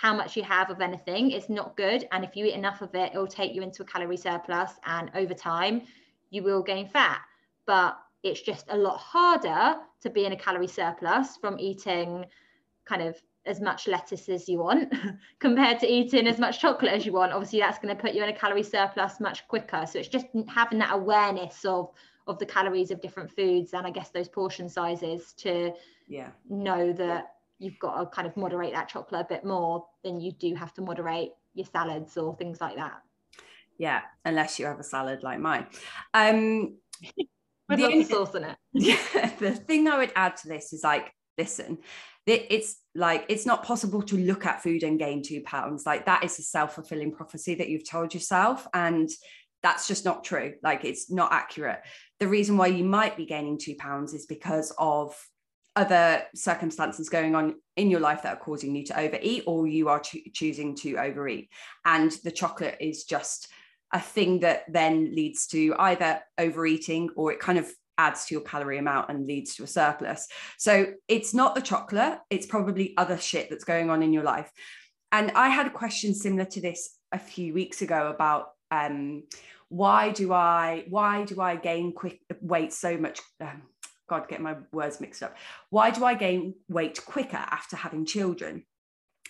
how 0.00 0.14
much 0.14 0.34
you 0.34 0.42
have 0.42 0.70
of 0.70 0.80
anything 0.80 1.30
is 1.30 1.50
not 1.50 1.76
good. 1.76 2.08
And 2.10 2.24
if 2.24 2.34
you 2.34 2.46
eat 2.46 2.54
enough 2.54 2.80
of 2.80 2.94
it, 2.94 3.12
it 3.14 3.18
will 3.18 3.26
take 3.26 3.54
you 3.54 3.60
into 3.60 3.82
a 3.82 3.84
calorie 3.84 4.16
surplus. 4.16 4.72
And 4.86 5.10
over 5.14 5.34
time, 5.34 5.82
you 6.30 6.42
will 6.42 6.62
gain 6.62 6.88
fat. 6.88 7.20
But 7.66 7.98
it's 8.22 8.40
just 8.40 8.64
a 8.70 8.76
lot 8.78 8.96
harder 8.96 9.76
to 10.00 10.08
be 10.08 10.24
in 10.24 10.32
a 10.32 10.36
calorie 10.36 10.68
surplus 10.68 11.36
from 11.36 11.58
eating 11.58 12.24
kind 12.86 13.02
of 13.02 13.20
as 13.44 13.60
much 13.60 13.88
lettuce 13.88 14.30
as 14.30 14.48
you 14.48 14.58
want 14.58 14.90
compared 15.38 15.78
to 15.80 15.86
eating 15.86 16.26
as 16.26 16.38
much 16.38 16.60
chocolate 16.60 16.92
as 16.92 17.06
you 17.06 17.12
want 17.12 17.32
obviously 17.32 17.58
that's 17.58 17.78
going 17.78 17.94
to 17.94 18.00
put 18.00 18.12
you 18.12 18.22
in 18.22 18.28
a 18.28 18.36
calorie 18.36 18.62
surplus 18.62 19.18
much 19.18 19.48
quicker 19.48 19.86
so 19.86 19.98
it's 19.98 20.08
just 20.08 20.26
having 20.46 20.78
that 20.78 20.92
awareness 20.92 21.64
of 21.64 21.90
of 22.26 22.38
the 22.38 22.44
calories 22.44 22.90
of 22.90 23.00
different 23.00 23.30
foods 23.30 23.72
and 23.72 23.86
i 23.86 23.90
guess 23.90 24.10
those 24.10 24.28
portion 24.28 24.68
sizes 24.68 25.32
to 25.32 25.72
yeah 26.06 26.28
know 26.50 26.92
that 26.92 27.36
you've 27.60 27.78
got 27.78 28.00
to 28.00 28.06
kind 28.06 28.26
of 28.26 28.36
moderate 28.36 28.72
that 28.72 28.88
chocolate 28.88 29.20
a 29.20 29.28
bit 29.28 29.44
more 29.44 29.86
than 30.02 30.20
you 30.20 30.32
do 30.32 30.54
have 30.54 30.74
to 30.74 30.80
moderate 30.80 31.30
your 31.54 31.66
salads 31.66 32.16
or 32.16 32.34
things 32.36 32.60
like 32.60 32.76
that. 32.76 33.02
Yeah, 33.78 34.00
unless 34.24 34.58
you 34.58 34.66
have 34.66 34.80
a 34.80 34.84
salad 34.84 35.22
like 35.22 35.38
mine. 35.38 35.66
Um, 36.12 36.78
With 37.68 37.78
the 37.78 37.84
only, 37.84 38.04
sauce 38.04 38.34
in 38.34 38.44
it. 38.44 38.56
Yeah, 38.72 39.30
the 39.38 39.52
thing 39.52 39.86
I 39.86 39.98
would 39.98 40.12
add 40.16 40.36
to 40.38 40.48
this 40.48 40.72
is 40.72 40.82
like, 40.82 41.14
listen, 41.38 41.78
it's 42.26 42.78
like 42.94 43.26
it's 43.28 43.46
not 43.46 43.64
possible 43.64 44.02
to 44.02 44.16
look 44.16 44.44
at 44.44 44.62
food 44.62 44.82
and 44.82 44.98
gain 44.98 45.22
two 45.22 45.40
pounds. 45.42 45.86
Like 45.86 46.06
that 46.06 46.24
is 46.24 46.38
a 46.38 46.42
self-fulfilling 46.42 47.12
prophecy 47.12 47.54
that 47.56 47.68
you've 47.68 47.88
told 47.88 48.12
yourself, 48.12 48.66
and 48.74 49.08
that's 49.62 49.86
just 49.86 50.04
not 50.04 50.24
true. 50.24 50.54
Like 50.62 50.84
it's 50.84 51.10
not 51.10 51.32
accurate. 51.32 51.80
The 52.18 52.28
reason 52.28 52.56
why 52.56 52.68
you 52.68 52.84
might 52.84 53.16
be 53.16 53.26
gaining 53.26 53.58
two 53.58 53.76
pounds 53.76 54.14
is 54.14 54.26
because 54.26 54.72
of 54.78 55.16
other 55.76 56.22
circumstances 56.34 57.08
going 57.08 57.34
on 57.34 57.54
in 57.76 57.90
your 57.90 58.00
life 58.00 58.22
that 58.22 58.36
are 58.36 58.40
causing 58.40 58.74
you 58.74 58.84
to 58.84 58.98
overeat 58.98 59.44
or 59.46 59.66
you 59.66 59.88
are 59.88 60.00
cho- 60.00 60.18
choosing 60.32 60.74
to 60.76 60.96
overeat. 60.96 61.48
And 61.84 62.10
the 62.24 62.30
chocolate 62.30 62.76
is 62.80 63.04
just 63.04 63.48
a 63.92 64.00
thing 64.00 64.40
that 64.40 64.64
then 64.68 65.14
leads 65.14 65.46
to 65.48 65.74
either 65.78 66.20
overeating 66.38 67.10
or 67.16 67.32
it 67.32 67.40
kind 67.40 67.58
of 67.58 67.70
adds 67.98 68.24
to 68.26 68.34
your 68.34 68.42
calorie 68.42 68.78
amount 68.78 69.10
and 69.10 69.26
leads 69.26 69.54
to 69.56 69.64
a 69.64 69.66
surplus. 69.66 70.26
So 70.58 70.92
it's 71.06 71.34
not 71.34 71.54
the 71.54 71.60
chocolate 71.60 72.18
it's 72.30 72.46
probably 72.46 72.94
other 72.96 73.18
shit 73.18 73.50
that's 73.50 73.64
going 73.64 73.90
on 73.90 74.02
in 74.02 74.12
your 74.12 74.24
life. 74.24 74.50
And 75.12 75.32
i 75.32 75.48
had 75.48 75.66
a 75.66 75.70
question 75.70 76.14
similar 76.14 76.46
to 76.46 76.60
this 76.60 76.96
a 77.12 77.18
few 77.18 77.52
weeks 77.52 77.82
ago 77.82 78.08
about 78.08 78.50
um, 78.70 79.24
why 79.68 80.10
do 80.10 80.32
i 80.32 80.84
why 80.88 81.24
do 81.24 81.40
i 81.40 81.56
gain 81.56 81.92
quick 81.92 82.20
weight 82.40 82.72
so 82.72 82.96
much? 82.96 83.20
Um, 83.40 83.62
God, 84.10 84.28
get 84.28 84.40
my 84.40 84.56
words 84.72 85.00
mixed 85.00 85.22
up. 85.22 85.36
Why 85.70 85.92
do 85.92 86.04
I 86.04 86.14
gain 86.14 86.54
weight 86.68 87.00
quicker 87.06 87.36
after 87.36 87.76
having 87.76 88.04
children? 88.04 88.64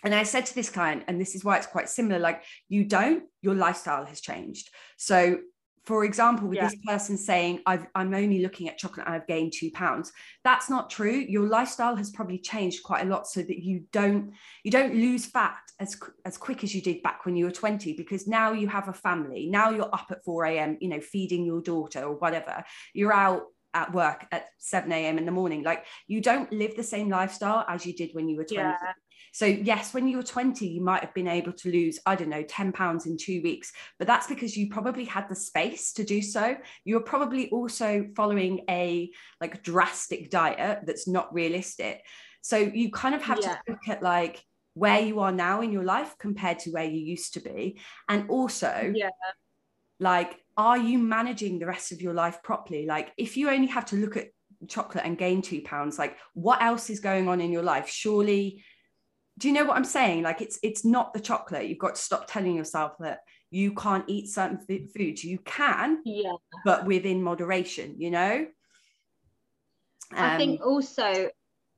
And 0.03 0.15
I 0.15 0.23
said 0.23 0.47
to 0.47 0.55
this 0.55 0.71
client, 0.71 1.05
and 1.07 1.21
this 1.21 1.35
is 1.35 1.45
why 1.45 1.59
it's 1.59 1.67
quite 1.67 1.91
similar 1.91 2.19
like, 2.19 2.43
you 2.71 2.85
don't, 2.85 3.25
your 3.43 3.55
lifestyle 3.55 4.07
has 4.07 4.23
changed. 4.23 4.71
So, 4.97 5.41
for 5.85 6.07
example, 6.07 6.49
with 6.49 6.57
yeah. 6.57 6.69
this 6.69 6.79
person 6.87 7.19
saying, 7.19 7.61
i 7.67 7.75
am 7.95 8.15
only 8.15 8.41
looking 8.41 8.71
at 8.71 8.79
chocolate 8.79 9.05
and 9.05 9.15
I've 9.15 9.27
gained 9.27 9.53
two 9.55 9.71
pounds, 9.71 10.13
that's 10.45 10.71
not 10.71 10.89
true. 10.89 11.13
Your 11.29 11.47
lifestyle 11.47 11.97
has 11.97 12.11
probably 12.11 12.39
changed 12.39 12.83
quite 12.83 13.05
a 13.05 13.09
lot 13.09 13.27
so 13.27 13.43
that 13.43 13.63
you 13.63 13.85
don't 13.93 14.33
you 14.63 14.71
don't 14.71 14.95
lose 14.95 15.27
fat 15.27 15.59
as 15.79 15.99
as 16.25 16.37
quick 16.37 16.65
as 16.65 16.75
you 16.75 16.83
did 16.83 17.03
back 17.03 17.25
when 17.25 17.35
you 17.35 17.47
were 17.47 17.51
20 17.51 17.95
because 17.95 18.27
now 18.27 18.53
you 18.53 18.69
have 18.69 18.89
a 18.89 18.93
family. 18.93 19.47
Now 19.47 19.71
you're 19.71 19.95
up 19.95 20.09
at 20.11 20.25
4 20.25 20.45
a.m. 20.45 20.79
You 20.81 20.91
know, 20.91 21.01
feeding 21.01 21.45
your 21.45 21.63
daughter 21.63 22.03
or 22.03 22.15
whatever. 22.15 22.63
You're 22.95 23.13
out 23.13 23.45
at 23.75 23.93
work 23.93 24.27
at 24.33 24.47
7 24.59 24.91
a.m. 24.93 25.19
in 25.19 25.27
the 25.27 25.33
morning. 25.33 25.63
Like 25.63 25.85
you 26.07 26.21
don't 26.21 26.53
live 26.53 26.77
the 26.77 26.83
same 26.83 27.09
lifestyle 27.09 27.65
as 27.69 27.87
you 27.87 27.95
did 27.95 28.11
when 28.13 28.29
you 28.29 28.37
were 28.37 28.45
20. 28.45 28.63
Yeah. 28.63 28.77
So, 29.33 29.47
yes, 29.47 29.95
when 29.95 30.09
you 30.09 30.17
were 30.17 30.25
20, 30.25 30.67
you 30.67 30.83
might 30.83 31.03
have 31.05 31.15
been 31.15 31.29
able 31.29 31.53
to 31.53 31.71
lose, 31.71 32.01
I 32.05 32.17
don't 32.17 32.31
know, 32.31 32.43
10 32.43 32.73
pounds 32.73 33.07
in 33.07 33.17
two 33.17 33.41
weeks, 33.43 33.73
but 33.99 34.09
that's 34.09 34.27
because 34.27 34.57
you 34.57 34.69
probably 34.69 35.05
had 35.05 35.29
the 35.29 35.37
space 35.37 35.93
to 35.95 36.05
do 36.05 36.21
so. 36.21 36.57
You 36.85 36.97
were 36.97 37.03
probably 37.03 37.49
also 37.51 38.09
following 38.17 38.65
a 38.69 39.11
like 39.41 39.63
drastic 39.63 40.31
diet 40.31 40.81
that's 40.85 41.07
not 41.07 41.33
realistic. 41.33 42.03
So, 42.43 42.57
you 42.57 42.91
kind 42.91 43.15
of 43.15 43.23
have 43.23 43.39
yeah. 43.41 43.55
to 43.55 43.61
look 43.69 43.89
at 43.89 44.03
like, 44.03 44.43
where 44.75 45.01
you 45.01 45.19
are 45.19 45.33
now 45.33 45.63
in 45.63 45.73
your 45.73 45.83
life 45.83 46.15
compared 46.19 46.61
to 46.61 46.71
where 46.71 46.85
you 46.85 47.01
used 47.01 47.35
to 47.35 47.41
be 47.41 47.77
and 48.09 48.31
also 48.31 48.93
yeah 48.95 49.11
like 50.01 50.37
are 50.57 50.79
you 50.79 50.99
managing 50.99 51.59
the 51.59 51.67
rest 51.67 51.93
of 51.93 52.03
your 52.03 52.15
life 52.15 52.43
properly 52.43 52.87
like 52.87 53.13
if 53.17 53.37
you 53.37 53.49
only 53.49 53.69
have 53.69 53.85
to 53.85 53.97
look 53.97 54.17
at 54.17 54.29
chocolate 54.67 55.05
and 55.05 55.17
gain 55.17 55.41
two 55.41 55.61
pounds 55.63 55.99
like 55.99 56.17
what 56.35 56.61
else 56.61 56.91
is 56.91 57.01
going 57.01 57.29
on 57.29 57.41
in 57.41 57.53
your 57.53 57.63
life 57.63 57.89
surely 57.89 58.63
do 59.41 59.49
you 59.49 59.55
know 59.55 59.65
what 59.65 59.77
I'm 59.77 59.85
saying? 59.85 60.23
Like 60.23 60.43
it's 60.43 60.59
it's 60.63 60.85
not 60.85 61.15
the 61.15 61.21
chocolate. 61.21 61.67
You've 61.67 61.79
got 61.79 61.95
to 61.95 62.01
stop 62.01 62.27
telling 62.31 62.55
yourself 62.55 62.93
that 63.01 63.21
you 63.51 63.75
can't 63.75 64.05
eat 64.07 64.29
certain 64.29 64.59
foods. 64.59 65.25
You 65.25 65.39
can, 65.39 66.03
yeah, 66.05 66.33
but 66.65 66.85
within 66.85 67.23
moderation. 67.23 67.95
You 67.99 68.11
know. 68.11 68.47
Um, 70.13 70.25
I 70.25 70.37
think 70.37 70.61
um, 70.61 70.69
also 70.69 71.31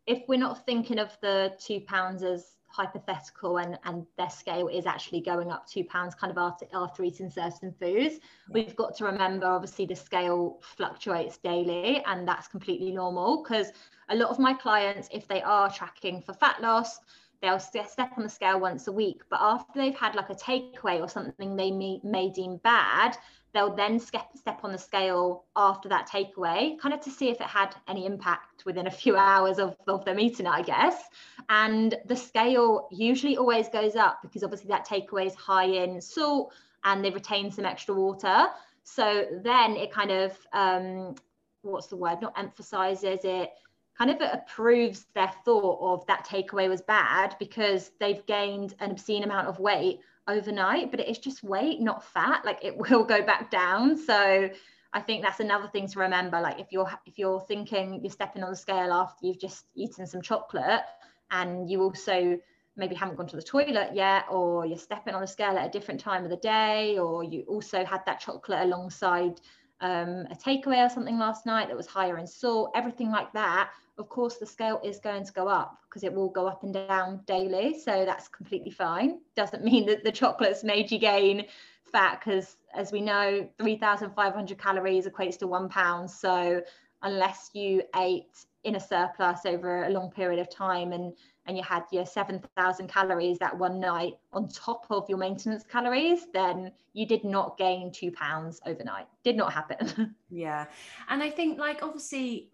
if 0.06 0.22
we're 0.26 0.40
not 0.40 0.66
thinking 0.66 0.98
of 0.98 1.16
the 1.22 1.52
two 1.64 1.80
pounds 1.86 2.24
as 2.24 2.44
hypothetical 2.72 3.58
and 3.58 3.78
and 3.84 4.06
their 4.16 4.30
scale 4.30 4.68
is 4.68 4.86
actually 4.86 5.20
going 5.20 5.50
up 5.50 5.66
two 5.66 5.84
pounds 5.84 6.14
kind 6.14 6.30
of 6.30 6.38
after 6.38 6.66
after 6.74 7.04
eating 7.04 7.30
certain 7.30 7.72
foods. 7.72 8.16
We've 8.50 8.74
got 8.74 8.96
to 8.96 9.04
remember 9.04 9.46
obviously 9.46 9.86
the 9.86 9.96
scale 9.96 10.58
fluctuates 10.62 11.36
daily 11.38 12.02
and 12.06 12.26
that's 12.26 12.48
completely 12.48 12.92
normal 12.92 13.42
because 13.42 13.72
a 14.08 14.16
lot 14.16 14.30
of 14.30 14.38
my 14.38 14.54
clients 14.54 15.08
if 15.12 15.28
they 15.28 15.42
are 15.42 15.70
tracking 15.70 16.22
for 16.22 16.32
fat 16.32 16.60
loss 16.60 17.00
they'll 17.40 17.58
step 17.58 18.12
on 18.16 18.22
the 18.22 18.28
scale 18.28 18.60
once 18.60 18.86
a 18.86 18.92
week 18.92 19.22
but 19.28 19.40
after 19.42 19.72
they've 19.74 19.96
had 19.96 20.14
like 20.14 20.30
a 20.30 20.34
takeaway 20.34 21.00
or 21.00 21.08
something 21.08 21.56
they 21.56 21.70
may, 21.70 22.00
may 22.04 22.30
deem 22.30 22.56
bad 22.58 23.16
they'll 23.52 23.74
then 23.74 23.98
step, 23.98 24.26
step 24.36 24.60
on 24.62 24.72
the 24.72 24.78
scale 24.78 25.44
after 25.56 25.88
that 25.88 26.08
takeaway 26.08 26.78
kind 26.78 26.94
of 26.94 27.00
to 27.00 27.10
see 27.10 27.28
if 27.28 27.40
it 27.40 27.46
had 27.46 27.74
any 27.88 28.06
impact 28.06 28.64
within 28.64 28.86
a 28.86 28.90
few 28.90 29.16
hours 29.28 29.58
of, 29.58 29.76
of 29.86 30.04
them 30.04 30.18
eating 30.18 30.46
it 30.46 30.50
i 30.50 30.62
guess. 30.62 31.02
And 31.48 31.94
the 32.06 32.16
scale 32.16 32.88
usually 32.90 33.36
always 33.36 33.68
goes 33.68 33.96
up 33.96 34.20
because 34.22 34.42
obviously 34.42 34.68
that 34.68 34.86
takeaway 34.86 35.26
is 35.26 35.34
high 35.34 35.66
in 35.66 36.00
salt 36.00 36.52
and 36.84 37.04
they 37.04 37.10
retain 37.10 37.50
some 37.50 37.64
extra 37.64 37.94
water. 37.94 38.46
So 38.84 39.26
then 39.42 39.76
it 39.76 39.92
kind 39.92 40.10
of 40.10 40.36
um, 40.52 41.14
what's 41.62 41.86
the 41.86 41.96
word? 41.96 42.20
Not 42.20 42.38
emphasizes 42.38 43.20
it 43.24 43.50
kind 43.96 44.10
of 44.10 44.20
approves 44.32 45.06
their 45.14 45.30
thought 45.44 45.78
of 45.80 46.06
that 46.06 46.26
takeaway 46.26 46.68
was 46.68 46.80
bad 46.80 47.36
because 47.38 47.90
they've 48.00 48.24
gained 48.26 48.74
an 48.80 48.90
obscene 48.90 49.22
amount 49.22 49.48
of 49.48 49.58
weight 49.58 50.00
overnight 50.28 50.90
but 50.90 51.00
it 51.00 51.08
is 51.08 51.18
just 51.18 51.42
weight 51.42 51.80
not 51.80 52.04
fat. 52.04 52.44
Like 52.44 52.64
it 52.64 52.76
will 52.76 53.04
go 53.04 53.22
back 53.22 53.50
down. 53.50 53.96
So 53.96 54.50
i 54.94 55.00
think 55.00 55.22
that's 55.22 55.40
another 55.40 55.68
thing 55.68 55.88
to 55.88 55.98
remember. 56.00 56.40
Like 56.40 56.60
if 56.60 56.68
you're 56.70 56.90
if 57.06 57.18
you're 57.18 57.40
thinking 57.40 58.00
you're 58.02 58.10
stepping 58.10 58.42
on 58.42 58.50
the 58.50 58.56
scale 58.56 58.92
after 58.92 59.26
you've 59.26 59.40
just 59.40 59.66
eaten 59.74 60.06
some 60.06 60.22
chocolate 60.22 60.82
and 61.30 61.68
you 61.68 61.82
also 61.82 62.38
maybe 62.76 62.94
haven't 62.94 63.16
gone 63.16 63.26
to 63.26 63.36
the 63.36 63.42
toilet 63.42 63.90
yet 63.94 64.24
or 64.30 64.64
you're 64.64 64.78
stepping 64.78 65.14
on 65.14 65.20
the 65.20 65.26
scale 65.26 65.58
at 65.58 65.66
a 65.66 65.70
different 65.70 66.00
time 66.00 66.24
of 66.24 66.30
the 66.30 66.36
day 66.36 66.98
or 66.98 67.22
you 67.22 67.42
also 67.48 67.84
had 67.84 68.00
that 68.06 68.18
chocolate 68.18 68.60
alongside 68.62 69.40
um, 69.80 70.26
a 70.30 70.36
takeaway 70.36 70.84
or 70.86 70.88
something 70.88 71.18
last 71.18 71.44
night 71.44 71.68
that 71.68 71.76
was 71.76 71.86
higher 71.86 72.18
in 72.18 72.26
salt 72.26 72.70
everything 72.74 73.10
like 73.10 73.32
that 73.32 73.70
of 73.98 74.08
course 74.08 74.36
the 74.36 74.46
scale 74.46 74.80
is 74.82 74.98
going 74.98 75.24
to 75.24 75.32
go 75.32 75.48
up 75.48 75.78
because 75.88 76.02
it 76.02 76.12
will 76.12 76.28
go 76.28 76.46
up 76.46 76.62
and 76.62 76.72
down 76.72 77.20
daily 77.26 77.78
so 77.78 78.04
that's 78.04 78.28
completely 78.28 78.70
fine. 78.70 79.20
Doesn't 79.36 79.64
mean 79.64 79.86
that 79.86 80.04
the 80.04 80.12
chocolates 80.12 80.64
made 80.64 80.90
you 80.90 80.98
gain 80.98 81.46
fat 81.84 82.20
because 82.24 82.56
as 82.74 82.90
we 82.90 83.00
know 83.00 83.48
3500 83.58 84.58
calories 84.58 85.06
equates 85.06 85.38
to 85.38 85.46
one 85.46 85.68
pound. 85.68 86.10
So 86.10 86.62
unless 87.02 87.50
you 87.52 87.82
ate 87.96 88.46
in 88.64 88.76
a 88.76 88.80
surplus 88.80 89.40
over 89.44 89.84
a 89.84 89.90
long 89.90 90.10
period 90.10 90.40
of 90.40 90.48
time 90.48 90.92
and 90.92 91.12
and 91.46 91.56
you 91.56 91.62
had 91.64 91.82
your 91.90 92.06
7000 92.06 92.86
calories 92.86 93.36
that 93.38 93.58
one 93.58 93.80
night 93.80 94.14
on 94.32 94.48
top 94.48 94.86
of 94.90 95.08
your 95.08 95.18
maintenance 95.18 95.64
calories 95.64 96.26
then 96.32 96.70
you 96.92 97.04
did 97.04 97.24
not 97.24 97.58
gain 97.58 97.90
2 97.90 98.12
pounds 98.12 98.60
overnight. 98.64 99.06
Did 99.24 99.36
not 99.36 99.52
happen. 99.52 100.14
Yeah. 100.30 100.64
And 101.10 101.22
i 101.22 101.28
think 101.28 101.58
like 101.58 101.82
obviously 101.82 102.50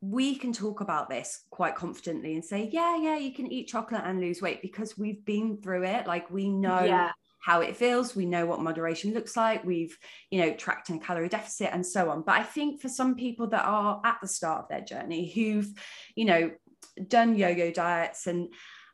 we 0.00 0.36
can 0.36 0.52
talk 0.52 0.80
about 0.80 1.08
this 1.08 1.42
quite 1.50 1.74
confidently 1.74 2.34
and 2.34 2.44
say, 2.44 2.68
yeah, 2.72 2.96
yeah, 2.96 3.16
you 3.16 3.32
can 3.32 3.50
eat 3.50 3.66
chocolate 3.66 4.02
and 4.04 4.20
lose 4.20 4.40
weight 4.40 4.62
because 4.62 4.96
we've 4.96 5.24
been 5.24 5.60
through 5.60 5.84
it. 5.84 6.06
Like 6.06 6.30
we 6.30 6.48
know 6.48 6.84
yeah. 6.84 7.10
how 7.40 7.62
it 7.62 7.76
feels, 7.76 8.14
we 8.14 8.24
know 8.24 8.46
what 8.46 8.60
moderation 8.60 9.12
looks 9.12 9.36
like, 9.36 9.64
we've, 9.64 9.96
you 10.30 10.40
know, 10.40 10.54
tracked 10.54 10.90
in 10.90 10.96
a 10.96 11.00
calorie 11.00 11.28
deficit 11.28 11.70
and 11.72 11.84
so 11.84 12.10
on. 12.10 12.22
But 12.22 12.36
I 12.36 12.44
think 12.44 12.80
for 12.80 12.88
some 12.88 13.16
people 13.16 13.48
that 13.48 13.64
are 13.64 14.00
at 14.04 14.18
the 14.22 14.28
start 14.28 14.62
of 14.62 14.68
their 14.68 14.82
journey 14.82 15.32
who've, 15.32 15.68
you 16.14 16.26
know, 16.26 16.52
done 17.08 17.36
yo-yo 17.36 17.70
diets 17.70 18.26
and 18.26 18.48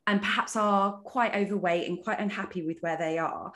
and 0.07 0.21
perhaps 0.21 0.55
are 0.55 0.93
quite 0.99 1.35
overweight 1.35 1.89
and 1.89 2.03
quite 2.05 2.21
unhappy 2.21 2.63
with 2.63 2.77
where 2.81 2.99
they 2.99 3.17
are, 3.17 3.53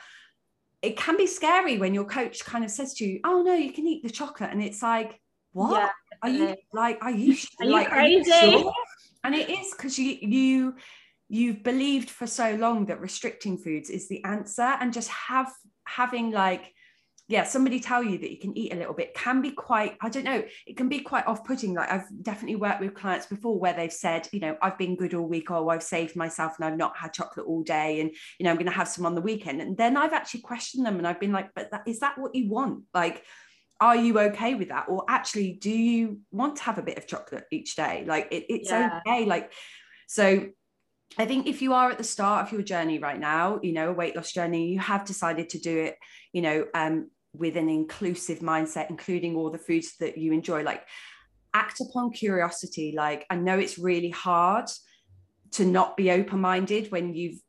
it 0.81 0.97
can 0.97 1.15
be 1.15 1.27
scary 1.27 1.77
when 1.77 1.93
your 1.93 2.05
coach 2.05 2.43
kind 2.43 2.65
of 2.65 2.71
says 2.71 2.95
to 2.95 3.05
you, 3.05 3.19
"Oh 3.23 3.43
no, 3.43 3.53
you 3.53 3.71
can 3.71 3.85
eat 3.85 4.01
the 4.01 4.09
chocolate," 4.09 4.49
and 4.49 4.63
it's 4.63 4.81
like, 4.81 5.19
"What? 5.51 5.81
Yeah 5.81 5.89
Um, 6.21 6.29
are 6.29 6.29
you 6.29 6.55
like 6.73 6.97
are 7.01 7.11
you 7.11 7.37
are 7.61 7.65
like, 7.65 7.87
you 7.87 7.91
crazy 7.91 8.31
are 8.31 8.45
you 8.45 8.59
sure? 8.59 8.73
and 9.23 9.35
it 9.35 9.49
is 9.49 9.71
because 9.71 9.97
you 9.97 10.17
you 10.21 10.75
you've 11.29 11.63
believed 11.63 12.09
for 12.09 12.27
so 12.27 12.55
long 12.55 12.85
that 12.87 12.99
restricting 12.99 13.57
foods 13.57 13.89
is 13.89 14.09
the 14.09 14.23
answer 14.23 14.75
and 14.79 14.91
just 14.93 15.09
have 15.09 15.51
having 15.85 16.31
like 16.31 16.73
yeah 17.27 17.43
somebody 17.43 17.79
tell 17.79 18.03
you 18.03 18.17
that 18.17 18.31
you 18.31 18.37
can 18.37 18.57
eat 18.57 18.73
a 18.73 18.75
little 18.75 18.93
bit 18.93 19.13
can 19.13 19.41
be 19.41 19.51
quite 19.51 19.95
i 20.01 20.09
don't 20.09 20.23
know 20.23 20.43
it 20.65 20.75
can 20.75 20.89
be 20.89 20.99
quite 20.99 21.25
off-putting. 21.27 21.75
Like 21.75 21.91
i've 21.91 22.07
definitely 22.23 22.55
worked 22.55 22.81
with 22.81 22.95
clients 22.95 23.27
before 23.27 23.59
where 23.59 23.73
they've 23.73 23.93
said 23.93 24.27
you 24.31 24.39
know 24.39 24.57
i've 24.61 24.77
been 24.77 24.95
good 24.95 25.13
all 25.13 25.27
week 25.27 25.51
oh 25.51 25.69
i've 25.69 25.83
saved 25.83 26.15
myself 26.15 26.53
and 26.57 26.65
i've 26.65 26.77
not 26.77 26.97
had 26.97 27.13
chocolate 27.13 27.45
all 27.45 27.61
day 27.61 28.01
and 28.01 28.09
you 28.39 28.43
know 28.43 28.49
i'm 28.49 28.57
going 28.57 28.65
to 28.65 28.71
have 28.71 28.87
some 28.87 29.05
on 29.05 29.15
the 29.15 29.21
weekend. 29.21 29.61
And 29.61 29.77
then 29.77 29.95
i've 29.95 30.13
actually 30.13 30.41
questioned 30.41 30.85
them 30.85 30.97
and 30.97 31.07
i've 31.07 31.19
been 31.19 31.31
like 31.31 31.51
but 31.53 31.69
that, 31.71 31.83
is 31.85 31.99
that 31.99 32.17
what 32.17 32.33
you 32.33 32.49
want? 32.49 32.85
Like 32.93 33.23
are 33.81 33.95
you 33.95 34.19
okay 34.19 34.55
with 34.55 34.69
that 34.69 34.85
or 34.89 35.03
actually 35.07 35.53
do 35.53 35.71
you 35.71 36.19
want 36.31 36.55
to 36.57 36.63
have 36.63 36.77
a 36.77 36.81
bit 36.81 36.97
of 36.97 37.07
chocolate 37.07 37.45
each 37.51 37.75
day 37.75 38.03
like 38.07 38.27
it, 38.31 38.45
it's 38.49 38.69
yeah. 38.69 38.99
okay 39.05 39.25
like 39.25 39.51
so 40.07 40.47
I 41.17 41.25
think 41.25 41.47
if 41.47 41.61
you 41.61 41.73
are 41.73 41.91
at 41.91 41.97
the 41.97 42.03
start 42.03 42.45
of 42.45 42.53
your 42.53 42.61
journey 42.61 42.99
right 42.99 43.19
now, 43.19 43.59
you 43.63 43.73
know, 43.73 43.89
a 43.89 43.93
weight 43.93 44.15
loss 44.15 44.31
journey, 44.31 44.67
you 44.67 44.79
have 44.79 45.05
decided 45.05 45.49
to 45.49 45.59
do 45.59 45.77
it, 45.77 45.97
you 46.33 46.41
know, 46.41 46.65
um, 46.75 47.09
with 47.33 47.57
an 47.57 47.67
inclusive 47.67 48.39
mindset, 48.39 48.89
including 48.89 49.35
all 49.35 49.49
the 49.49 49.57
foods 49.57 49.95
that 49.99 50.17
you 50.17 50.33
enjoy. 50.33 50.63
Like, 50.63 50.83
act 51.53 51.81
upon 51.81 52.11
curiosity. 52.11 52.93
Like, 52.95 53.25
I 53.29 53.35
know 53.35 53.57
it's 53.57 53.79
really 53.79 54.11
hard 54.11 54.69
to 55.51 55.65
not 55.65 55.97
be 55.97 56.11
open 56.11 56.39
minded 56.39 56.91
when 56.91 57.15
you've 57.15 57.39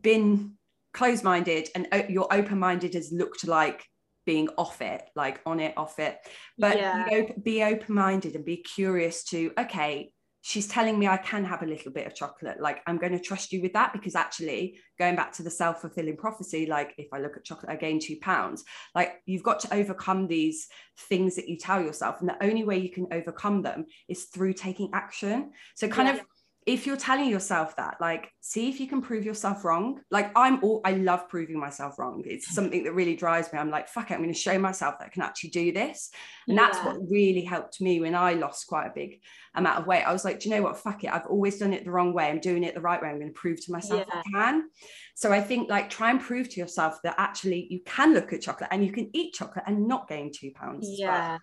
been 0.00 0.54
closed 0.94 1.24
minded 1.24 1.68
and 1.74 1.86
your 2.08 2.32
open 2.32 2.58
minded 2.58 2.94
has 2.94 3.12
looked 3.12 3.46
like 3.46 3.84
being 4.24 4.48
off 4.56 4.80
it, 4.80 5.02
like 5.14 5.40
on 5.46 5.60
it, 5.60 5.76
off 5.76 5.98
it. 5.98 6.18
But 6.58 6.76
yeah. 6.76 7.08
be, 7.08 7.14
open, 7.16 7.42
be 7.42 7.62
open-minded 7.62 8.34
and 8.34 8.44
be 8.44 8.58
curious 8.58 9.24
to, 9.24 9.52
okay, 9.58 10.12
she's 10.44 10.66
telling 10.66 10.98
me 10.98 11.06
I 11.06 11.18
can 11.18 11.44
have 11.44 11.62
a 11.62 11.66
little 11.66 11.92
bit 11.92 12.06
of 12.06 12.16
chocolate. 12.16 12.60
Like 12.60 12.82
I'm 12.86 12.98
going 12.98 13.12
to 13.12 13.20
trust 13.20 13.52
you 13.52 13.62
with 13.62 13.72
that 13.74 13.92
because 13.92 14.16
actually, 14.16 14.78
going 14.98 15.14
back 15.14 15.32
to 15.34 15.42
the 15.42 15.50
self-fulfilling 15.50 16.16
prophecy, 16.16 16.66
like 16.66 16.94
if 16.98 17.06
I 17.12 17.20
look 17.20 17.36
at 17.36 17.44
chocolate, 17.44 17.70
I 17.70 17.76
gain 17.76 18.00
two 18.00 18.16
pounds. 18.20 18.64
Like 18.94 19.22
you've 19.24 19.44
got 19.44 19.60
to 19.60 19.74
overcome 19.74 20.26
these 20.26 20.66
things 21.08 21.36
that 21.36 21.48
you 21.48 21.56
tell 21.56 21.80
yourself, 21.80 22.20
and 22.20 22.28
the 22.28 22.44
only 22.44 22.64
way 22.64 22.78
you 22.78 22.90
can 22.90 23.06
overcome 23.12 23.62
them 23.62 23.86
is 24.08 24.24
through 24.24 24.54
taking 24.54 24.90
action. 24.92 25.52
So 25.76 25.86
kind 25.86 26.08
yeah. 26.08 26.14
of 26.14 26.26
if 26.64 26.86
you're 26.86 26.96
telling 26.96 27.28
yourself 27.28 27.74
that, 27.76 27.96
like, 28.00 28.30
see 28.40 28.68
if 28.68 28.78
you 28.78 28.86
can 28.86 29.02
prove 29.02 29.24
yourself 29.24 29.64
wrong. 29.64 30.00
Like, 30.10 30.30
I'm 30.36 30.62
all, 30.62 30.80
I 30.84 30.92
love 30.92 31.28
proving 31.28 31.58
myself 31.58 31.98
wrong. 31.98 32.22
It's 32.24 32.50
mm. 32.50 32.54
something 32.54 32.84
that 32.84 32.92
really 32.92 33.16
drives 33.16 33.52
me. 33.52 33.58
I'm 33.58 33.70
like, 33.70 33.88
fuck 33.88 34.10
it, 34.10 34.14
I'm 34.14 34.20
going 34.20 34.32
to 34.32 34.38
show 34.38 34.58
myself 34.58 34.98
that 34.98 35.06
I 35.06 35.08
can 35.08 35.22
actually 35.22 35.50
do 35.50 35.72
this. 35.72 36.10
And 36.46 36.56
yeah. 36.56 36.62
that's 36.62 36.78
what 36.84 37.10
really 37.10 37.42
helped 37.42 37.80
me 37.80 38.00
when 38.00 38.14
I 38.14 38.34
lost 38.34 38.68
quite 38.68 38.86
a 38.86 38.92
big 38.94 39.20
amount 39.54 39.80
of 39.80 39.86
weight. 39.86 40.04
I 40.04 40.12
was 40.12 40.24
like, 40.24 40.40
do 40.40 40.48
you 40.48 40.54
know 40.54 40.62
what? 40.62 40.78
Fuck 40.78 41.02
it. 41.04 41.12
I've 41.12 41.26
always 41.26 41.58
done 41.58 41.72
it 41.72 41.84
the 41.84 41.90
wrong 41.90 42.14
way. 42.14 42.28
I'm 42.28 42.40
doing 42.40 42.62
it 42.62 42.74
the 42.74 42.80
right 42.80 43.02
way. 43.02 43.08
I'm 43.08 43.18
going 43.18 43.34
to 43.34 43.40
prove 43.40 43.64
to 43.64 43.72
myself 43.72 44.04
yeah. 44.06 44.20
I 44.20 44.30
can. 44.32 44.68
So 45.14 45.32
I 45.32 45.40
think, 45.40 45.68
like, 45.68 45.90
try 45.90 46.10
and 46.10 46.20
prove 46.20 46.48
to 46.50 46.60
yourself 46.60 47.00
that 47.02 47.16
actually 47.18 47.66
you 47.70 47.80
can 47.84 48.14
look 48.14 48.32
at 48.32 48.40
chocolate 48.40 48.70
and 48.72 48.84
you 48.84 48.92
can 48.92 49.10
eat 49.14 49.34
chocolate 49.34 49.64
and 49.66 49.88
not 49.88 50.08
gain 50.08 50.30
two 50.32 50.52
pounds. 50.52 50.86
Yeah. 50.88 51.38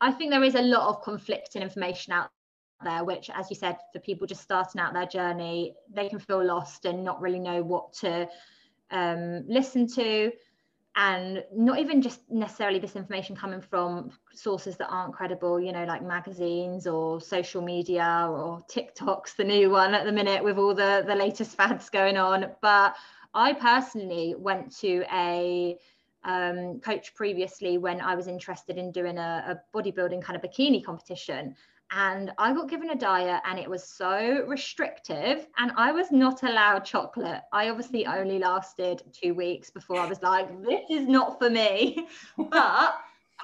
I 0.00 0.12
think 0.12 0.30
there 0.30 0.44
is 0.44 0.54
a 0.54 0.62
lot 0.62 0.88
of 0.88 1.02
conflicting 1.02 1.62
information 1.62 2.12
out 2.12 2.30
there 2.84 3.04
which 3.04 3.30
as 3.30 3.48
you 3.48 3.56
said 3.56 3.76
for 3.92 4.00
people 4.00 4.26
just 4.26 4.42
starting 4.42 4.80
out 4.80 4.92
their 4.92 5.06
journey 5.06 5.74
they 5.92 6.08
can 6.08 6.18
feel 6.18 6.44
lost 6.44 6.84
and 6.84 7.02
not 7.02 7.20
really 7.20 7.38
know 7.38 7.62
what 7.62 7.92
to 7.92 8.28
um, 8.90 9.44
listen 9.46 9.86
to. 9.88 10.32
And 10.98 11.44
not 11.54 11.78
even 11.78 12.00
just 12.00 12.22
necessarily 12.30 12.78
this 12.78 12.96
information 12.96 13.36
coming 13.36 13.60
from 13.60 14.12
sources 14.32 14.78
that 14.78 14.88
aren't 14.88 15.12
credible 15.12 15.60
you 15.60 15.70
know 15.70 15.84
like 15.84 16.02
magazines 16.02 16.86
or 16.86 17.20
social 17.20 17.60
media 17.60 18.26
or 18.30 18.62
tiktok's 18.70 19.34
the 19.34 19.44
new 19.44 19.68
one 19.68 19.92
at 19.92 20.06
the 20.06 20.12
minute 20.12 20.42
with 20.42 20.56
all 20.56 20.74
the 20.74 21.04
the 21.06 21.14
latest 21.14 21.54
fads 21.56 21.90
going 21.90 22.16
on. 22.16 22.46
But 22.62 22.96
i 23.34 23.52
personally 23.52 24.34
went 24.38 24.74
to 24.78 25.04
a 25.12 25.76
um, 26.24 26.80
coach 26.80 27.14
previously 27.14 27.76
when 27.76 28.00
i 28.00 28.14
was 28.14 28.26
interested 28.26 28.78
in 28.78 28.90
doing 28.90 29.18
a, 29.18 29.60
a 29.60 29.76
bodybuilding 29.76 30.22
kind 30.22 30.34
of 30.34 30.42
bikini 30.42 30.82
competition 30.82 31.54
and 31.92 32.32
I 32.38 32.52
got 32.52 32.68
given 32.68 32.90
a 32.90 32.96
diet 32.96 33.42
and 33.44 33.58
it 33.58 33.70
was 33.70 33.84
so 33.84 34.44
restrictive 34.46 35.46
and 35.56 35.72
I 35.76 35.92
was 35.92 36.10
not 36.10 36.42
allowed 36.42 36.80
chocolate. 36.80 37.42
I 37.52 37.68
obviously 37.68 38.06
only 38.06 38.38
lasted 38.38 39.02
two 39.12 39.34
weeks 39.34 39.70
before 39.70 40.00
I 40.00 40.06
was 40.06 40.22
like, 40.22 40.62
this 40.62 40.82
is 40.90 41.06
not 41.06 41.38
for 41.38 41.48
me. 41.48 42.08
but 42.50 42.96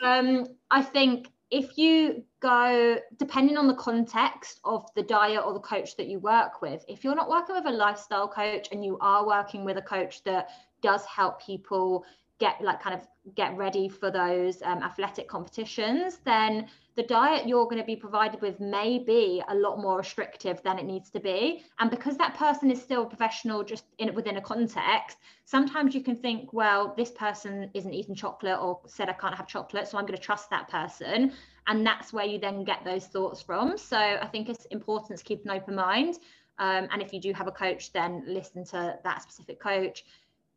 um, 0.02 0.48
I 0.70 0.82
think 0.82 1.28
if 1.52 1.76
you 1.76 2.24
go, 2.40 2.98
depending 3.18 3.58
on 3.58 3.68
the 3.68 3.74
context 3.74 4.58
of 4.64 4.88
the 4.96 5.02
diet 5.02 5.42
or 5.44 5.52
the 5.52 5.60
coach 5.60 5.96
that 5.96 6.08
you 6.08 6.18
work 6.18 6.62
with, 6.62 6.84
if 6.88 7.04
you're 7.04 7.14
not 7.14 7.28
working 7.28 7.54
with 7.54 7.66
a 7.66 7.70
lifestyle 7.70 8.26
coach 8.26 8.68
and 8.72 8.84
you 8.84 8.98
are 9.00 9.26
working 9.26 9.64
with 9.64 9.76
a 9.76 9.82
coach 9.82 10.24
that 10.24 10.48
does 10.80 11.04
help 11.04 11.40
people 11.40 12.04
get 12.38 12.60
like 12.60 12.82
kind 12.82 12.94
of 12.94 13.06
get 13.36 13.56
ready 13.56 13.88
for 13.88 14.10
those 14.10 14.62
um, 14.62 14.82
athletic 14.82 15.28
competitions, 15.28 16.18
then 16.24 16.66
the 16.94 17.02
diet 17.02 17.46
you're 17.46 17.64
going 17.64 17.78
to 17.78 17.84
be 17.84 17.96
provided 17.96 18.40
with 18.40 18.60
may 18.60 18.98
be 18.98 19.42
a 19.48 19.54
lot 19.54 19.78
more 19.78 19.96
restrictive 19.96 20.60
than 20.62 20.78
it 20.78 20.84
needs 20.84 21.08
to 21.10 21.20
be. 21.20 21.64
And 21.78 21.90
because 21.90 22.16
that 22.18 22.34
person 22.34 22.70
is 22.70 22.82
still 22.82 23.04
a 23.04 23.06
professional 23.06 23.62
just 23.62 23.84
in 23.98 24.14
within 24.14 24.36
a 24.36 24.40
context, 24.40 25.18
sometimes 25.44 25.94
you 25.94 26.02
can 26.02 26.16
think, 26.16 26.52
well, 26.52 26.94
this 26.96 27.10
person 27.10 27.70
isn't 27.74 27.94
eating 27.94 28.14
chocolate 28.14 28.58
or 28.60 28.80
said 28.86 29.08
I 29.08 29.14
can't 29.14 29.36
have 29.36 29.46
chocolate, 29.46 29.88
so 29.88 29.96
I'm 29.96 30.04
going 30.04 30.18
to 30.18 30.22
trust 30.22 30.50
that 30.50 30.68
person. 30.68 31.32
And 31.68 31.86
that's 31.86 32.12
where 32.12 32.26
you 32.26 32.38
then 32.38 32.64
get 32.64 32.84
those 32.84 33.06
thoughts 33.06 33.40
from. 33.40 33.78
So 33.78 33.96
I 33.96 34.26
think 34.26 34.48
it's 34.48 34.64
important 34.66 35.18
to 35.18 35.24
keep 35.24 35.44
an 35.44 35.52
open 35.52 35.76
mind. 35.76 36.18
Um, 36.58 36.88
and 36.92 37.00
if 37.00 37.12
you 37.12 37.20
do 37.20 37.32
have 37.32 37.46
a 37.46 37.52
coach, 37.52 37.92
then 37.92 38.24
listen 38.26 38.64
to 38.66 38.98
that 39.02 39.22
specific 39.22 39.60
coach 39.60 40.04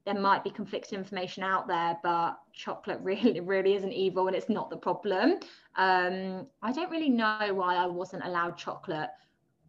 there 0.06 0.20
might 0.20 0.44
be 0.44 0.50
conflicting 0.52 1.00
information 1.00 1.44
out 1.44 1.68
there, 1.68 1.98
but 2.04 2.40
chocolate 2.54 3.00
really, 3.04 3.40
really 3.40 3.74
isn't 3.76 3.92
evil 3.92 4.28
and 4.28 4.36
it's 4.36 4.50
not 4.50 4.70
the 4.70 4.78
problem. 4.78 5.40
Um, 5.76 6.48
I 6.62 6.72
don't 6.72 6.92
really 6.92 7.10
know 7.10 7.52
why 7.54 7.76
I 7.76 7.86
wasn't 7.88 8.26
allowed 8.26 8.58
chocolate 8.58 9.10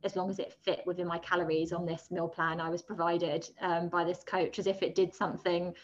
as 0.05 0.14
long 0.14 0.30
as 0.30 0.39
it 0.39 0.53
fit 0.62 0.82
within 0.87 1.07
my 1.07 1.18
calories 1.18 1.72
on 1.72 1.84
this 1.84 2.11
meal 2.11 2.28
plan 2.28 2.61
I 2.61 2.68
was 2.68 2.82
provided 2.82 3.49
um, 3.61 3.89
by 3.89 4.05
this 4.05 4.22
coach, 4.24 4.59
as 4.59 4.66
if 4.66 4.82
it 4.82 4.95
did 4.95 5.14
something 5.14 5.74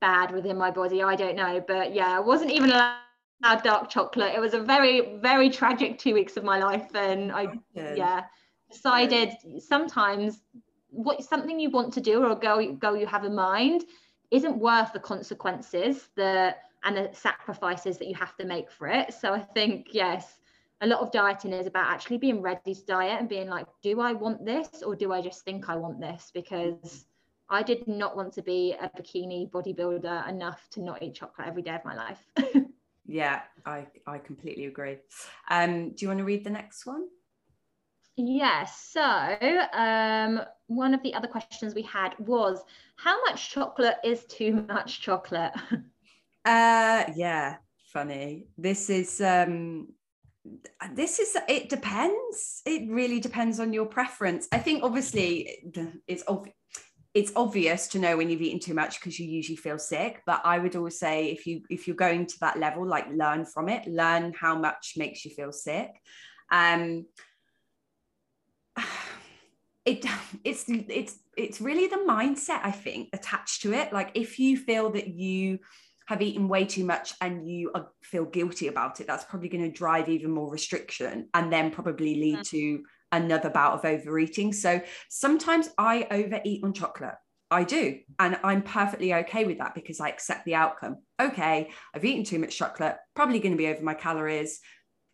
bad 0.00 0.32
within 0.32 0.56
my 0.58 0.70
body. 0.70 1.02
I 1.02 1.14
don't 1.14 1.36
know. 1.36 1.64
But 1.66 1.94
yeah, 1.94 2.16
I 2.16 2.20
wasn't 2.20 2.50
even 2.50 2.70
allowed 2.70 3.62
dark 3.62 3.88
chocolate. 3.88 4.34
It 4.34 4.40
was 4.40 4.54
a 4.54 4.60
very, 4.60 5.16
very 5.18 5.48
tragic 5.48 5.98
two 5.98 6.14
weeks 6.14 6.36
of 6.36 6.44
my 6.44 6.58
life. 6.58 6.88
And 6.94 7.32
I, 7.32 7.48
yeah, 7.74 8.24
decided 8.70 9.30
sometimes 9.58 10.42
what 10.90 11.22
something 11.22 11.58
you 11.58 11.70
want 11.70 11.92
to 11.94 12.00
do 12.00 12.22
or 12.22 12.32
a 12.32 12.36
goal, 12.36 12.72
goal 12.74 12.96
you 12.96 13.06
have 13.06 13.24
in 13.24 13.34
mind 13.34 13.84
isn't 14.30 14.56
worth 14.58 14.92
the 14.92 15.00
consequences 15.00 16.08
the 16.16 16.54
and 16.84 16.96
the 16.96 17.10
sacrifices 17.12 17.98
that 17.98 18.08
you 18.08 18.14
have 18.14 18.36
to 18.36 18.44
make 18.44 18.70
for 18.70 18.88
it. 18.88 19.12
So 19.14 19.34
i 19.34 19.40
think 19.40 19.88
yes 19.92 20.38
a 20.82 20.86
lot 20.86 21.00
of 21.00 21.12
dieting 21.12 21.52
is 21.52 21.66
about 21.66 21.90
actually 21.90 22.16
being 22.16 22.40
ready 22.40 22.74
to 22.74 22.84
diet 22.86 23.20
and 23.20 23.28
being 23.28 23.48
like 23.48 23.66
do 23.82 24.00
i 24.00 24.12
want 24.12 24.44
this 24.46 24.82
or 24.82 24.96
do 24.96 25.12
i 25.12 25.20
just 25.20 25.44
think 25.44 25.68
i 25.68 25.76
want 25.76 26.00
this? 26.00 26.30
Because 26.32 27.06
i 27.48 27.62
did 27.62 27.86
not 27.86 28.16
want 28.16 28.32
to 28.34 28.42
be 28.42 28.74
a 28.80 28.88
bikini 28.88 29.50
bodybuilder 29.50 30.28
enough 30.28 30.68
to 30.70 30.82
not 30.82 31.02
eat 31.02 31.14
chocolate 31.14 31.48
every 31.48 31.62
day 31.62 31.74
of 31.74 31.84
my 31.84 31.94
life. 31.94 32.22
Yeah 33.06 33.40
i 33.66 33.86
i 34.06 34.18
completely 34.18 34.66
agree. 34.66 34.98
Um 35.50 35.90
do 35.90 35.96
you 36.04 36.08
want 36.08 36.18
to 36.18 36.24
read 36.24 36.44
the 36.44 36.50
next 36.50 36.86
one? 36.86 37.08
Yes. 38.16 38.78
So, 38.92 39.02
um, 39.02 40.42
one 40.70 40.94
of 40.94 41.02
the 41.02 41.12
other 41.14 41.26
questions 41.26 41.74
we 41.74 41.82
had 41.82 42.14
was 42.20 42.62
how 42.94 43.20
much 43.24 43.50
chocolate 43.50 43.96
is 44.04 44.24
too 44.26 44.64
much 44.68 45.00
chocolate? 45.00 45.52
uh, 46.44 47.04
yeah, 47.16 47.56
funny. 47.92 48.46
This 48.56 48.88
is 48.88 49.20
um, 49.20 49.88
this 50.94 51.18
is 51.18 51.36
it 51.48 51.68
depends. 51.68 52.62
It 52.64 52.88
really 52.88 53.18
depends 53.18 53.58
on 53.58 53.72
your 53.72 53.86
preference. 53.86 54.46
I 54.52 54.58
think 54.58 54.84
obviously 54.84 55.58
it's 56.06 56.22
obvious 56.28 56.54
it's 57.12 57.32
obvious 57.34 57.88
to 57.88 57.98
know 57.98 58.16
when 58.16 58.30
you've 58.30 58.40
eaten 58.40 58.60
too 58.60 58.72
much 58.72 59.00
because 59.00 59.18
you 59.18 59.26
usually 59.26 59.56
feel 59.56 59.80
sick 59.80 60.22
but 60.26 60.40
i 60.44 60.60
would 60.60 60.76
always 60.76 60.96
say 60.96 61.26
if 61.26 61.44
you 61.44 61.60
if 61.68 61.88
you're 61.88 61.96
going 61.96 62.24
to 62.24 62.38
that 62.40 62.56
level 62.56 62.86
like 62.86 63.04
learn 63.10 63.44
from 63.44 63.68
it 63.68 63.84
learn 63.88 64.32
how 64.40 64.56
much 64.56 64.94
makes 64.96 65.24
you 65.24 65.30
feel 65.32 65.50
sick 65.50 65.90
um 66.52 67.04
it 69.84 70.04
it's 70.44 70.64
it's 70.68 71.18
it's 71.36 71.60
really 71.60 71.86
the 71.86 72.04
mindset 72.08 72.60
i 72.62 72.70
think 72.70 73.08
attached 73.12 73.62
to 73.62 73.72
it 73.72 73.92
like 73.92 74.10
if 74.14 74.38
you 74.38 74.56
feel 74.56 74.90
that 74.90 75.08
you 75.08 75.58
have 76.06 76.22
eaten 76.22 76.48
way 76.48 76.64
too 76.64 76.84
much 76.84 77.12
and 77.20 77.48
you 77.48 77.70
are, 77.72 77.88
feel 78.02 78.24
guilty 78.24 78.66
about 78.66 79.00
it 79.00 79.06
that's 79.06 79.24
probably 79.24 79.48
going 79.48 79.62
to 79.62 79.70
drive 79.70 80.08
even 80.08 80.30
more 80.30 80.50
restriction 80.50 81.28
and 81.34 81.52
then 81.52 81.70
probably 81.70 82.16
lead 82.16 82.38
mm. 82.38 82.48
to 82.48 82.82
another 83.12 83.48
bout 83.48 83.74
of 83.74 83.84
overeating 83.84 84.52
so 84.52 84.80
sometimes 85.08 85.68
i 85.78 86.06
overeat 86.10 86.64
on 86.64 86.72
chocolate 86.72 87.14
I 87.52 87.64
do. 87.64 87.98
And 88.20 88.38
I'm 88.44 88.62
perfectly 88.62 89.12
okay 89.12 89.44
with 89.44 89.58
that 89.58 89.74
because 89.74 89.98
I 89.98 90.08
accept 90.08 90.44
the 90.44 90.54
outcome. 90.54 90.98
Okay, 91.20 91.70
I've 91.92 92.04
eaten 92.04 92.22
too 92.22 92.38
much 92.38 92.56
chocolate, 92.56 92.96
probably 93.16 93.40
going 93.40 93.52
to 93.52 93.58
be 93.58 93.66
over 93.66 93.82
my 93.82 93.94
calories 93.94 94.60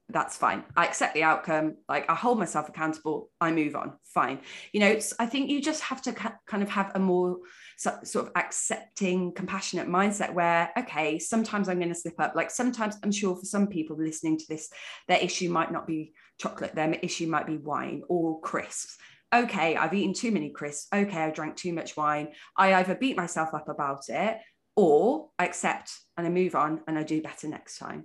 that's 0.09 0.37
fine. 0.37 0.65
I 0.77 0.87
accept 0.87 1.15
the 1.15 1.25
outcome. 1.25 1.77
Like 1.89 2.09
I 2.09 2.15
hold 2.15 2.39
myself 2.39 2.69
accountable. 2.69 3.29
I 3.41 3.51
move 3.51 3.75
on. 3.75 3.95
Fine. 4.05 4.41
You 4.73 4.81
know, 4.81 4.99
I 5.19 5.27
think 5.27 5.51
you 5.51 5.61
just 5.61 5.83
have 5.83 6.01
to 6.03 6.13
ca- 6.13 6.39
kind 6.47 6.63
of 6.63 6.69
have 6.69 6.93
a 6.95 7.01
more 7.01 7.39
so, 7.77 7.99
sort 8.05 8.27
of 8.27 8.33
accepting, 8.37 9.33
compassionate 9.33 9.89
mindset 9.89 10.33
where, 10.33 10.71
okay, 10.79 11.19
sometimes 11.19 11.69
I'm 11.69 11.79
going 11.79 11.93
to 11.93 11.95
slip 11.95 12.21
up. 12.21 12.35
Like 12.37 12.51
sometimes 12.51 12.97
I'm 13.03 13.11
sure 13.11 13.35
for 13.35 13.45
some 13.45 13.67
people 13.67 13.97
listening 13.97 14.39
to 14.39 14.45
this, 14.49 14.71
their 15.09 15.19
issue 15.19 15.51
might 15.51 15.73
not 15.73 15.89
be 15.89 16.13
chocolate, 16.39 16.75
their 16.75 16.93
issue 17.03 17.27
might 17.27 17.47
be 17.47 17.57
wine 17.57 18.03
or 18.09 18.41
crisps. 18.41 18.97
Okay, 19.35 19.77
I've 19.77 19.93
eaten 19.93 20.15
too 20.15 20.31
many 20.31 20.51
crisps. 20.51 20.87
Okay, 20.95 21.19
I 21.19 21.31
drank 21.31 21.57
too 21.57 21.73
much 21.73 21.97
wine. 21.97 22.29
I 22.57 22.75
either 22.75 22.95
beat 22.95 23.17
myself 23.17 23.55
up 23.55 23.69
about 23.69 24.09
it 24.09 24.39
or 24.77 25.31
I 25.37 25.47
accept 25.47 25.91
and 26.17 26.25
I 26.27 26.31
move 26.31 26.55
on 26.55 26.83
and 26.87 26.97
I 26.97 27.03
do 27.03 27.21
better 27.21 27.49
next 27.49 27.79
time. 27.79 28.05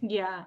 Yeah, 0.00 0.44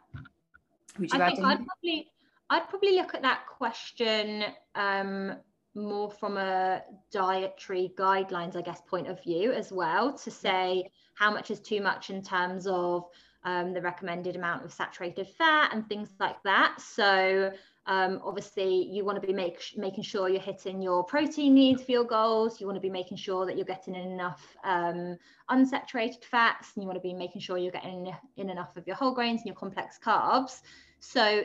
would 0.99 1.11
you 1.11 1.21
I 1.21 1.29
think 1.29 1.45
I'd 1.45 1.65
probably 1.65 2.11
I'd 2.49 2.69
probably 2.69 2.95
look 2.95 3.13
at 3.13 3.21
that 3.21 3.45
question 3.47 4.43
um, 4.75 5.35
more 5.75 6.11
from 6.11 6.37
a 6.37 6.81
dietary 7.11 7.93
guidelines, 7.97 8.55
I 8.55 8.61
guess, 8.61 8.81
point 8.87 9.07
of 9.07 9.21
view 9.23 9.51
as 9.51 9.71
well 9.71 10.13
to 10.13 10.31
say 10.31 10.89
how 11.13 11.31
much 11.31 11.51
is 11.51 11.59
too 11.59 11.81
much 11.81 12.09
in 12.09 12.23
terms 12.23 12.65
of 12.65 13.05
um, 13.43 13.73
the 13.73 13.81
recommended 13.81 14.35
amount 14.35 14.65
of 14.65 14.73
saturated 14.73 15.27
fat 15.27 15.71
and 15.73 15.87
things 15.87 16.09
like 16.19 16.41
that. 16.43 16.81
So 16.81 17.51
um, 17.85 18.21
obviously, 18.23 18.87
you 18.91 19.05
want 19.05 19.21
to 19.21 19.25
be 19.25 19.33
make, 19.33 19.59
making 19.77 20.03
sure 20.03 20.29
you're 20.29 20.41
hitting 20.41 20.81
your 20.81 21.03
protein 21.03 21.53
needs 21.53 21.83
for 21.83 21.91
your 21.91 22.03
goals. 22.03 22.59
You 22.59 22.67
want 22.67 22.77
to 22.77 22.81
be 22.81 22.89
making 22.89 23.17
sure 23.17 23.45
that 23.45 23.55
you're 23.55 23.65
getting 23.65 23.95
enough 23.95 24.55
um, 24.63 25.17
unsaturated 25.49 26.23
fats, 26.23 26.71
and 26.75 26.83
you 26.83 26.87
want 26.87 26.97
to 26.97 27.07
be 27.07 27.13
making 27.13 27.41
sure 27.41 27.57
you're 27.57 27.71
getting 27.71 28.11
in 28.37 28.49
enough 28.49 28.75
of 28.75 28.85
your 28.85 28.95
whole 28.95 29.13
grains 29.13 29.41
and 29.41 29.47
your 29.47 29.55
complex 29.55 29.97
carbs. 30.03 30.61
So 30.99 31.43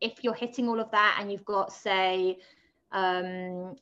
if 0.00 0.22
you're 0.22 0.34
hitting 0.34 0.68
all 0.68 0.80
of 0.80 0.90
that 0.90 1.18
and 1.20 1.30
you've 1.30 1.44
got, 1.44 1.72
say, 1.72 2.38
um, 2.92 3.76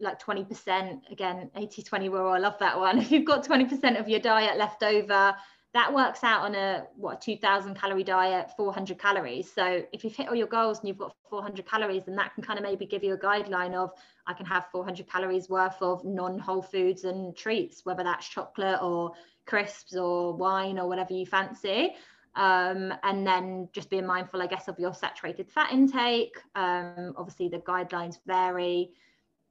like 0.00 0.20
20%, 0.20 1.10
again, 1.10 1.50
80 1.56 1.82
20 1.82 2.08
rule, 2.08 2.28
I 2.28 2.38
love 2.38 2.58
that 2.60 2.78
one. 2.78 2.98
If 3.04 3.10
you've 3.10 3.24
got 3.24 3.46
20% 3.46 3.98
of 3.98 4.08
your 4.08 4.20
diet 4.20 4.58
left 4.58 4.82
over, 4.82 5.34
that 5.74 5.92
works 5.92 6.22
out 6.22 6.42
on 6.42 6.54
a 6.54 6.86
what 6.96 7.16
a 7.16 7.20
2000 7.20 7.74
calorie 7.74 8.04
diet 8.04 8.50
400 8.56 8.98
calories 8.98 9.52
so 9.52 9.82
if 9.92 10.04
you've 10.04 10.14
hit 10.14 10.28
all 10.28 10.34
your 10.34 10.46
goals 10.46 10.78
and 10.78 10.88
you've 10.88 10.98
got 10.98 11.14
400 11.28 11.66
calories 11.66 12.04
then 12.04 12.16
that 12.16 12.32
can 12.32 12.42
kind 12.42 12.58
of 12.58 12.62
maybe 12.62 12.86
give 12.86 13.02
you 13.04 13.14
a 13.14 13.18
guideline 13.18 13.74
of 13.74 13.90
i 14.26 14.32
can 14.32 14.46
have 14.46 14.66
400 14.70 15.06
calories 15.10 15.48
worth 15.50 15.76
of 15.82 16.04
non-whole 16.04 16.62
foods 16.62 17.04
and 17.04 17.36
treats 17.36 17.84
whether 17.84 18.04
that's 18.04 18.26
chocolate 18.26 18.80
or 18.82 19.12
crisps 19.46 19.96
or 19.96 20.32
wine 20.32 20.78
or 20.78 20.88
whatever 20.88 21.12
you 21.12 21.26
fancy 21.26 21.94
um, 22.36 22.92
and 23.02 23.26
then 23.26 23.68
just 23.72 23.90
being 23.90 24.06
mindful 24.06 24.42
i 24.42 24.46
guess 24.46 24.68
of 24.68 24.78
your 24.78 24.94
saturated 24.94 25.50
fat 25.50 25.72
intake 25.72 26.36
um, 26.54 27.14
obviously 27.16 27.48
the 27.48 27.58
guidelines 27.58 28.18
vary 28.26 28.90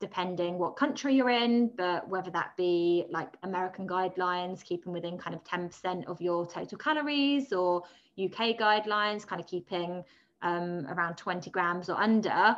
depending 0.04 0.60
what 0.60 0.76
country 0.76 1.16
you're 1.16 1.30
in, 1.30 1.72
but 1.78 2.06
whether 2.10 2.30
that 2.30 2.52
be 2.58 3.06
like 3.10 3.38
American 3.44 3.88
guidelines, 3.88 4.62
keeping 4.62 4.92
within 4.92 5.18
kind 5.18 5.34
of 5.34 5.42
10% 5.46 6.06
of 6.08 6.20
your 6.20 6.46
total 6.46 6.78
calories, 6.78 7.54
or 7.54 7.84
UK 8.22 8.58
guidelines, 8.60 9.26
kind 9.26 9.40
of 9.40 9.48
keeping 9.48 10.04
um, 10.42 10.86
around 10.88 11.16
20 11.16 11.50
grams 11.52 11.90
or 11.90 11.96
under, 11.96 12.58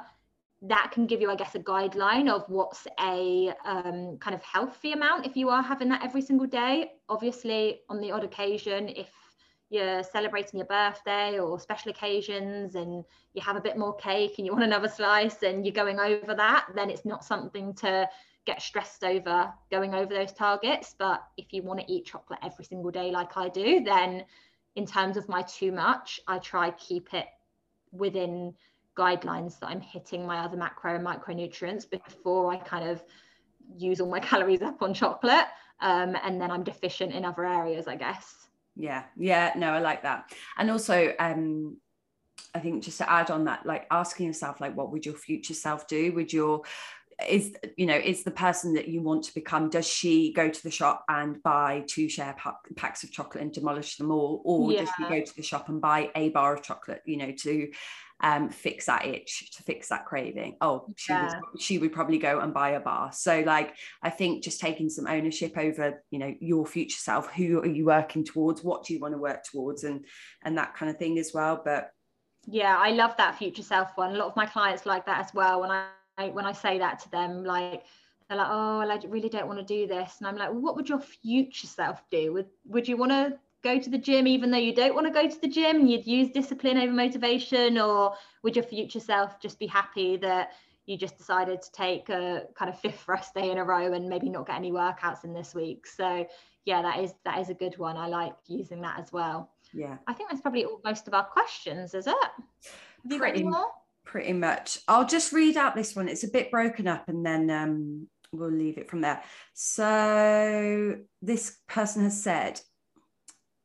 that 0.63 0.89
can 0.91 1.05
give 1.05 1.21
you, 1.21 1.29
I 1.29 1.35
guess, 1.35 1.53
a 1.53 1.59
guideline 1.59 2.29
of 2.31 2.45
what's 2.47 2.87
a 2.99 3.53
um, 3.63 4.17
kind 4.19 4.33
of 4.33 4.41
healthy 4.41 4.93
amount 4.93 5.27
if 5.27 5.37
you 5.37 5.49
are 5.49 5.61
having 5.61 5.89
that 5.89 6.03
every 6.03 6.23
single 6.23 6.47
day. 6.47 6.93
Obviously, 7.09 7.81
on 7.89 8.01
the 8.01 8.11
odd 8.11 8.23
occasion, 8.23 8.89
if 8.89 9.09
you're 9.69 10.03
celebrating 10.03 10.59
your 10.59 10.67
birthday 10.67 11.39
or 11.39 11.59
special 11.59 11.91
occasions 11.91 12.75
and 12.75 13.03
you 13.33 13.41
have 13.41 13.55
a 13.55 13.61
bit 13.61 13.77
more 13.77 13.95
cake 13.95 14.35
and 14.37 14.45
you 14.45 14.53
want 14.53 14.63
another 14.63 14.87
slice 14.87 15.41
and 15.43 15.65
you're 15.65 15.73
going 15.73 15.99
over 15.99 16.35
that, 16.35 16.67
then 16.75 16.89
it's 16.89 17.05
not 17.05 17.25
something 17.25 17.73
to 17.73 18.07
get 18.45 18.61
stressed 18.61 19.03
over 19.03 19.51
going 19.71 19.95
over 19.95 20.13
those 20.13 20.31
targets. 20.31 20.93
But 20.97 21.23
if 21.37 21.51
you 21.51 21.63
want 21.63 21.79
to 21.79 21.91
eat 21.91 22.05
chocolate 22.05 22.39
every 22.43 22.65
single 22.65 22.91
day 22.91 23.11
like 23.11 23.37
I 23.37 23.49
do, 23.49 23.83
then 23.83 24.25
in 24.75 24.85
terms 24.85 25.17
of 25.17 25.27
my 25.27 25.41
too 25.41 25.71
much, 25.71 26.19
I 26.27 26.37
try 26.37 26.69
keep 26.71 27.13
it 27.13 27.25
within 27.91 28.53
guidelines 28.95 29.59
that 29.59 29.67
I'm 29.67 29.81
hitting 29.81 30.27
my 30.27 30.39
other 30.39 30.57
macro 30.57 30.95
and 30.95 31.05
micronutrients 31.05 31.89
before 31.89 32.51
I 32.53 32.57
kind 32.57 32.87
of 32.87 33.03
use 33.75 33.99
all 33.99 34.09
my 34.09 34.19
calories 34.31 34.61
up 34.61 34.83
on 34.83 34.93
chocolate. 34.93 35.45
Um, 35.81 36.15
and 36.23 36.39
then 36.39 36.51
I'm 36.51 36.63
deficient 36.63 37.13
in 37.13 37.25
other 37.25 37.45
areas, 37.45 37.87
I 37.87 37.95
guess 37.95 38.44
yeah 38.75 39.03
yeah 39.17 39.53
no 39.55 39.71
i 39.71 39.79
like 39.79 40.03
that. 40.03 40.31
And 40.57 40.69
also 40.69 41.13
um 41.19 41.77
i 42.53 42.59
think 42.59 42.83
just 42.83 42.97
to 42.97 43.09
add 43.09 43.31
on 43.31 43.45
that 43.45 43.65
like 43.65 43.85
asking 43.91 44.27
yourself 44.27 44.61
like 44.61 44.75
what 44.75 44.91
would 44.91 45.05
your 45.05 45.15
future 45.15 45.53
self 45.53 45.87
do? 45.87 46.13
Would 46.13 46.31
your 46.33 46.63
is 47.29 47.55
you 47.77 47.85
know 47.85 47.95
is 47.95 48.23
the 48.23 48.31
person 48.31 48.73
that 48.73 48.87
you 48.89 49.01
want 49.01 49.23
to 49.23 49.33
become 49.33 49.69
does 49.69 49.87
she 49.87 50.33
go 50.33 50.49
to 50.49 50.63
the 50.63 50.71
shop 50.71 51.05
and 51.07 51.41
buy 51.43 51.83
two 51.87 52.09
share 52.09 52.35
packs 52.75 53.03
of 53.03 53.11
chocolate 53.11 53.41
and 53.41 53.53
demolish 53.53 53.95
them 53.95 54.11
all? 54.11 54.41
Or 54.43 54.71
yeah. 54.71 54.81
does 54.81 54.89
she 54.97 55.03
go 55.03 55.21
to 55.21 55.35
the 55.35 55.43
shop 55.43 55.69
and 55.69 55.81
buy 55.81 56.11
a 56.15 56.29
bar 56.29 56.53
of 56.53 56.61
chocolate 56.61 57.01
you 57.05 57.17
know 57.17 57.31
to 57.31 57.69
um, 58.21 58.49
fix 58.49 58.85
that 58.85 59.05
itch, 59.05 59.51
to 59.55 59.63
fix 59.63 59.89
that 59.89 60.05
craving. 60.05 60.55
Oh, 60.61 60.87
she 60.95 61.11
yeah. 61.11 61.25
was, 61.25 61.61
she 61.61 61.77
would 61.77 61.91
probably 61.91 62.17
go 62.17 62.39
and 62.39 62.53
buy 62.53 62.71
a 62.71 62.79
bar. 62.79 63.11
So 63.11 63.41
like 63.41 63.75
I 64.01 64.09
think 64.09 64.43
just 64.43 64.59
taking 64.59 64.89
some 64.89 65.07
ownership 65.07 65.57
over, 65.57 66.01
you 66.11 66.19
know, 66.19 66.33
your 66.39 66.65
future 66.65 66.97
self, 66.97 67.31
who 67.33 67.59
are 67.59 67.67
you 67.67 67.85
working 67.85 68.23
towards, 68.23 68.63
what 68.63 68.83
do 68.83 68.93
you 68.93 68.99
want 68.99 69.13
to 69.13 69.19
work 69.19 69.43
towards 69.43 69.83
and 69.83 70.05
and 70.43 70.57
that 70.57 70.75
kind 70.75 70.89
of 70.89 70.97
thing 70.97 71.19
as 71.19 71.31
well. 71.33 71.61
But 71.63 71.91
yeah, 72.47 72.77
I 72.77 72.91
love 72.91 73.17
that 73.17 73.37
future 73.37 73.63
self 73.63 73.89
one. 73.95 74.15
A 74.15 74.17
lot 74.17 74.27
of 74.27 74.35
my 74.35 74.45
clients 74.45 74.85
like 74.85 75.05
that 75.07 75.25
as 75.25 75.33
well. 75.33 75.61
When 75.61 75.71
I 75.71 76.29
when 76.29 76.45
I 76.45 76.53
say 76.53 76.79
that 76.79 76.99
to 76.99 77.11
them, 77.11 77.43
like 77.43 77.83
they're 78.29 78.37
like, 78.37 78.47
oh, 78.49 78.79
I 78.79 78.99
really 79.07 79.29
don't 79.29 79.47
want 79.47 79.59
to 79.59 79.65
do 79.65 79.87
this. 79.87 80.15
And 80.19 80.27
I'm 80.27 80.37
like, 80.37 80.49
well, 80.49 80.61
what 80.61 80.75
would 80.75 80.89
your 80.89 80.99
future 80.99 81.67
self 81.67 82.01
do? 82.09 82.33
Would 82.33 82.47
would 82.65 82.87
you 82.87 82.97
want 82.97 83.11
to 83.11 83.37
go 83.65 83.79
to 83.79 83.89
the 83.89 83.97
gym 83.97 84.27
even 84.27 84.51
though 84.51 84.57
you 84.57 84.73
don't 84.73 84.93
want 84.93 85.07
to 85.07 85.11
go 85.11 85.27
to 85.27 85.41
the 85.41 85.47
gym 85.47 85.87
you'd 85.87 86.05
use 86.05 86.29
discipline 86.29 86.77
over 86.77 86.93
motivation 86.93 87.79
or 87.79 88.13
would 88.43 88.55
your 88.55 88.63
future 88.63 88.99
self 88.99 89.39
just 89.41 89.57
be 89.57 89.65
happy 89.65 90.17
that 90.17 90.51
you 90.85 90.95
just 90.97 91.17
decided 91.17 91.63
to 91.63 91.71
take 91.71 92.09
a 92.09 92.43
kind 92.55 92.69
of 92.69 92.79
fifth 92.79 93.07
rest 93.07 93.33
day 93.33 93.49
in 93.49 93.57
a 93.57 93.63
row 93.63 93.91
and 93.93 94.07
maybe 94.07 94.29
not 94.29 94.45
get 94.45 94.57
any 94.57 94.71
workouts 94.71 95.23
in 95.23 95.33
this 95.33 95.55
week? 95.55 95.87
So 95.87 96.27
yeah 96.65 96.83
that 96.83 96.99
is 96.99 97.13
that 97.25 97.39
is 97.39 97.49
a 97.49 97.55
good 97.55 97.77
one. 97.79 97.97
I 97.97 98.07
like 98.07 98.35
using 98.47 98.81
that 98.81 98.99
as 98.99 99.11
well. 99.11 99.49
Yeah. 99.73 99.97
I 100.05 100.13
think 100.13 100.29
that's 100.29 100.41
probably 100.41 100.65
all 100.65 100.79
most 100.85 101.07
of 101.07 101.15
our 101.15 101.25
questions 101.25 101.95
is 101.95 102.05
it? 102.05 102.13
Have 102.13 103.11
you 103.11 103.17
pretty, 103.17 103.47
pretty 104.05 104.33
much. 104.33 104.77
I'll 104.87 105.07
just 105.07 105.33
read 105.33 105.57
out 105.57 105.75
this 105.75 105.95
one. 105.95 106.07
It's 106.07 106.23
a 106.23 106.29
bit 106.29 106.51
broken 106.51 106.87
up 106.87 107.09
and 107.09 107.25
then 107.25 107.49
um 107.49 108.07
we'll 108.31 108.51
leave 108.51 108.77
it 108.77 108.91
from 108.91 109.01
there. 109.01 109.23
So 109.53 110.97
this 111.23 111.57
person 111.67 112.03
has 112.03 112.21
said 112.21 112.61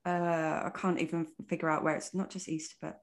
uh, 0.07 0.63
I 0.65 0.71
can't 0.75 1.01
even 1.01 1.27
figure 1.49 1.69
out 1.69 1.85
where 1.85 1.97
it's 1.97 2.15
not 2.15 2.31
just 2.31 2.49
Easter, 2.49 2.77
but 2.81 3.01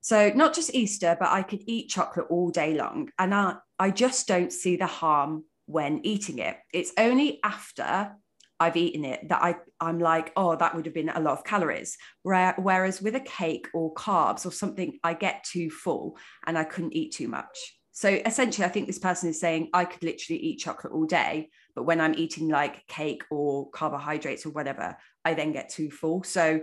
so 0.00 0.32
not 0.34 0.54
just 0.54 0.74
Easter, 0.74 1.16
but 1.18 1.28
I 1.28 1.42
could 1.42 1.62
eat 1.66 1.90
chocolate 1.90 2.26
all 2.30 2.50
day 2.50 2.74
long. 2.74 3.10
And 3.18 3.34
I, 3.34 3.56
I 3.78 3.90
just 3.90 4.26
don't 4.26 4.52
see 4.52 4.76
the 4.76 4.86
harm 4.86 5.44
when 5.66 6.00
eating 6.04 6.38
it. 6.38 6.56
It's 6.72 6.92
only 6.96 7.38
after 7.44 8.16
I've 8.58 8.76
eaten 8.76 9.04
it 9.04 9.28
that 9.28 9.42
I, 9.42 9.56
I'm 9.80 9.98
like, 9.98 10.32
oh, 10.36 10.56
that 10.56 10.74
would 10.74 10.86
have 10.86 10.94
been 10.94 11.08
a 11.08 11.20
lot 11.20 11.38
of 11.38 11.44
calories. 11.44 11.96
Whereas 12.22 13.00
with 13.00 13.14
a 13.14 13.20
cake 13.20 13.68
or 13.72 13.94
carbs 13.94 14.44
or 14.44 14.52
something, 14.52 14.98
I 15.02 15.14
get 15.14 15.44
too 15.44 15.70
full 15.70 16.18
and 16.46 16.58
I 16.58 16.64
couldn't 16.64 16.94
eat 16.94 17.12
too 17.12 17.28
much. 17.28 17.76
So 17.92 18.08
essentially, 18.08 18.64
I 18.64 18.70
think 18.70 18.86
this 18.86 18.98
person 18.98 19.28
is 19.28 19.40
saying 19.40 19.70
I 19.72 19.84
could 19.84 20.02
literally 20.02 20.40
eat 20.40 20.58
chocolate 20.60 20.92
all 20.92 21.06
day, 21.06 21.50
but 21.74 21.84
when 21.84 22.00
I'm 22.00 22.14
eating 22.14 22.48
like 22.48 22.86
cake 22.86 23.22
or 23.30 23.70
carbohydrates 23.70 24.46
or 24.46 24.50
whatever, 24.50 24.96
I 25.24 25.34
then 25.34 25.52
get 25.52 25.68
too 25.68 25.90
full. 25.90 26.22
So 26.22 26.60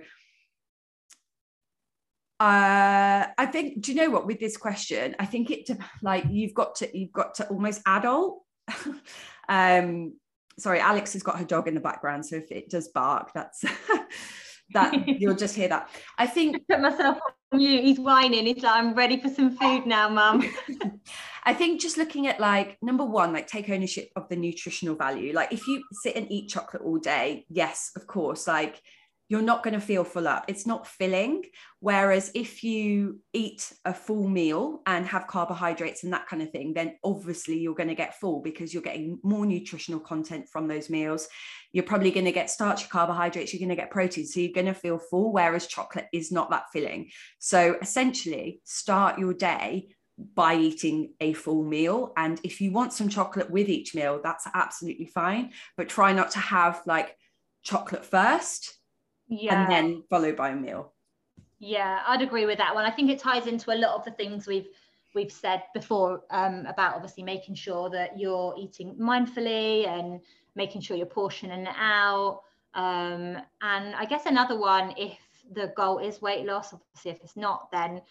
uh, 2.39 3.26
I 3.38 3.45
think, 3.51 3.82
do 3.82 3.91
you 3.91 4.01
know 4.01 4.10
what, 4.10 4.28
with 4.28 4.39
this 4.39 4.58
question, 4.58 5.16
I 5.20 5.26
think 5.26 5.49
it 5.49 5.70
like 6.01 6.26
you've 6.30 6.53
got 6.53 6.76
to, 6.76 6.97
you've 6.97 7.12
got 7.12 7.36
to 7.36 7.47
almost 7.47 7.82
adult. 7.86 8.43
um, 9.49 10.14
sorry, 10.60 10.80
Alex 10.80 11.14
has 11.14 11.24
got 11.24 11.39
her 11.39 11.45
dog 11.45 11.68
in 11.68 11.74
the 11.74 11.80
background. 11.80 12.26
So 12.26 12.36
if 12.36 12.51
it 12.51 12.70
does 12.70 12.89
bark, 12.89 13.32
that's 13.34 13.64
that 14.74 15.07
you'll 15.20 15.36
just 15.36 15.55
hear 15.55 15.68
that. 15.70 15.89
I 16.18 16.28
think 16.28 16.68
put 16.70 16.82
myself 16.82 17.18
on 17.51 17.59
you 17.59 17.82
he's 17.82 17.99
whining. 17.99 18.45
He's 18.45 18.63
like 18.63 18.76
i'm 18.76 18.93
ready 18.93 19.20
for 19.22 19.30
some 19.30 19.55
food 19.55 19.86
now 19.86 20.09
mum. 20.09 20.43
I 21.43 21.53
think 21.53 21.80
just 21.80 21.97
looking 21.97 22.28
at 22.28 22.39
like 22.39 22.78
number 22.82 23.05
one 23.05 23.32
like 23.32 23.47
take 23.47 23.70
ownership 23.70 24.09
of 24.15 24.28
the 24.30 24.36
nutritional 24.36 24.95
value. 24.95 25.34
Like 25.34 25.53
if 25.53 25.68
you 25.68 25.84
sit 25.91 26.15
and 26.15 26.30
eat 26.32 26.49
chocolate 26.49 26.84
all 26.84 26.97
day 26.97 27.45
yes 27.49 27.91
of 27.95 28.07
course 28.07 28.47
like 28.47 28.82
you're 29.30 29.41
not 29.41 29.63
going 29.63 29.73
to 29.73 29.82
feel 29.82 30.03
full 30.03 30.28
up. 30.28 30.45
It's 30.47 30.65
not 30.65 30.88
filling. 30.88 31.43
Whereas 31.80 32.32
if 32.34 32.63
you 32.63 33.19
eat 33.34 33.71
a 33.84 33.93
full 33.93 34.28
meal 34.28 34.82
and 34.86 35.05
have 35.05 35.28
carbohydrates 35.28 36.03
and 36.03 36.13
that 36.13 36.28
kind 36.28 36.41
of 36.41 36.51
thing, 36.51 36.73
then 36.73 36.97
obviously 37.03 37.59
you're 37.59 37.75
going 37.75 37.89
to 37.89 37.95
get 37.95 38.19
full 38.19 38.41
because 38.41 38.73
you're 38.73 38.84
getting 38.84 39.19
more 39.23 39.45
nutritional 39.45 39.99
content 39.99 40.47
from 40.49 40.67
those 40.67 40.89
meals. 40.89 41.28
You're 41.73 41.84
probably 41.84 42.11
going 42.11 42.25
to 42.25 42.32
get 42.32 42.49
starchy 42.49 42.88
carbohydrates, 42.89 43.53
you're 43.53 43.59
going 43.59 43.75
to 43.75 43.82
get 43.82 43.91
protein. 43.91 44.25
So 44.25 44.39
you're 44.39 44.53
going 44.53 44.65
to 44.67 44.73
feel 44.73 44.97
full, 44.97 45.34
whereas 45.34 45.67
chocolate 45.67 46.07
is 46.13 46.32
not 46.32 46.49
that 46.51 46.71
filling. 46.71 47.09
So 47.39 47.78
essentially, 47.82 48.61
start 48.63 49.19
your 49.19 49.34
day 49.34 49.89
by 50.34 50.55
eating 50.55 51.13
a 51.19 51.34
full 51.34 51.63
meal. 51.63 52.13
And 52.17 52.39
if 52.43 52.61
you 52.61 52.71
want 52.71 52.93
some 52.93 53.09
chocolate 53.09 53.51
with 53.51 53.69
each 53.69 53.93
meal, 53.93 54.21
that's 54.23 54.47
absolutely 54.53 55.05
fine. 55.05 55.51
But 55.75 55.89
try 55.89 56.13
not 56.13 56.32
to 56.32 56.39
have 56.39 56.82
like 56.86 57.15
chocolate 57.63 58.05
first 58.05 58.73
yeah. 59.28 59.61
and 59.61 59.71
then 59.71 60.03
followed 60.09 60.36
by 60.36 60.49
a 60.49 60.55
meal. 60.55 60.93
Yeah, 61.59 62.01
I'd 62.05 62.21
agree 62.21 62.45
with 62.45 62.59
that 62.59 62.75
one. 62.75 62.86
I 62.86 62.91
think 62.91 63.09
it 63.09 63.19
ties 63.19 63.47
into 63.47 63.73
a 63.73 63.78
lot 63.78 63.95
of 63.95 64.05
the 64.05 64.11
things 64.11 64.47
we've 64.47 64.67
we've 65.15 65.32
said 65.32 65.63
before 65.73 66.21
um, 66.30 66.65
about 66.67 66.93
obviously 66.93 67.23
making 67.23 67.55
sure 67.55 67.89
that 67.89 68.19
you're 68.19 68.53
eating 68.57 68.95
mindfully 68.95 69.88
and 69.88 70.21
making 70.55 70.82
sure 70.82 70.95
you're 70.95 71.05
portioning 71.07 71.61
it 71.61 71.75
out. 71.75 72.41
Um, 72.75 73.38
and 73.61 73.95
I 73.95 74.05
guess 74.07 74.28
another 74.28 74.59
one, 74.59 74.93
if 74.97 75.17
the 75.53 75.73
goal 75.75 75.97
is 75.97 76.21
weight 76.21 76.45
loss, 76.45 76.73
obviously 76.73 77.11
if 77.11 77.21
it's 77.23 77.36
not, 77.36 77.71
then 77.71 78.01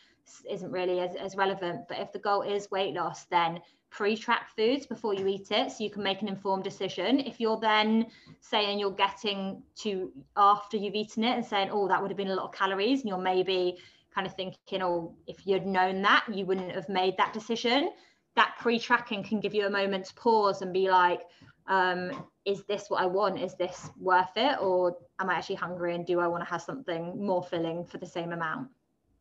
isn't 0.50 0.72
really 0.72 0.98
as, 0.98 1.14
as 1.14 1.36
relevant. 1.36 1.86
But 1.88 1.98
if 1.98 2.12
the 2.12 2.18
goal 2.18 2.42
is 2.42 2.70
weight 2.70 2.94
loss, 2.94 3.24
then 3.24 3.60
pre-track 3.96 4.54
foods 4.54 4.86
before 4.86 5.14
you 5.14 5.26
eat 5.26 5.50
it 5.50 5.72
so 5.72 5.82
you 5.82 5.90
can 5.90 6.02
make 6.02 6.20
an 6.20 6.28
informed 6.28 6.62
decision. 6.62 7.18
If 7.18 7.40
you're 7.40 7.58
then 7.58 8.06
saying 8.40 8.78
you're 8.78 8.90
getting 8.90 9.62
to 9.76 10.12
after 10.36 10.76
you've 10.76 10.94
eaten 10.94 11.24
it 11.24 11.34
and 11.34 11.44
saying 11.44 11.70
oh 11.72 11.88
that 11.88 12.00
would 12.00 12.10
have 12.10 12.18
been 12.18 12.28
a 12.28 12.34
lot 12.34 12.44
of 12.44 12.52
calories 12.52 13.00
and 13.00 13.08
you're 13.08 13.18
maybe 13.18 13.78
kind 14.14 14.26
of 14.26 14.34
thinking 14.34 14.82
oh 14.82 15.14
if 15.26 15.46
you'd 15.46 15.64
known 15.64 16.02
that 16.02 16.26
you 16.30 16.44
wouldn't 16.44 16.72
have 16.72 16.88
made 16.90 17.16
that 17.16 17.32
decision 17.32 17.90
that 18.34 18.54
pre-tracking 18.60 19.22
can 19.22 19.40
give 19.40 19.54
you 19.54 19.66
a 19.66 19.70
moment 19.70 20.04
to 20.04 20.14
pause 20.14 20.60
and 20.60 20.74
be 20.74 20.90
like 20.90 21.22
um, 21.68 22.26
is 22.44 22.62
this 22.64 22.90
what 22.90 23.02
i 23.02 23.06
want? 23.06 23.40
Is 23.40 23.54
this 23.54 23.90
worth 23.98 24.36
it? 24.36 24.58
Or 24.60 24.98
am 25.18 25.30
i 25.30 25.34
actually 25.34 25.56
hungry 25.56 25.94
and 25.94 26.04
do 26.04 26.20
i 26.20 26.26
want 26.26 26.44
to 26.44 26.50
have 26.50 26.60
something 26.60 27.24
more 27.24 27.42
filling 27.42 27.86
for 27.86 27.96
the 27.96 28.06
same 28.06 28.32
amount? 28.32 28.68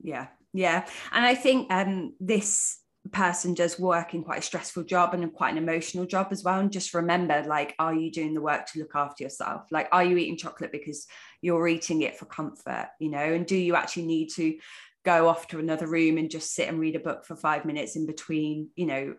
Yeah. 0.01 0.27
Yeah. 0.51 0.85
And 1.13 1.25
i 1.25 1.33
think 1.33 1.71
um, 1.71 2.13
this 2.19 2.81
person 3.09 3.53
does 3.53 3.79
work 3.79 4.13
in 4.13 4.23
quite 4.23 4.39
a 4.39 4.43
stressful 4.43 4.83
job 4.83 5.13
and 5.13 5.33
quite 5.33 5.51
an 5.51 5.57
emotional 5.57 6.05
job 6.05 6.27
as 6.31 6.43
well 6.43 6.59
and 6.59 6.71
just 6.71 6.93
remember 6.93 7.43
like 7.47 7.75
are 7.77 7.93
you 7.93 8.11
doing 8.11 8.33
the 8.33 8.41
work 8.41 8.65
to 8.67 8.79
look 8.79 8.95
after 8.95 9.23
yourself? 9.23 9.63
Like 9.71 9.87
are 9.91 10.03
you 10.03 10.17
eating 10.17 10.37
chocolate 10.37 10.71
because 10.71 11.05
you're 11.41 11.67
eating 11.67 12.01
it 12.01 12.17
for 12.17 12.25
comfort 12.25 12.89
you 12.99 13.09
know? 13.09 13.19
And 13.19 13.45
do 13.45 13.55
you 13.55 13.75
actually 13.75 14.05
need 14.05 14.29
to 14.35 14.57
go 15.03 15.27
off 15.27 15.47
to 15.49 15.59
another 15.59 15.87
room 15.87 16.17
and 16.17 16.31
just 16.31 16.53
sit 16.53 16.67
and 16.67 16.79
read 16.79 16.95
a 16.95 16.99
book 16.99 17.25
for 17.25 17.35
5 17.35 17.65
minutes 17.65 17.95
in 17.95 18.07
between 18.07 18.69
you 18.75 18.87
know 18.87 19.15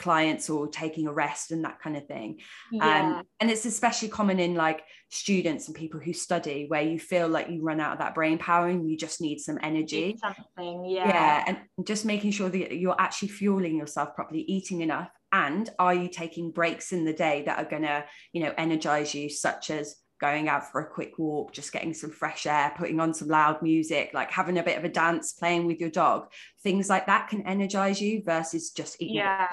clients 0.00 0.50
or 0.50 0.66
taking 0.66 1.06
a 1.06 1.12
rest 1.12 1.52
and 1.52 1.64
that 1.64 1.80
kind 1.80 1.96
of 1.96 2.06
thing. 2.06 2.38
Um, 2.72 2.78
yeah. 2.80 3.18
um, 3.18 3.22
and 3.38 3.50
it's 3.50 3.66
especially 3.66 4.08
common 4.08 4.40
in 4.40 4.54
like 4.54 4.82
students 5.10 5.68
and 5.68 5.76
people 5.76 6.00
who 6.00 6.12
study 6.12 6.66
where 6.66 6.82
you 6.82 6.98
feel 6.98 7.28
like 7.28 7.48
you 7.48 7.62
run 7.62 7.80
out 7.80 7.92
of 7.92 7.98
that 7.98 8.14
brain 8.14 8.38
power 8.38 8.68
and 8.68 8.90
you 8.90 8.96
just 8.96 9.20
need 9.20 9.38
some 9.38 9.58
energy. 9.62 10.18
Something 10.20 10.84
yeah. 10.86 11.08
Yeah 11.08 11.44
and 11.46 11.86
just 11.86 12.04
making 12.04 12.32
sure 12.32 12.48
that 12.48 12.76
you're 12.76 13.00
actually 13.00 13.28
fueling 13.28 13.76
yourself 13.76 14.14
properly 14.14 14.40
eating 14.40 14.80
enough 14.80 15.10
and 15.32 15.70
are 15.78 15.94
you 15.94 16.08
taking 16.08 16.50
breaks 16.50 16.92
in 16.92 17.04
the 17.04 17.12
day 17.12 17.42
that 17.46 17.58
are 17.58 17.68
going 17.68 17.82
to 17.82 18.04
you 18.32 18.42
know 18.42 18.52
energize 18.56 19.14
you 19.14 19.28
such 19.28 19.70
as 19.70 19.96
going 20.20 20.48
out 20.48 20.70
for 20.70 20.80
a 20.80 20.86
quick 20.86 21.18
walk, 21.18 21.52
just 21.52 21.72
getting 21.72 21.94
some 21.94 22.10
fresh 22.10 22.46
air, 22.46 22.72
putting 22.76 23.00
on 23.00 23.14
some 23.14 23.28
loud 23.28 23.62
music, 23.62 24.10
like 24.12 24.30
having 24.30 24.58
a 24.58 24.62
bit 24.62 24.78
of 24.78 24.84
a 24.84 24.88
dance, 24.88 25.32
playing 25.32 25.66
with 25.66 25.80
your 25.80 25.90
dog, 25.90 26.30
things 26.62 26.88
like 26.88 27.06
that 27.06 27.28
can 27.28 27.46
energize 27.46 28.00
you 28.00 28.22
versus 28.22 28.70
just 28.70 29.00
eating. 29.00 29.16
Yeah, 29.16 29.48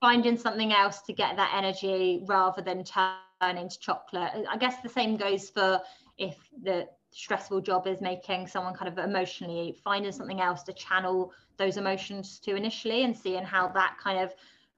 finding 0.00 0.36
something 0.36 0.72
else 0.72 1.02
to 1.02 1.12
get 1.12 1.36
that 1.36 1.52
energy 1.56 2.22
rather 2.26 2.62
than 2.62 2.84
turning 2.84 3.68
to 3.68 3.78
chocolate. 3.78 4.32
I 4.50 4.56
guess 4.56 4.80
the 4.82 4.88
same 4.88 5.16
goes 5.16 5.50
for 5.50 5.80
if 6.18 6.36
the 6.62 6.88
stressful 7.12 7.60
job 7.60 7.86
is 7.86 8.00
making 8.00 8.46
someone 8.46 8.74
kind 8.74 8.88
of 8.88 9.04
emotionally 9.04 9.76
finding 9.82 10.12
something 10.12 10.40
else 10.40 10.62
to 10.62 10.72
channel 10.72 11.32
those 11.56 11.76
emotions 11.76 12.38
to 12.38 12.54
initially 12.54 13.02
and 13.02 13.16
seeing 13.16 13.42
how 13.42 13.68
that 13.68 13.96
kind 14.02 14.18
of 14.18 14.32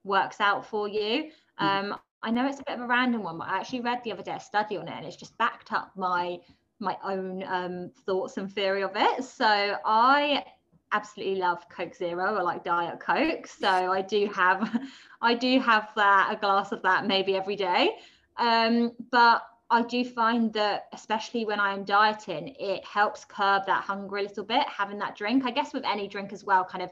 works 0.05 0.41
out 0.41 0.67
for 0.67 0.89
you. 0.89 1.31
Mm. 1.61 1.93
Um, 1.93 1.99
I 2.23 2.31
know 2.31 2.47
it's 2.47 2.61
a 2.61 2.65
bit 2.65 2.77
of 2.77 2.83
a 2.83 2.87
random 2.87 3.23
one, 3.23 3.39
but 3.39 3.49
I 3.49 3.59
actually 3.59 3.81
read 3.81 4.01
the 4.05 4.13
other 4.13 4.23
day 4.23 4.35
a 4.37 4.41
study 4.41 4.77
on 4.77 4.89
it, 4.89 4.95
and 4.95 5.07
it's 5.07 5.17
just 5.17 5.37
backed 5.39 5.73
up 5.73 5.93
my 5.97 6.39
my 6.79 6.97
own 7.05 7.45
um, 7.45 7.91
thoughts 8.05 8.37
and 8.37 8.53
theory 8.53 8.83
of 8.83 8.93
it. 8.97 9.25
So 9.25 9.77
I 9.85 10.45
absolutely 10.93 11.37
love 11.37 11.69
Coke 11.69 11.95
Zero 11.95 12.37
or 12.37 12.43
like 12.43 12.65
Diet 12.65 13.01
Coke. 13.01 13.47
So 13.47 13.69
I 13.69 14.03
do 14.03 14.29
have 14.35 14.81
I 15.23 15.35
do 15.35 15.59
have 15.61 15.91
that 15.97 16.31
a 16.33 16.37
glass 16.37 16.73
of 16.73 16.83
that 16.83 17.07
maybe 17.07 17.37
every 17.37 17.57
day. 17.57 17.97
Um, 18.37 18.93
but 19.11 19.43
I 19.71 19.83
do 19.83 20.05
find 20.05 20.53
that 20.53 20.89
especially 20.93 21.47
when 21.47 21.59
I'm 21.59 21.85
dieting, 21.85 22.55
it 22.59 22.85
helps 22.85 23.25
curb 23.25 23.65
that 23.67 23.85
hunger 23.85 24.19
a 24.19 24.23
little 24.23 24.45
bit, 24.45 24.67
having 24.69 24.99
that 24.99 25.17
drink. 25.17 25.45
I 25.47 25.51
guess 25.51 25.73
with 25.73 25.85
any 25.87 26.09
drink 26.09 26.33
as 26.33 26.45
well, 26.45 26.65
kind 26.65 26.85
of 26.85 26.91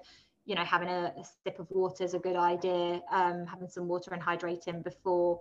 you 0.50 0.56
know 0.56 0.64
having 0.64 0.88
a, 0.88 1.12
a 1.16 1.24
sip 1.44 1.58
of 1.60 1.70
water 1.70 2.04
is 2.04 2.14
a 2.14 2.18
good 2.18 2.36
idea 2.36 3.00
um, 3.12 3.46
having 3.46 3.68
some 3.68 3.86
water 3.86 4.12
and 4.12 4.22
hydrating 4.22 4.82
before 4.82 5.40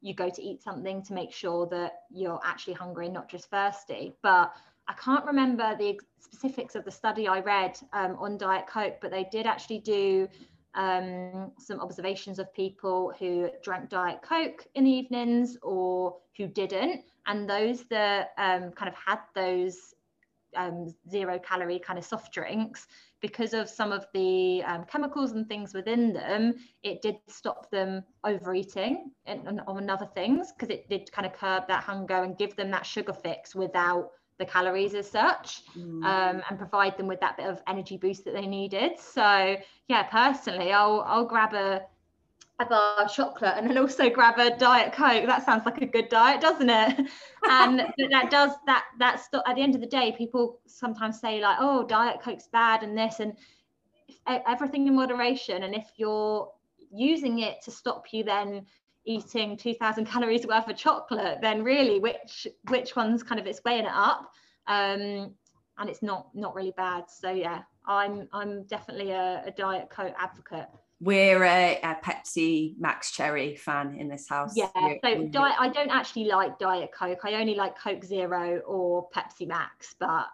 you 0.00 0.14
go 0.14 0.30
to 0.30 0.42
eat 0.42 0.62
something 0.62 1.02
to 1.02 1.12
make 1.12 1.32
sure 1.32 1.66
that 1.66 2.00
you're 2.10 2.40
actually 2.44 2.72
hungry 2.72 3.06
and 3.06 3.14
not 3.14 3.28
just 3.28 3.50
thirsty. 3.50 4.14
But 4.22 4.52
i 4.88 4.92
can't 4.92 5.24
remember 5.24 5.76
the 5.76 5.98
specifics 6.20 6.76
of 6.76 6.84
the 6.84 6.92
study 6.92 7.26
i 7.26 7.40
read 7.40 7.76
um, 7.92 8.14
on 8.20 8.38
diet 8.38 8.68
coke 8.68 8.98
but 9.02 9.10
they 9.10 9.26
did 9.32 9.44
actually 9.44 9.80
do 9.80 10.28
um, 10.76 11.50
some 11.58 11.80
observations 11.80 12.38
of 12.38 12.52
people 12.54 13.12
who 13.18 13.50
drank 13.64 13.88
diet 13.88 14.20
coke 14.22 14.66
in 14.74 14.84
the 14.84 14.90
evenings 14.90 15.56
or 15.62 16.16
who 16.36 16.46
didn't. 16.46 17.02
And 17.26 17.48
those 17.48 17.84
that 17.84 18.32
um, 18.38 18.70
kind 18.72 18.88
of 18.88 18.94
had 18.94 19.18
those 19.34 19.94
um, 20.56 20.94
zero 21.08 21.38
calorie 21.38 21.78
kind 21.78 21.98
of 21.98 22.04
soft 22.04 22.32
drinks 22.32 22.86
because 23.20 23.54
of 23.54 23.68
some 23.68 23.92
of 23.92 24.06
the 24.12 24.62
um, 24.64 24.84
chemicals 24.84 25.32
and 25.32 25.48
things 25.48 25.72
within 25.72 26.12
them, 26.12 26.54
it 26.82 27.00
did 27.02 27.16
stop 27.28 27.70
them 27.70 28.02
overeating 28.24 29.10
and, 29.24 29.46
and 29.46 29.60
on 29.66 29.88
other 29.88 30.08
things 30.14 30.52
because 30.52 30.68
it 30.68 30.88
did 30.88 31.10
kind 31.12 31.26
of 31.26 31.32
curb 31.32 31.66
that 31.68 31.82
hunger 31.82 32.22
and 32.22 32.36
give 32.36 32.54
them 32.56 32.70
that 32.70 32.84
sugar 32.84 33.12
fix 33.12 33.54
without 33.54 34.10
the 34.38 34.44
calories 34.44 34.94
as 34.94 35.10
such 35.10 35.62
mm. 35.76 36.04
um, 36.04 36.42
and 36.48 36.58
provide 36.58 36.96
them 36.98 37.06
with 37.06 37.20
that 37.20 37.36
bit 37.38 37.46
of 37.46 37.62
energy 37.66 37.96
boost 37.96 38.24
that 38.24 38.34
they 38.34 38.46
needed. 38.46 38.92
So 38.98 39.56
yeah, 39.88 40.02
personally, 40.04 40.72
I'll 40.72 41.02
I'll 41.06 41.24
grab 41.24 41.54
a 41.54 41.82
a 42.58 42.64
bar 42.64 43.04
of 43.04 43.12
chocolate 43.12 43.52
and 43.56 43.68
then 43.68 43.76
also 43.76 44.08
grab 44.08 44.38
a 44.38 44.56
diet 44.56 44.92
coke. 44.92 45.26
That 45.26 45.44
sounds 45.44 45.66
like 45.66 45.82
a 45.82 45.86
good 45.86 46.08
diet 46.08 46.40
doesn't 46.40 46.70
it? 46.70 47.08
And 47.48 47.78
that 48.10 48.28
does 48.30 48.52
that 48.66 48.86
that's 48.98 49.28
at 49.46 49.54
the 49.54 49.62
end 49.62 49.74
of 49.76 49.80
the 49.80 49.86
day 49.86 50.12
people 50.16 50.58
sometimes 50.66 51.20
say 51.20 51.40
like 51.40 51.58
oh 51.60 51.86
diet 51.86 52.20
coke's 52.20 52.48
bad 52.48 52.82
and 52.82 52.98
this 52.98 53.20
and 53.20 53.34
everything 54.26 54.88
in 54.88 54.96
moderation 54.96 55.62
and 55.62 55.74
if 55.74 55.86
you're 55.96 56.50
using 56.92 57.40
it 57.40 57.62
to 57.62 57.70
stop 57.70 58.06
you 58.12 58.24
then 58.24 58.66
eating 59.04 59.56
2000 59.56 60.06
calories 60.06 60.44
worth 60.46 60.66
of 60.66 60.76
chocolate 60.76 61.38
then 61.40 61.62
really 61.62 62.00
which 62.00 62.48
which 62.68 62.96
one's 62.96 63.22
kind 63.22 63.40
of 63.40 63.46
it's 63.46 63.60
weighing 63.64 63.84
it 63.84 63.92
up. 63.92 64.32
Um 64.66 65.34
and 65.78 65.88
it's 65.88 66.02
not 66.02 66.34
not 66.34 66.54
really 66.54 66.72
bad. 66.76 67.04
So 67.08 67.30
yeah 67.30 67.62
i'm 67.86 68.28
i'm 68.32 68.64
definitely 68.64 69.12
a, 69.12 69.42
a 69.46 69.52
diet 69.52 69.88
coke 69.90 70.14
advocate 70.18 70.66
we're 71.00 71.44
a, 71.44 71.78
a, 71.82 71.96
Pepsi 72.02 72.74
Max 72.78 73.12
Cherry 73.12 73.54
fan 73.54 73.96
in 73.98 74.08
this 74.08 74.28
house. 74.28 74.54
Yeah, 74.56 74.68
so 74.74 75.26
diet, 75.26 75.56
I 75.58 75.68
don't 75.68 75.90
actually 75.90 76.24
like 76.24 76.58
Diet 76.58 76.90
Coke. 76.96 77.20
I 77.24 77.34
only 77.34 77.54
like 77.54 77.78
Coke 77.78 78.04
Zero 78.04 78.60
or 78.60 79.08
Pepsi 79.10 79.46
Max, 79.46 79.94
but 79.98 80.26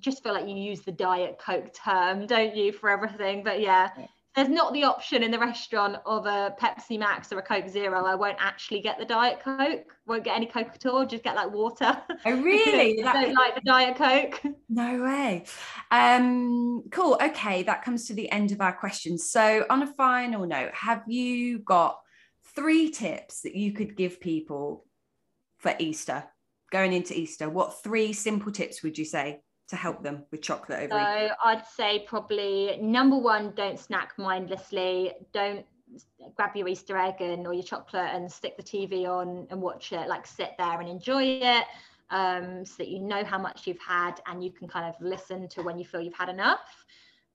just 0.00 0.22
feel 0.22 0.32
like 0.32 0.48
you 0.48 0.56
use 0.56 0.80
the 0.80 0.92
Diet 0.92 1.38
Coke 1.38 1.72
term, 1.72 2.26
don't 2.26 2.56
you, 2.56 2.72
for 2.72 2.90
everything? 2.90 3.44
But 3.44 3.60
yeah, 3.60 3.90
there's 4.34 4.48
not 4.48 4.72
the 4.72 4.82
option 4.82 5.22
in 5.22 5.30
the 5.30 5.38
restaurant 5.38 5.96
of 6.04 6.26
a 6.26 6.54
Pepsi 6.60 6.98
Max 6.98 7.32
or 7.32 7.38
a 7.38 7.42
Coke 7.42 7.68
Zero. 7.68 8.04
I 8.04 8.16
won't 8.16 8.36
actually 8.40 8.80
get 8.80 8.98
the 8.98 9.04
Diet 9.04 9.38
Coke. 9.40 9.94
Won't 10.06 10.24
get 10.24 10.36
any 10.36 10.46
Coke 10.46 10.70
at 10.74 10.86
all. 10.86 11.06
Just 11.06 11.22
get 11.22 11.36
like 11.36 11.52
water. 11.52 11.96
Oh 12.26 12.32
really? 12.42 13.02
I 13.02 13.12
don't 13.12 13.34
like 13.34 13.54
the 13.54 13.60
Diet 13.60 13.96
Coke. 13.96 14.54
No 14.68 15.04
way. 15.04 15.44
Um, 15.92 16.82
cool. 16.90 17.16
Okay, 17.22 17.62
that 17.62 17.84
comes 17.84 18.06
to 18.06 18.14
the 18.14 18.30
end 18.32 18.50
of 18.50 18.60
our 18.60 18.72
questions. 18.72 19.30
So 19.30 19.66
on 19.70 19.82
a 19.82 19.94
final 19.94 20.46
note, 20.46 20.74
have 20.74 21.04
you 21.06 21.60
got 21.60 22.00
three 22.56 22.90
tips 22.90 23.42
that 23.42 23.54
you 23.54 23.72
could 23.72 23.96
give 23.96 24.20
people 24.20 24.84
for 25.58 25.74
Easter? 25.78 26.24
Going 26.72 26.92
into 26.92 27.16
Easter, 27.16 27.48
what 27.48 27.84
three 27.84 28.12
simple 28.12 28.50
tips 28.50 28.82
would 28.82 28.98
you 28.98 29.04
say? 29.04 29.42
To 29.68 29.76
help 29.76 30.02
them 30.02 30.24
with 30.30 30.42
chocolate 30.42 30.80
over 30.80 30.92
so 30.92 31.34
i'd 31.44 31.66
say 31.66 32.04
probably 32.06 32.78
number 32.80 33.16
one 33.16 33.52
don't 33.56 33.78
snack 33.78 34.12
mindlessly 34.18 35.12
don't 35.32 35.64
grab 36.34 36.54
your 36.56 36.68
easter 36.68 36.96
egg 36.96 37.20
and 37.20 37.46
or 37.46 37.54
your 37.54 37.62
chocolate 37.62 38.10
and 38.12 38.30
stick 38.30 38.56
the 38.56 38.62
tv 38.62 39.06
on 39.06 39.46
and 39.50 39.60
watch 39.60 39.92
it 39.92 40.08
like 40.08 40.26
sit 40.26 40.52
there 40.58 40.80
and 40.80 40.88
enjoy 40.88 41.22
it 41.22 41.64
um, 42.10 42.64
so 42.66 42.74
that 42.78 42.88
you 42.88 43.00
know 43.00 43.24
how 43.24 43.38
much 43.38 43.66
you've 43.66 43.80
had 43.80 44.20
and 44.26 44.44
you 44.44 44.50
can 44.50 44.68
kind 44.68 44.86
of 44.86 44.94
listen 45.00 45.48
to 45.48 45.62
when 45.62 45.78
you 45.78 45.84
feel 45.84 46.00
you've 46.00 46.14
had 46.14 46.28
enough 46.28 46.84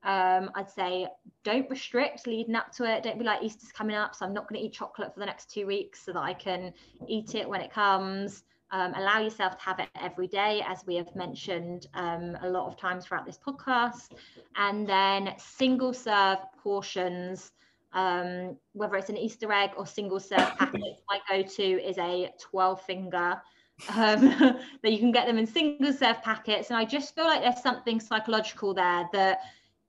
um, 0.04 0.50
I'd 0.56 0.70
say 0.70 1.08
don't 1.44 1.70
restrict 1.70 2.26
leading 2.26 2.56
up 2.56 2.72
to 2.74 2.86
it. 2.86 3.04
Don't 3.04 3.20
be 3.20 3.26
like 3.26 3.44
Easter's 3.44 3.72
coming 3.72 3.96
up, 3.96 4.16
so 4.16 4.26
I'm 4.26 4.34
not 4.34 4.48
going 4.48 4.62
to 4.62 4.66
eat 4.66 4.74
chocolate 4.74 5.14
for 5.14 5.20
the 5.20 5.26
next 5.26 5.52
two 5.52 5.66
weeks 5.66 6.06
so 6.06 6.14
that 6.14 6.22
I 6.22 6.34
can 6.34 6.74
eat 7.08 7.36
it 7.36 7.48
when 7.48 7.62
it 7.62 7.72
comes. 7.72 8.44
Um, 8.72 8.94
allow 8.96 9.20
yourself 9.20 9.58
to 9.58 9.64
have 9.64 9.80
it 9.80 9.90
every 10.00 10.28
day, 10.28 10.64
as 10.68 10.84
we 10.86 10.96
have 10.96 11.16
mentioned 11.16 11.88
um, 11.96 12.38
a 12.42 12.50
lot 12.50 12.68
of 12.68 12.78
times 12.78 13.06
throughout 13.06 13.26
this 13.26 13.38
podcast. 13.38 14.12
And 14.56 14.88
then 14.88 15.34
single 15.38 15.94
serve 15.94 16.38
portions, 16.62 17.52
um, 17.94 18.58
whether 18.74 18.96
it's 18.96 19.10
an 19.10 19.18
Easter 19.18 19.52
egg 19.52 19.72
or 19.76 19.88
single 19.88 20.20
serve 20.20 20.56
packets, 20.58 21.02
my 21.10 21.20
go 21.28 21.42
to 21.42 21.64
is 21.64 21.98
a 21.98 22.32
12 22.40 22.82
finger. 22.84 23.42
Um, 23.96 24.22
that 24.84 24.92
you 24.92 25.00
can 25.00 25.12
get 25.12 25.26
them 25.26 25.38
in 25.38 25.48
single 25.48 25.94
serve 25.94 26.22
packets. 26.22 26.70
And 26.70 26.78
I 26.78 26.86
just 26.86 27.16
feel 27.16 27.26
like 27.26 27.42
there's 27.42 27.64
something 27.64 28.00
psychological 28.00 28.74
there 28.74 29.10
that 29.14 29.40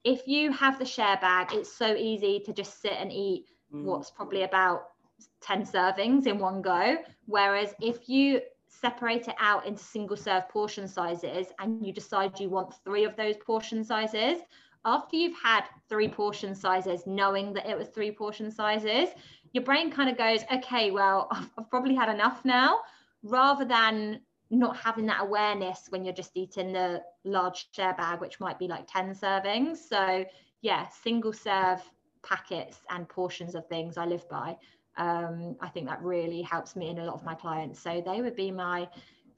if 0.05 0.26
you 0.26 0.53
have 0.53 0.78
the 0.78 0.85
share 0.85 1.18
bag, 1.20 1.53
it's 1.53 1.72
so 1.72 1.95
easy 1.95 2.41
to 2.47 2.53
just 2.53 2.81
sit 2.81 2.95
and 2.99 3.12
eat 3.12 3.47
mm. 3.74 3.85
what's 3.85 4.11
probably 4.11 4.45
about 4.45 4.91
10 5.43 5.66
servings 5.66 6.26
in 6.26 6.39
one 6.39 6.62
go. 6.62 6.97
Whereas 7.26 7.74
if 7.81 8.09
you 8.09 8.41
separate 8.71 9.29
it 9.29 9.35
out 9.39 9.66
into 9.66 9.83
single 9.83 10.16
serve 10.16 10.49
portion 10.49 10.89
sizes 10.89 11.49
and 11.59 11.85
you 11.85 11.93
decide 11.93 12.41
you 12.41 12.49
want 12.49 12.75
three 12.85 13.05
of 13.05 13.16
those 13.16 13.37
portion 13.37 13.85
sizes. 13.85 14.41
After 14.85 15.16
you've 15.16 15.39
had 15.43 15.64
three 15.89 16.09
portion 16.09 16.55
sizes 16.55 17.07
knowing 17.07 17.53
that 17.53 17.68
it 17.68 17.77
was 17.77 17.89
three 17.89 18.11
portion 18.11 18.51
sizes 18.51 19.11
your 19.53 19.64
brain 19.64 19.91
kind 19.91 20.09
of 20.09 20.16
goes 20.16 20.43
okay 20.53 20.91
well 20.91 21.29
i've 21.59 21.68
probably 21.71 21.95
had 21.95 22.09
enough 22.09 22.45
now 22.45 22.81
rather 23.23 23.64
than 23.64 24.21
not 24.51 24.77
having 24.77 25.07
that 25.07 25.21
awareness 25.21 25.87
when 25.91 26.05
you're 26.05 26.14
just 26.14 26.33
eating 26.35 26.73
the 26.73 27.01
large 27.25 27.68
share 27.73 27.95
bag 27.95 28.21
which 28.21 28.41
might 28.41 28.59
be 28.59 28.66
like 28.66 28.85
10 28.89 29.14
servings. 29.14 29.77
So 29.77 30.25
yeah 30.61 30.89
single 30.89 31.33
serve 31.33 31.81
packets 32.23 32.81
and 32.91 33.09
portions 33.09 33.55
of 33.55 33.66
things 33.68 33.97
i 33.97 34.05
live 34.05 34.29
by 34.29 34.57
um, 35.01 35.57
I 35.61 35.69
think 35.69 35.87
that 35.87 36.03
really 36.03 36.43
helps 36.43 36.77
me 36.77 36.91
and 36.91 36.99
a 36.99 37.05
lot 37.05 37.15
of 37.15 37.25
my 37.25 37.35
clients. 37.35 37.81
So 37.81 38.03
they 38.05 38.21
would 38.21 38.37
be 38.37 38.51
my 38.51 38.87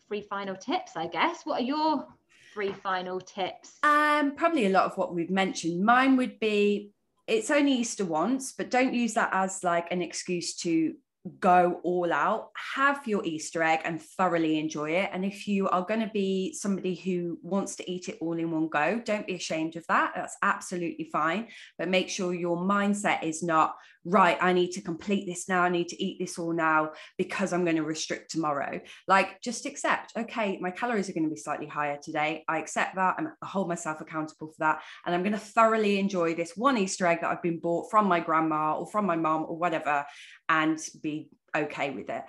three 0.08 0.20
final 0.20 0.56
tips, 0.56 0.96
I 0.96 1.06
guess. 1.06 1.46
What 1.46 1.60
are 1.60 1.64
your 1.64 2.06
three 2.52 2.72
final 2.72 3.20
tips? 3.20 3.78
Um, 3.84 4.34
probably 4.34 4.66
a 4.66 4.70
lot 4.70 4.84
of 4.84 4.98
what 4.98 5.14
we've 5.14 5.30
mentioned. 5.30 5.84
Mine 5.84 6.16
would 6.16 6.40
be 6.40 6.90
it's 7.28 7.50
only 7.50 7.72
Easter 7.72 8.04
once, 8.04 8.52
but 8.52 8.70
don't 8.70 8.92
use 8.92 9.14
that 9.14 9.30
as 9.32 9.62
like 9.62 9.92
an 9.92 10.02
excuse 10.02 10.56
to 10.56 10.94
go 11.38 11.80
all 11.84 12.12
out, 12.12 12.50
have 12.74 13.06
your 13.06 13.24
Easter 13.24 13.62
egg 13.62 13.80
and 13.84 14.02
thoroughly 14.02 14.58
enjoy 14.58 14.90
it. 14.90 15.10
And 15.12 15.24
if 15.24 15.46
you 15.46 15.68
are 15.68 15.84
going 15.84 16.00
to 16.00 16.10
be 16.12 16.52
somebody 16.52 16.96
who 16.96 17.38
wants 17.42 17.76
to 17.76 17.88
eat 17.88 18.08
it 18.08 18.18
all 18.20 18.36
in 18.36 18.50
one 18.50 18.68
go, 18.68 19.00
don't 19.04 19.26
be 19.26 19.36
ashamed 19.36 19.76
of 19.76 19.86
that. 19.86 20.12
That's 20.16 20.36
absolutely 20.42 21.08
fine. 21.12 21.48
But 21.78 21.88
make 21.88 22.08
sure 22.08 22.34
your 22.34 22.56
mindset 22.56 23.22
is 23.22 23.42
not, 23.42 23.76
right, 24.04 24.36
I 24.40 24.52
need 24.52 24.72
to 24.72 24.80
complete 24.80 25.26
this 25.26 25.48
now. 25.48 25.62
I 25.62 25.68
need 25.68 25.88
to 25.88 26.02
eat 26.02 26.18
this 26.18 26.38
all 26.38 26.52
now 26.52 26.92
because 27.18 27.52
I'm 27.52 27.64
going 27.64 27.76
to 27.76 27.84
restrict 27.84 28.30
tomorrow. 28.30 28.80
Like, 29.06 29.40
just 29.40 29.66
accept, 29.66 30.12
okay, 30.16 30.58
my 30.60 30.70
calories 30.70 31.08
are 31.08 31.12
going 31.12 31.28
to 31.28 31.34
be 31.34 31.40
slightly 31.40 31.66
higher 31.66 31.98
today. 32.02 32.44
I 32.48 32.58
accept 32.58 32.96
that. 32.96 33.16
and 33.18 33.28
I 33.42 33.46
hold 33.46 33.68
myself 33.68 34.00
accountable 34.00 34.48
for 34.48 34.58
that. 34.58 34.82
And 35.06 35.14
I'm 35.14 35.22
going 35.22 35.32
to 35.32 35.38
thoroughly 35.38 35.98
enjoy 35.98 36.34
this 36.34 36.56
one 36.56 36.76
Easter 36.76 37.06
egg 37.06 37.20
that 37.20 37.30
I've 37.30 37.42
been 37.42 37.60
bought 37.60 37.90
from 37.90 38.06
my 38.06 38.20
grandma 38.20 38.76
or 38.76 38.86
from 38.86 39.06
my 39.06 39.16
mom 39.16 39.46
or 39.48 39.56
whatever 39.56 40.04
and 40.48 40.78
be 41.02 41.28
okay 41.54 41.90
with 41.90 42.10
it. 42.10 42.22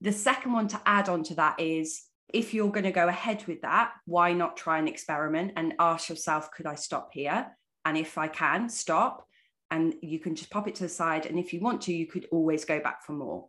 The 0.00 0.12
second 0.12 0.52
one 0.52 0.68
to 0.68 0.80
add 0.84 1.08
on 1.08 1.22
to 1.24 1.34
that 1.36 1.60
is 1.60 2.02
if 2.32 2.52
you're 2.52 2.70
going 2.72 2.84
to 2.84 2.92
go 2.92 3.08
ahead 3.08 3.46
with 3.46 3.62
that, 3.62 3.92
why 4.06 4.32
not 4.32 4.56
try 4.56 4.78
an 4.78 4.88
experiment 4.88 5.52
and 5.56 5.74
ask 5.78 6.08
yourself, 6.08 6.50
could 6.50 6.66
I 6.66 6.74
stop 6.74 7.10
here? 7.12 7.56
And 7.84 7.96
if 7.96 8.18
I 8.18 8.28
can, 8.28 8.68
stop. 8.68 9.26
And 9.74 9.94
you 10.02 10.18
can 10.18 10.34
just 10.36 10.50
pop 10.50 10.68
it 10.68 10.74
to 10.76 10.84
the 10.84 10.88
side. 10.88 11.26
And 11.26 11.38
if 11.38 11.52
you 11.52 11.60
want 11.60 11.82
to, 11.82 11.92
you 11.92 12.06
could 12.06 12.26
always 12.30 12.64
go 12.64 12.80
back 12.80 13.02
for 13.04 13.12
more. 13.12 13.48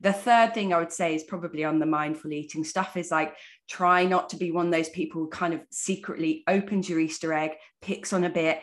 The 0.00 0.12
third 0.12 0.52
thing 0.52 0.74
I 0.74 0.78
would 0.78 0.92
say 0.92 1.14
is 1.14 1.22
probably 1.22 1.64
on 1.64 1.78
the 1.78 1.86
mindful 1.86 2.32
eating 2.32 2.64
stuff 2.64 2.96
is 2.96 3.10
like 3.10 3.36
try 3.68 4.04
not 4.04 4.30
to 4.30 4.36
be 4.36 4.50
one 4.50 4.66
of 4.66 4.72
those 4.72 4.88
people 4.88 5.22
who 5.22 5.28
kind 5.28 5.54
of 5.54 5.60
secretly 5.70 6.42
opens 6.48 6.88
your 6.88 6.98
Easter 6.98 7.32
egg, 7.32 7.52
picks 7.80 8.12
on 8.12 8.24
a 8.24 8.30
bit, 8.30 8.62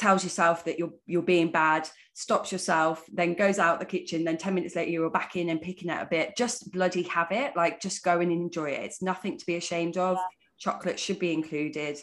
tells 0.00 0.24
yourself 0.24 0.64
that 0.64 0.78
you're 0.78 0.92
you're 1.04 1.20
being 1.20 1.52
bad 1.52 1.86
stops 2.14 2.50
yourself 2.50 3.04
then 3.12 3.34
goes 3.34 3.58
out 3.58 3.78
the 3.78 3.84
kitchen 3.84 4.24
then 4.24 4.38
10 4.38 4.54
minutes 4.54 4.74
later 4.74 4.90
you're 4.90 5.10
back 5.10 5.36
in 5.36 5.50
and 5.50 5.60
picking 5.60 5.90
out 5.90 6.02
a 6.02 6.08
bit 6.08 6.34
just 6.38 6.72
bloody 6.72 7.02
have 7.02 7.30
it 7.30 7.54
like 7.54 7.82
just 7.82 8.02
go 8.02 8.18
and 8.18 8.32
enjoy 8.32 8.70
it 8.70 8.82
it's 8.82 9.02
nothing 9.02 9.36
to 9.36 9.44
be 9.44 9.56
ashamed 9.56 9.98
of 9.98 10.16
yeah. 10.16 10.22
chocolate 10.58 10.98
should 10.98 11.18
be 11.18 11.34
included 11.34 11.98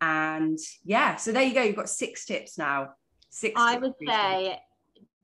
and 0.00 0.58
yeah 0.84 1.16
so 1.16 1.32
there 1.32 1.42
you 1.42 1.52
go 1.52 1.62
you've 1.62 1.74
got 1.74 1.88
six 1.88 2.24
tips 2.24 2.56
now 2.56 2.90
six 3.30 3.54
i 3.56 3.76
would 3.76 3.94
say 4.06 4.60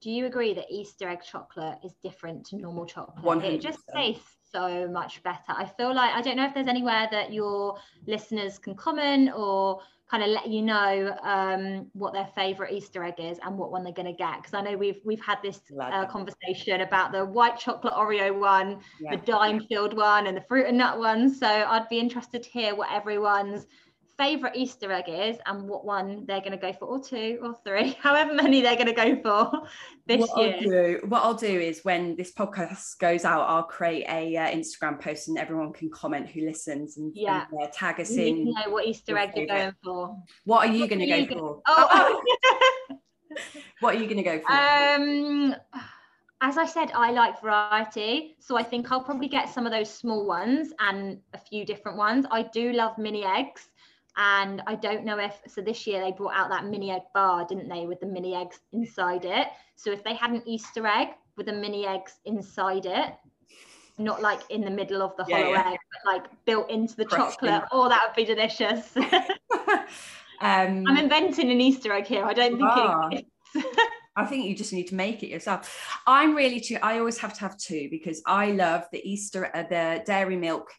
do 0.01 0.11
you 0.11 0.27
agree 0.27 0.55
that 0.55 0.67
easter 0.71 1.09
egg 1.09 1.21
chocolate 1.23 1.79
is 1.85 1.93
different 2.03 2.45
to 2.47 2.57
normal 2.57 2.87
chocolate 2.87 3.25
100%. 3.25 3.45
it 3.45 3.61
just 3.61 3.81
tastes 3.95 4.37
so 4.53 4.89
much 4.89 5.23
better 5.23 5.41
i 5.51 5.65
feel 5.65 5.95
like 5.95 6.15
i 6.15 6.23
don't 6.23 6.37
know 6.37 6.47
if 6.47 6.55
there's 6.55 6.69
anywhere 6.69 7.09
that 7.11 7.33
your 7.33 7.77
listeners 8.07 8.59
can 8.59 8.75
comment 8.75 9.31
or 9.37 9.81
kind 10.11 10.23
of 10.23 10.29
let 10.29 10.47
you 10.47 10.63
know 10.63 11.17
um, 11.23 11.89
what 11.93 12.13
their 12.13 12.29
favorite 12.35 12.73
Easter 12.73 13.03
egg 13.03 13.15
is 13.19 13.39
and 13.45 13.59
what 13.59 13.73
one 13.73 13.83
they're 13.83 13.93
going 13.93 14.07
to 14.07 14.13
get. 14.13 14.37
Because 14.37 14.55
I 14.55 14.61
know 14.61 14.77
we've 14.77 15.01
we've 15.05 15.21
had 15.21 15.39
this 15.43 15.61
uh, 15.81 16.07
conversation 16.07 16.83
about 16.83 17.13
the 17.13 17.25
white 17.25 17.59
chocolate 17.59 17.95
Oreo 17.95 18.39
one, 18.39 18.81
yeah. 19.01 19.17
the 19.17 19.17
Daim 19.17 19.61
filled 19.69 19.97
one, 19.97 20.29
and 20.29 20.37
the 20.37 20.43
fruit 20.43 20.67
and 20.67 20.79
nut 20.79 20.99
one. 20.99 21.33
So 21.33 21.47
I'd 21.47 21.89
be 21.89 21.99
interested 21.99 22.43
to 22.45 22.49
hear 22.49 22.75
what 22.75 22.91
everyone's 22.93 23.67
favorite 24.19 24.57
Easter 24.57 24.91
egg 24.91 25.05
is 25.09 25.39
and 25.47 25.69
what 25.69 25.85
one 25.85 26.25
they're 26.27 26.41
going 26.41 26.53
to 26.53 26.59
go 26.59 26.73
for, 26.73 26.87
or 26.87 27.03
two 27.03 27.39
or 27.43 27.55
three, 27.65 27.97
however 28.01 28.35
many 28.35 28.63
they're 28.63 28.77
going 28.77 28.87
to 28.87 28.93
go 28.93 29.21
for 29.23 29.63
this 30.07 30.21
what 30.21 30.39
year. 30.39 30.55
I'll 30.55 30.63
do, 30.63 31.01
what 31.09 31.23
I'll 31.23 31.35
do 31.35 31.47
is 31.47 31.85
when 31.85 32.17
this 32.17 32.33
podcast 32.33 32.99
goes 32.99 33.25
out, 33.25 33.49
I'll 33.49 33.65
create 33.65 34.07
a 34.09 34.37
uh, 34.37 34.51
Instagram 34.51 35.01
post 35.01 35.29
and 35.29 35.39
everyone 35.39 35.73
can 35.73 35.91
comment 35.91 36.29
who 36.29 36.43
listens 36.43 36.97
and, 36.97 37.13
yeah. 37.15 37.47
and 37.51 37.63
uh, 37.63 37.71
tag 37.73 38.01
us 38.01 38.11
in. 38.11 38.45
know 38.45 38.71
what 38.71 38.87
Easter 38.87 39.17
egg 39.17 39.33
you're 39.37 39.47
going 39.47 39.73
for. 39.85 40.17
What 40.45 40.69
are 40.69 40.73
you 40.73 40.87
going 40.89 41.01
to 41.01 41.07
go 41.07 41.25
gonna... 41.25 41.41
for? 41.41 41.63
Oh, 41.67 42.23
oh. 42.91 42.97
what 43.81 43.95
are 43.95 43.99
you 43.99 44.07
going 44.07 44.17
to 44.17 44.23
go 44.23 44.39
for? 44.41 44.53
Um 44.53 45.55
as 46.43 46.59
I 46.59 46.67
said, 46.67 46.93
I 46.95 47.13
like 47.13 47.41
variety. 47.41 48.37
So 48.41 48.59
I 48.59 48.63
think 48.63 48.93
I'll 48.93 49.03
probably 49.03 49.29
get 49.29 49.49
some 49.49 49.65
of 49.65 49.73
those 49.73 49.93
small 49.93 50.27
ones 50.27 50.73
and 50.79 51.19
a 51.33 51.39
few 51.39 51.65
different 51.65 51.97
ones. 51.97 52.27
I 52.31 52.43
do 52.43 52.73
love 52.73 52.99
mini 52.99 53.25
eggs. 53.25 53.69
And 54.17 54.63
I 54.67 54.75
don't 54.77 55.05
know 55.05 55.19
if, 55.19 55.41
so 55.47 55.61
this 55.61 55.87
year 55.87 56.01
they 56.01 56.13
brought 56.13 56.35
out 56.35 56.49
that 56.51 56.65
mini 56.65 56.91
egg 56.91 57.03
bar, 57.15 57.47
didn't 57.47 57.69
they, 57.69 57.87
with 57.87 58.01
the 58.01 58.07
mini 58.07 58.35
eggs 58.35 58.61
inside 58.73 59.25
it. 59.25 59.49
So 59.77 59.93
if 59.93 60.03
they 60.03 60.15
had 60.15 60.31
an 60.31 60.43
Easter 60.47 60.87
egg 60.87 61.09
with 61.37 61.47
the 61.47 61.53
mini 61.53 61.87
eggs 61.87 62.19
inside 62.25 62.87
it, 62.87 63.15
not 63.99 64.23
like 64.23 64.41
in 64.51 64.63
the 64.63 64.71
middle 64.71 65.03
of 65.03 65.17
the 65.17 65.25
yeah, 65.29 65.37
hollow 65.37 65.51
yeah. 65.51 65.73
egg, 65.73 65.79
but 65.93 66.13
like 66.13 66.45
built 66.45 66.71
into 66.71 66.97
the 66.97 67.05
chocolate, 67.05 67.65
oh, 67.73 67.89
that 67.89 68.07
would 68.07 68.17
be 68.17 68.25
delicious. 68.25 68.97
um, 70.41 70.85
I'm 70.87 70.97
inventing 70.97 71.51
an 71.51 71.61
Easter 71.61 71.93
egg 71.93 72.07
here. 72.07 72.25
I 72.25 72.33
don't 72.33 72.59
think 72.59 73.21
it 73.21 73.27
I 74.17 74.25
think 74.25 74.47
you 74.47 74.57
just 74.57 74.73
need 74.73 74.89
to 74.89 74.95
make 74.95 75.23
it 75.23 75.29
yourself. 75.29 76.01
I'm 76.07 76.35
really 76.35 76.59
too. 76.59 76.79
I 76.83 76.99
always 76.99 77.19
have 77.19 77.35
to 77.35 77.41
have 77.41 77.59
two 77.59 77.89
because 77.91 78.23
I 78.27 78.53
love 78.53 78.85
the 78.91 79.07
Easter, 79.07 79.55
uh, 79.55 79.65
the 79.65 80.03
dairy 80.07 80.37
milk 80.37 80.73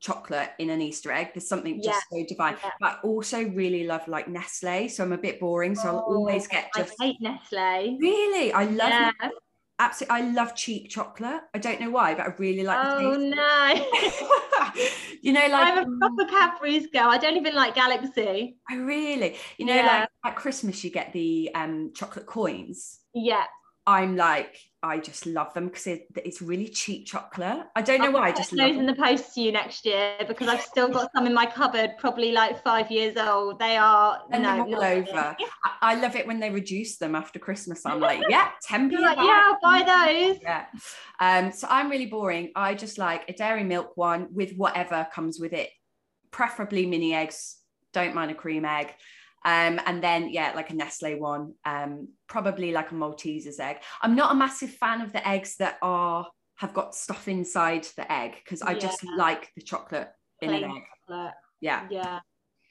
chocolate 0.00 0.50
in 0.58 0.70
an 0.70 0.80
Easter 0.80 1.12
egg. 1.12 1.30
There's 1.34 1.48
something 1.48 1.82
just 1.82 2.04
yeah. 2.12 2.22
so 2.22 2.26
divine. 2.28 2.56
Yeah. 2.62 2.70
But 2.80 2.98
I 3.02 3.06
also 3.06 3.44
really 3.44 3.84
love 3.84 4.06
like 4.08 4.28
Nestle, 4.28 4.88
so 4.88 5.04
I'm 5.04 5.12
a 5.12 5.18
bit 5.18 5.40
boring. 5.40 5.74
So 5.74 5.88
oh, 5.88 5.88
I'll 5.88 6.16
always 6.16 6.46
get 6.46 6.70
just. 6.76 6.94
I 7.00 7.06
hate 7.06 7.16
Nestle. 7.20 7.98
Really, 8.00 8.52
I 8.52 8.64
love. 8.64 8.88
Yeah. 8.88 9.12
Absolutely, 9.80 10.16
I 10.16 10.30
love 10.32 10.56
cheap 10.56 10.90
chocolate. 10.90 11.40
I 11.54 11.58
don't 11.58 11.80
know 11.80 11.90
why, 11.90 12.12
but 12.14 12.26
I 12.26 12.34
really 12.38 12.64
like. 12.64 12.78
Oh 12.84 13.14
no! 13.14 14.74
you 15.22 15.32
know, 15.32 15.46
like 15.46 15.78
I'm 15.78 15.78
a 15.78 15.98
proper 15.98 16.24
Cadbury's 16.24 16.88
girl. 16.88 17.08
I 17.08 17.16
don't 17.16 17.36
even 17.36 17.54
like 17.54 17.76
Galaxy. 17.76 18.56
I 18.68 18.74
oh, 18.74 18.78
really, 18.78 19.36
you 19.56 19.66
know, 19.66 19.76
like 19.76 20.08
at 20.24 20.34
Christmas 20.34 20.82
you 20.82 20.90
get 20.90 21.12
the 21.12 21.50
um 21.54 21.92
chocolate 21.94 22.26
coins. 22.26 22.98
Yeah. 23.14 23.44
I'm 23.88 24.16
like, 24.16 24.60
I 24.82 24.98
just 24.98 25.24
love 25.24 25.54
them 25.54 25.68
because 25.68 25.86
it, 25.86 26.08
it's 26.14 26.42
really 26.42 26.68
cheap 26.68 27.06
chocolate. 27.06 27.64
I 27.74 27.80
don't 27.80 28.00
know 28.00 28.08
I'll 28.08 28.12
why. 28.12 28.28
I 28.28 28.32
just 28.32 28.52
love 28.52 28.68
those 28.68 28.78
in 28.78 28.84
the 28.84 28.94
post 28.94 29.34
to 29.34 29.40
you 29.40 29.50
next 29.50 29.86
year 29.86 30.14
because 30.28 30.46
I've 30.46 30.60
still 30.60 30.88
got 30.88 31.10
some 31.16 31.26
in 31.26 31.32
my 31.32 31.46
cupboard, 31.56 31.92
probably 31.96 32.30
like 32.30 32.62
five 32.62 32.90
years 32.90 33.16
old. 33.16 33.58
They 33.58 33.78
are 33.78 34.20
and 34.30 34.42
no, 34.42 34.60
all 34.60 34.84
over. 34.84 35.34
I 35.80 35.94
love 35.94 36.16
it 36.16 36.26
when 36.26 36.38
they 36.38 36.50
reduce 36.50 36.98
them 36.98 37.14
after 37.14 37.38
Christmas. 37.38 37.86
I'm 37.86 37.98
like, 37.98 38.22
yeah, 38.28 38.50
ten 38.62 38.90
like, 38.90 39.16
yeah, 39.16 39.42
I'll 39.46 39.58
buy 39.62 39.82
those. 40.28 40.38
Yeah. 40.42 40.66
Um. 41.18 41.50
So 41.50 41.66
I'm 41.70 41.88
really 41.88 42.06
boring. 42.06 42.52
I 42.54 42.74
just 42.74 42.98
like 42.98 43.24
a 43.30 43.32
dairy 43.32 43.64
milk 43.64 43.96
one 43.96 44.28
with 44.34 44.52
whatever 44.54 45.08
comes 45.14 45.40
with 45.40 45.54
it, 45.54 45.70
preferably 46.30 46.84
mini 46.84 47.14
eggs. 47.14 47.56
Don't 47.94 48.14
mind 48.14 48.32
a 48.32 48.34
cream 48.34 48.66
egg. 48.66 48.94
Um, 49.44 49.80
and 49.86 50.02
then 50.02 50.30
yeah, 50.30 50.52
like 50.54 50.70
a 50.70 50.74
Nestle 50.74 51.18
one, 51.18 51.54
um, 51.64 52.08
probably 52.28 52.72
like 52.72 52.90
a 52.90 52.94
Malteser's 52.94 53.60
egg. 53.60 53.78
I'm 54.02 54.16
not 54.16 54.32
a 54.32 54.34
massive 54.34 54.70
fan 54.70 55.00
of 55.00 55.12
the 55.12 55.26
eggs 55.26 55.56
that 55.58 55.78
are 55.82 56.26
have 56.56 56.74
got 56.74 56.94
stuff 56.94 57.28
inside 57.28 57.86
the 57.96 58.10
egg 58.10 58.34
because 58.44 58.62
I 58.62 58.72
yeah. 58.72 58.78
just 58.78 59.04
like 59.16 59.50
the 59.56 59.62
chocolate 59.62 60.10
Plain 60.42 60.54
in 60.54 60.64
an 60.64 60.76
egg. 60.76 60.82
Chocolate. 61.08 61.34
Yeah. 61.60 61.86
Yeah. 61.90 62.20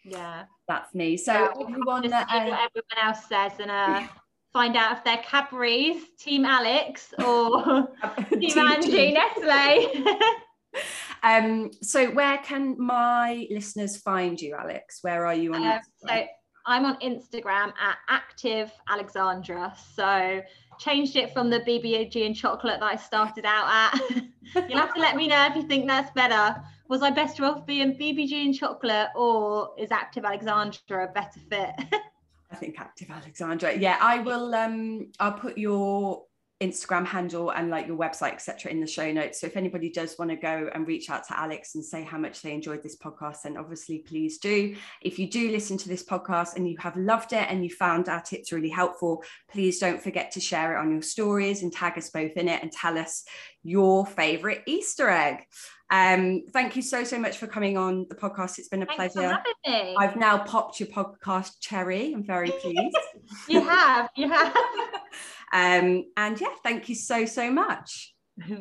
Yeah. 0.03 0.43
That's 0.68 0.93
me. 0.93 1.18
So 1.18 1.34
yeah, 1.34 1.49
everyone 1.61 2.09
that 2.09 2.28
uh, 2.30 2.36
everyone 2.36 3.01
else 3.01 3.26
says 3.30 3.53
and 3.59 3.72
uh 3.72 4.07
find 4.53 4.76
out 4.76 4.97
if 4.97 5.03
they're 5.03 5.24
Cadbury's, 5.24 6.03
Team 6.20 6.45
Alex 6.45 7.13
or 7.26 7.88
Team, 8.30 8.41
Team 8.41 8.57
Angie 8.57 9.13
Nestle. 9.13 10.05
um 11.24 11.72
so 11.82 12.11
where 12.11 12.38
can 12.39 12.76
my 12.78 13.47
listeners 13.49 13.97
find 13.97 14.39
you 14.39 14.53
alex 14.53 14.99
where 15.01 15.26
are 15.26 15.34
you 15.34 15.53
on 15.53 15.65
um, 15.65 15.80
so 16.05 16.26
I'm 16.68 16.86
on 16.86 16.97
Instagram 16.99 17.74
at 17.80 17.97
active 18.09 18.72
Alexandra. 18.89 19.74
So 19.95 20.41
changed 20.78 21.15
it 21.15 21.34
from 21.34 21.49
the 21.49 21.61
BBG 21.61 22.26
and 22.26 22.36
chocolate 22.36 22.82
that 22.82 22.86
I 22.86 22.97
started 22.97 23.45
out 23.45 23.68
at. 23.70 24.22
You'll 24.70 24.78
have 24.78 24.93
to 24.93 24.99
let 24.99 25.15
me 25.15 25.28
know 25.28 25.45
if 25.45 25.55
you 25.55 25.63
think 25.63 25.88
that's 25.88 26.11
better. 26.11 26.61
Was 26.89 27.01
I 27.01 27.09
better 27.09 27.45
off 27.45 27.65
being 27.65 27.97
BBG 27.97 28.45
and 28.45 28.53
chocolate 28.53 29.07
or 29.15 29.74
is 29.78 29.91
active 29.91 30.26
Alexandra 30.26 31.05
a 31.05 31.11
better 31.11 31.39
fit? 31.49 31.72
I 32.51 32.55
think 32.55 32.80
active 32.80 33.09
Alexandra. 33.09 33.76
Yeah, 33.76 33.97
I 34.01 34.20
will 34.20 34.53
um 34.53 35.11
I'll 35.20 35.34
put 35.34 35.57
your 35.57 36.24
Instagram 36.60 37.05
handle 37.05 37.51
and 37.51 37.70
like 37.70 37.86
your 37.86 37.97
website, 37.97 38.34
etc., 38.34 38.72
in 38.72 38.80
the 38.80 38.88
show 38.88 39.12
notes. 39.12 39.41
So 39.41 39.47
if 39.47 39.55
anybody 39.55 39.89
does 39.89 40.18
want 40.18 40.32
to 40.32 40.38
go 40.38 40.70
and 40.74 40.88
reach 40.88 41.10
out 41.10 41.28
to 41.28 41.39
Alex 41.39 41.76
and 41.76 41.86
say 41.86 42.03
how 42.03 42.18
much 42.18 42.41
they 42.41 42.51
enjoyed 42.51 42.82
this 42.82 42.97
podcast, 42.97 43.43
then 43.43 43.58
obviously 43.58 43.99
please 43.99 44.39
do. 44.39 44.76
If 45.01 45.20
you 45.20 45.30
do 45.30 45.51
listen 45.51 45.78
to 45.78 45.89
this 45.89 46.03
podcast 46.03 46.55
and 46.55 46.68
you 46.68 46.76
have 46.80 46.97
loved 46.97 47.34
it 47.34 47.45
and 47.49 47.64
you 47.64 47.70
found 47.70 48.10
our 48.10 48.22
tips 48.22 48.51
really 48.51 48.70
helpful, 48.70 49.24
please 49.51 49.80
don't 49.80 50.01
forget 50.01 50.32
to 50.32 50.39
share 50.39 50.76
it 50.76 50.80
on 50.80 50.91
your 50.91 51.03
stories 51.03 51.62
and 51.62 51.72
tag 51.72 51.97
us 51.97 52.10
both 52.10 52.32
in 52.34 52.47
it 52.47 52.64
and 52.64 52.72
tell 52.72 52.97
us 52.97 53.24
your 53.64 54.05
favorite 54.05 54.64
Easter 54.66 55.10
egg. 55.10 55.45
Um, 55.89 56.43
thank 56.51 56.76
you 56.76 56.82
so 56.82 57.03
so 57.03 57.18
much 57.18 57.38
for 57.38 57.47
coming 57.47 57.78
on 57.78 58.08
the 58.10 58.16
podcast. 58.16 58.60
It's 58.60 58.68
been 58.68 58.84
a 58.84 58.86
Thanks 58.86 59.14
pleasure. 59.14 59.38
I've 59.66 60.18
now 60.18 60.39
popped 60.39 60.80
your 60.80 60.89
podcast 60.89 61.60
cherry. 61.62 62.14
I'm 62.14 62.26
very 62.26 62.51
pleased. 62.51 62.97
you 63.47 63.62
have, 63.62 64.10
you 64.16 64.30
have. 64.30 64.55
Um, 65.52 66.06
and 66.16 66.39
yeah, 66.39 66.54
thank 66.64 66.89
you 66.89 66.95
so, 66.95 67.26
so 67.26 67.52
much. 67.52 68.14